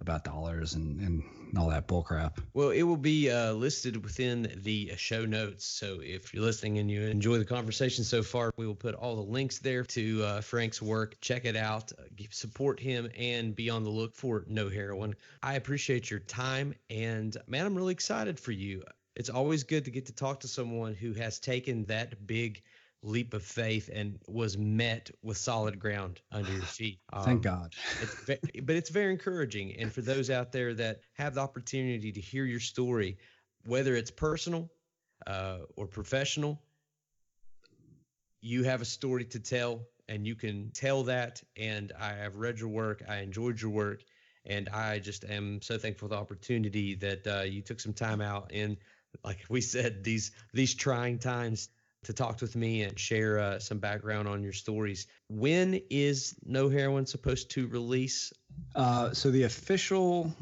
about 0.00 0.24
dollars 0.24 0.74
and 0.74 1.00
and 1.00 1.22
all 1.56 1.70
that 1.70 1.86
bull 1.86 2.02
crap. 2.02 2.40
Well, 2.54 2.70
it 2.70 2.82
will 2.82 2.96
be 2.96 3.30
uh, 3.30 3.52
listed 3.52 4.02
within 4.02 4.52
the 4.62 4.92
show 4.96 5.24
notes. 5.24 5.64
So 5.64 6.00
if 6.02 6.32
you're 6.34 6.44
listening 6.44 6.78
and 6.78 6.90
you 6.90 7.02
enjoy 7.02 7.38
the 7.38 7.44
conversation 7.44 8.04
so 8.04 8.22
far, 8.22 8.52
we 8.56 8.66
will 8.66 8.74
put 8.74 8.94
all 8.94 9.16
the 9.16 9.22
links 9.22 9.58
there 9.58 9.84
to 9.84 10.22
uh, 10.22 10.40
Frank's 10.40 10.82
work. 10.82 11.16
Check 11.20 11.44
it 11.44 11.56
out, 11.56 11.92
uh, 11.98 12.02
support 12.30 12.78
him, 12.78 13.10
and 13.18 13.54
be 13.54 13.70
on 13.70 13.82
the 13.82 13.90
look 13.90 14.14
for 14.14 14.44
No 14.46 14.68
Heroine. 14.68 15.14
I 15.42 15.54
appreciate 15.54 16.10
your 16.10 16.20
time, 16.20 16.74
and 16.88 17.36
man, 17.46 17.66
I'm 17.66 17.74
really 17.74 17.92
excited 17.92 18.38
for 18.38 18.52
you. 18.52 18.82
It's 19.16 19.28
always 19.30 19.64
good 19.64 19.84
to 19.84 19.90
get 19.90 20.06
to 20.06 20.12
talk 20.12 20.40
to 20.40 20.48
someone 20.48 20.94
who 20.94 21.12
has 21.14 21.38
taken 21.38 21.84
that 21.86 22.26
big 22.26 22.62
leap 23.02 23.34
of 23.34 23.42
faith 23.42 23.88
and 23.92 24.18
was 24.26 24.58
met 24.58 25.10
with 25.22 25.36
solid 25.36 25.78
ground 25.78 26.20
under 26.32 26.52
your 26.52 26.62
feet. 26.78 27.00
Thank 27.24 27.38
Um, 27.38 27.40
God. 27.40 27.74
it's 28.02 28.14
ve- 28.24 28.60
but 28.62 28.76
it's 28.76 28.90
very 28.90 29.10
encouraging 29.10 29.74
and 29.76 29.92
for 29.92 30.02
those 30.02 30.30
out 30.30 30.52
there 30.52 30.74
that 30.74 31.00
have 31.14 31.34
the 31.34 31.40
opportunity 31.40 32.12
to 32.12 32.20
hear 32.20 32.44
your 32.44 32.60
story 32.60 33.16
whether 33.66 33.94
it's 33.94 34.10
personal 34.10 34.70
uh, 35.26 35.58
or 35.76 35.86
professional 35.86 36.60
you 38.42 38.64
have 38.64 38.80
a 38.80 38.84
story 38.84 39.24
to 39.24 39.38
tell 39.40 39.82
and 40.08 40.26
you 40.26 40.34
can 40.34 40.70
tell 40.72 41.02
that 41.02 41.42
and 41.56 41.92
i 41.98 42.12
have 42.12 42.36
read 42.36 42.58
your 42.58 42.68
work 42.68 43.02
i 43.08 43.16
enjoyed 43.16 43.60
your 43.60 43.70
work 43.70 44.02
and 44.46 44.68
i 44.70 44.98
just 44.98 45.24
am 45.24 45.60
so 45.62 45.76
thankful 45.76 46.08
for 46.08 46.14
the 46.14 46.20
opportunity 46.20 46.94
that 46.94 47.26
uh, 47.26 47.42
you 47.42 47.60
took 47.60 47.80
some 47.80 47.92
time 47.92 48.20
out 48.20 48.50
in 48.52 48.76
like 49.24 49.38
we 49.48 49.60
said 49.60 50.04
these 50.04 50.32
these 50.52 50.74
trying 50.74 51.18
times 51.18 51.68
to 52.04 52.12
talk 52.12 52.40
with 52.40 52.56
me 52.56 52.82
and 52.82 52.98
share 52.98 53.38
uh, 53.38 53.58
some 53.58 53.78
background 53.78 54.26
on 54.26 54.42
your 54.42 54.54
stories. 54.54 55.06
When 55.28 55.82
is 55.90 56.34
No 56.46 56.70
Heroine 56.70 57.06
supposed 57.06 57.50
to 57.50 57.68
release? 57.68 58.32
Uh, 58.74 59.12
so 59.12 59.30
the 59.30 59.42
official 59.42 60.34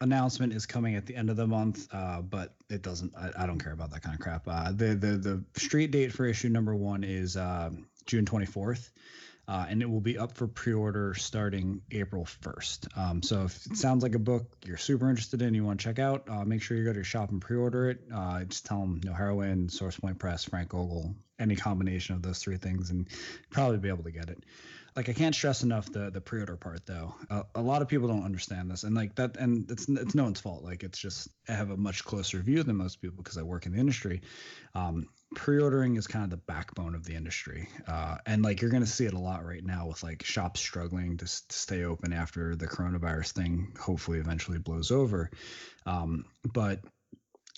announcement 0.00 0.54
is 0.54 0.64
coming 0.64 0.94
at 0.94 1.04
the 1.04 1.14
end 1.14 1.28
of 1.28 1.36
the 1.36 1.46
month, 1.46 1.86
uh, 1.92 2.22
but 2.22 2.54
it 2.70 2.82
doesn't. 2.82 3.14
I, 3.14 3.30
I, 3.42 3.46
don't 3.46 3.58
care 3.58 3.72
about 3.72 3.90
that 3.90 4.02
kind 4.02 4.14
of 4.14 4.20
crap. 4.20 4.48
Uh, 4.48 4.72
the 4.72 4.94
the 4.94 5.16
the 5.18 5.44
street 5.56 5.90
date 5.90 6.12
for 6.12 6.24
issue 6.26 6.48
number 6.48 6.74
one 6.74 7.04
is 7.04 7.36
uh, 7.36 7.70
June 8.06 8.24
24th 8.24 8.90
uh, 9.48 9.66
and 9.68 9.82
it 9.82 9.88
will 9.88 10.00
be 10.00 10.18
up 10.18 10.32
for 10.32 10.46
pre-order 10.46 11.14
starting 11.14 11.80
April 11.90 12.24
1st. 12.24 12.98
Um, 12.98 13.22
so 13.22 13.44
if 13.44 13.66
it 13.66 13.76
sounds 13.76 14.02
like 14.02 14.14
a 14.14 14.18
book 14.20 14.44
you're 14.64 14.76
super 14.76 15.08
interested 15.08 15.42
in, 15.42 15.54
you 15.54 15.64
want 15.64 15.80
to 15.80 15.84
check 15.84 15.98
out, 15.98 16.28
uh, 16.28 16.44
make 16.44 16.62
sure 16.62 16.76
you 16.76 16.84
go 16.84 16.92
to 16.92 16.96
your 16.96 17.04
shop 17.04 17.30
and 17.30 17.40
pre-order 17.40 17.90
it. 17.90 18.00
Uh, 18.12 18.44
just 18.44 18.66
tell 18.66 18.80
them 18.80 19.00
No 19.04 19.12
Heroine, 19.12 19.68
Source 19.68 19.98
Point 19.98 20.18
Press, 20.18 20.44
Frank 20.44 20.70
Gogol, 20.70 21.14
any 21.38 21.54
combination 21.54 22.16
of 22.16 22.22
those 22.22 22.38
three 22.38 22.56
things, 22.56 22.90
and 22.90 23.08
probably 23.50 23.78
be 23.78 23.88
able 23.88 24.04
to 24.04 24.10
get 24.10 24.30
it. 24.30 24.42
Like 24.96 25.10
I 25.10 25.12
can't 25.12 25.34
stress 25.34 25.62
enough 25.62 25.92
the 25.92 26.10
the 26.10 26.20
pre-order 26.20 26.56
part 26.56 26.86
though. 26.86 27.14
A 27.54 27.60
lot 27.60 27.82
of 27.82 27.88
people 27.88 28.08
don't 28.08 28.24
understand 28.24 28.70
this, 28.70 28.82
and 28.82 28.96
like 28.96 29.14
that, 29.16 29.36
and 29.36 29.70
it's 29.70 29.88
it's 29.88 30.14
no 30.14 30.24
one's 30.24 30.40
fault. 30.40 30.64
Like 30.64 30.82
it's 30.82 30.98
just 30.98 31.28
I 31.48 31.52
have 31.52 31.70
a 31.70 31.76
much 31.76 32.04
closer 32.04 32.38
view 32.38 32.62
than 32.62 32.76
most 32.76 33.02
people 33.02 33.22
because 33.22 33.36
I 33.36 33.42
work 33.42 33.66
in 33.66 33.72
the 33.72 33.78
industry. 33.78 34.22
Um, 34.74 35.08
pre-ordering 35.34 35.96
is 35.96 36.06
kind 36.06 36.24
of 36.24 36.30
the 36.30 36.36
backbone 36.36 36.94
of 36.94 37.04
the 37.04 37.14
industry 37.14 37.68
uh, 37.88 38.16
and 38.26 38.42
like 38.42 38.62
you're 38.62 38.70
to 38.70 38.86
see 38.86 39.06
it 39.06 39.12
a 39.12 39.18
lot 39.18 39.44
right 39.44 39.64
now 39.64 39.86
with 39.86 40.02
like 40.02 40.22
shops 40.22 40.60
struggling 40.60 41.16
to, 41.16 41.26
to, 41.26 41.56
stay 41.56 41.84
open 41.84 42.12
after 42.12 42.54
the 42.54 42.66
coronavirus 42.66 43.32
thing 43.32 43.72
hopefully 43.78 44.18
eventually 44.18 44.58
blows 44.58 44.90
over 44.90 45.30
um, 45.84 46.24
but 46.52 46.80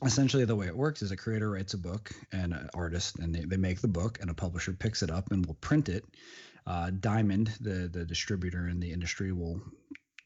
essentially 0.04 0.44
the 0.44 0.56
way 0.56 0.66
it 0.66 0.76
works 0.76 1.02
is 1.02 1.10
a 1.10 1.16
creator 1.16 1.50
writes 1.50 1.74
a 1.74 1.78
book 1.78 2.10
and 2.32 2.52
an 2.54 2.70
artist 2.72 3.18
and 3.18 3.34
they, 3.34 3.44
they 3.44 3.56
make 3.56 3.80
the 3.80 3.88
book 3.88 4.18
and 4.20 4.30
a 4.30 4.34
publisher 4.34 4.72
picks 4.72 5.02
it 5.02 5.10
up 5.10 5.30
and 5.30 5.44
will 5.44 5.54
print 5.54 5.88
it 5.88 6.04
uh, 6.68 6.90
diamond 7.00 7.50
the 7.60 7.88
the 7.88 8.04
distributor 8.04 8.68
in 8.68 8.78
the 8.78 8.92
industry 8.92 9.32
will 9.32 9.60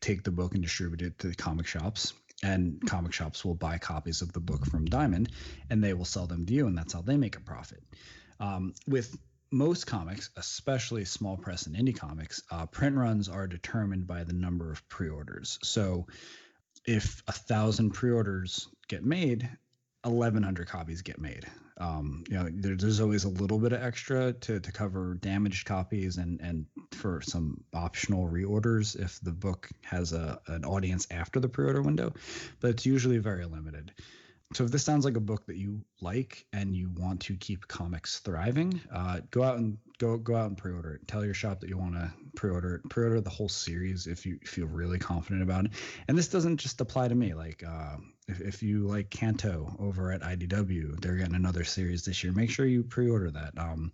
take 0.00 0.22
the 0.24 0.30
book 0.30 0.52
and 0.52 0.62
distribute 0.62 1.00
it 1.00 1.18
to 1.18 1.28
the 1.28 1.34
comic 1.34 1.66
shops 1.66 2.12
and 2.42 2.80
comic 2.86 3.12
shops 3.12 3.44
will 3.44 3.54
buy 3.54 3.78
copies 3.78 4.20
of 4.20 4.32
the 4.32 4.40
book 4.40 4.66
from 4.66 4.84
Diamond 4.84 5.30
and 5.70 5.82
they 5.82 5.94
will 5.94 6.04
sell 6.04 6.26
them 6.26 6.44
to 6.46 6.52
you, 6.52 6.66
and 6.66 6.76
that's 6.76 6.92
how 6.92 7.02
they 7.02 7.16
make 7.16 7.36
a 7.36 7.40
profit. 7.40 7.82
Um, 8.40 8.74
with 8.86 9.16
most 9.50 9.86
comics, 9.86 10.30
especially 10.36 11.04
small 11.04 11.36
press 11.36 11.66
and 11.66 11.76
indie 11.76 11.96
comics, 11.96 12.42
uh, 12.50 12.66
print 12.66 12.96
runs 12.96 13.28
are 13.28 13.46
determined 13.46 14.06
by 14.06 14.24
the 14.24 14.32
number 14.32 14.72
of 14.72 14.86
pre 14.88 15.08
orders. 15.08 15.58
So 15.62 16.06
if 16.84 17.22
a 17.28 17.32
thousand 17.32 17.90
pre 17.92 18.10
orders 18.10 18.68
get 18.88 19.04
made, 19.04 19.48
1,100 20.02 20.66
copies 20.66 21.02
get 21.02 21.20
made 21.20 21.46
um, 21.78 22.24
you 22.28 22.36
know 22.36 22.48
there, 22.52 22.76
there's 22.76 23.00
always 23.00 23.24
a 23.24 23.28
little 23.28 23.58
bit 23.58 23.72
of 23.72 23.82
extra 23.82 24.32
to, 24.32 24.60
to 24.60 24.72
cover 24.72 25.14
damaged 25.14 25.66
copies 25.66 26.16
and 26.18 26.40
and 26.40 26.66
for 26.92 27.20
some 27.22 27.62
optional 27.72 28.28
reorders 28.28 28.98
if 28.98 29.20
the 29.20 29.32
book 29.32 29.70
has 29.82 30.12
a 30.12 30.40
an 30.48 30.64
audience 30.64 31.06
after 31.10 31.40
the 31.40 31.48
pre-order 31.48 31.82
window 31.82 32.12
but 32.60 32.70
it's 32.70 32.86
usually 32.86 33.18
very 33.18 33.44
limited. 33.44 33.92
So 34.54 34.64
if 34.64 34.70
this 34.70 34.84
sounds 34.84 35.06
like 35.06 35.16
a 35.16 35.20
book 35.20 35.46
that 35.46 35.56
you 35.56 35.80
like 36.02 36.44
and 36.52 36.76
you 36.76 36.90
want 36.94 37.20
to 37.20 37.36
keep 37.36 37.66
comics 37.68 38.18
thriving 38.18 38.80
uh, 38.92 39.20
go 39.30 39.42
out 39.42 39.56
and 39.56 39.78
go 40.02 40.18
go 40.18 40.34
out 40.34 40.48
and 40.48 40.58
pre-order 40.58 40.94
it 40.94 41.06
tell 41.06 41.24
your 41.24 41.34
shop 41.34 41.60
that 41.60 41.68
you 41.68 41.78
want 41.78 41.94
to 41.94 42.10
pre-order 42.34 42.74
it 42.74 42.88
pre-order 42.90 43.20
the 43.20 43.30
whole 43.30 43.48
series 43.48 44.08
if 44.08 44.26
you 44.26 44.36
feel 44.44 44.66
really 44.66 44.98
confident 44.98 45.42
about 45.42 45.64
it 45.64 45.70
and 46.08 46.18
this 46.18 46.28
doesn't 46.28 46.56
just 46.56 46.80
apply 46.80 47.06
to 47.06 47.14
me 47.14 47.34
like 47.34 47.62
uh, 47.64 47.96
if, 48.28 48.40
if 48.40 48.62
you 48.62 48.86
like 48.86 49.10
Canto 49.10 49.74
over 49.78 50.12
at 50.12 50.22
IDW, 50.22 51.00
they're 51.00 51.16
getting 51.16 51.34
another 51.34 51.64
series 51.64 52.04
this 52.04 52.22
year. 52.22 52.32
Make 52.32 52.50
sure 52.50 52.64
you 52.64 52.84
pre-order 52.84 53.30
that. 53.32 53.52
Um, 53.56 53.92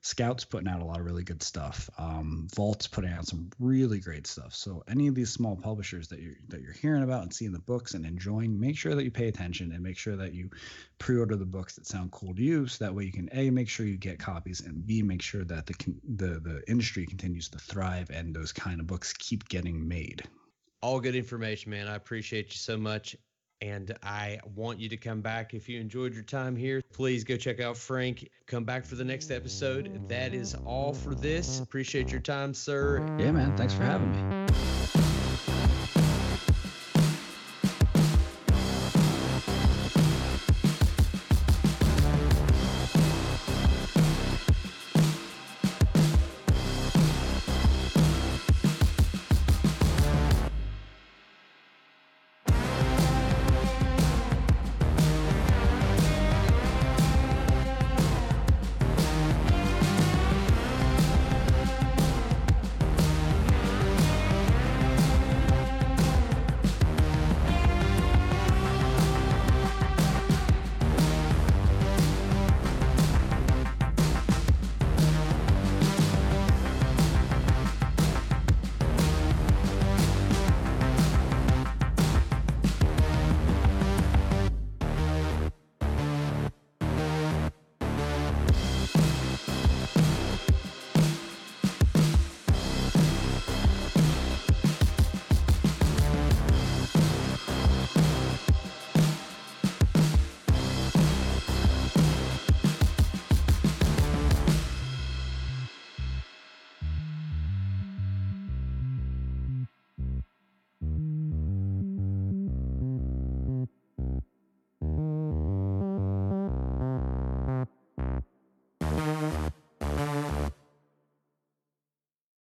Scout's 0.00 0.44
putting 0.44 0.68
out 0.68 0.80
a 0.80 0.84
lot 0.84 1.00
of 1.00 1.06
really 1.06 1.24
good 1.24 1.42
stuff. 1.42 1.90
Um, 1.98 2.48
Vault's 2.54 2.86
putting 2.86 3.12
out 3.12 3.26
some 3.26 3.50
really 3.58 3.98
great 3.98 4.26
stuff. 4.26 4.54
So 4.54 4.84
any 4.88 5.08
of 5.08 5.14
these 5.14 5.30
small 5.30 5.56
publishers 5.56 6.08
that 6.08 6.20
you're 6.20 6.36
that 6.48 6.60
you're 6.60 6.72
hearing 6.72 7.02
about 7.02 7.22
and 7.22 7.34
seeing 7.34 7.52
the 7.52 7.58
books 7.58 7.94
and 7.94 8.06
enjoying, 8.06 8.60
make 8.60 8.76
sure 8.76 8.94
that 8.94 9.04
you 9.04 9.10
pay 9.10 9.28
attention 9.28 9.72
and 9.72 9.82
make 9.82 9.98
sure 9.98 10.16
that 10.16 10.34
you 10.34 10.50
pre-order 10.98 11.36
the 11.36 11.46
books 11.46 11.74
that 11.76 11.86
sound 11.86 12.12
cool 12.12 12.34
to 12.34 12.42
you. 12.42 12.68
So 12.68 12.84
that 12.84 12.94
way 12.94 13.04
you 13.04 13.12
can 13.12 13.28
a 13.32 13.50
make 13.50 13.68
sure 13.68 13.86
you 13.86 13.96
get 13.96 14.18
copies 14.20 14.60
and 14.60 14.86
b 14.86 15.02
make 15.02 15.22
sure 15.22 15.44
that 15.48 15.66
the 15.66 15.74
the 16.16 16.40
the 16.40 16.62
industry 16.68 17.06
continues 17.06 17.48
to 17.50 17.58
thrive 17.58 18.10
and 18.10 18.34
those 18.34 18.52
kind 18.52 18.80
of 18.80 18.86
books 18.86 19.12
keep 19.12 19.48
getting 19.48 19.86
made. 19.86 20.22
All 20.80 21.00
good 21.00 21.16
information, 21.16 21.70
man. 21.70 21.88
I 21.88 21.96
appreciate 21.96 22.52
you 22.52 22.58
so 22.58 22.76
much. 22.76 23.16
And 23.60 23.92
I 24.04 24.38
want 24.54 24.78
you 24.78 24.88
to 24.88 24.96
come 24.96 25.20
back 25.20 25.52
if 25.52 25.68
you 25.68 25.80
enjoyed 25.80 26.14
your 26.14 26.22
time 26.22 26.54
here. 26.54 26.80
Please 26.92 27.24
go 27.24 27.36
check 27.36 27.60
out 27.60 27.76
Frank. 27.76 28.28
Come 28.46 28.62
back 28.62 28.84
for 28.84 28.94
the 28.94 29.04
next 29.04 29.32
episode. 29.32 30.08
That 30.08 30.32
is 30.32 30.54
all 30.64 30.94
for 30.94 31.16
this. 31.16 31.58
Appreciate 31.58 32.12
your 32.12 32.20
time, 32.20 32.54
sir. 32.54 33.04
Yeah, 33.18 33.32
man. 33.32 33.56
Thanks 33.56 33.74
for 33.74 33.82
having 33.82 34.12
me. 34.12 34.67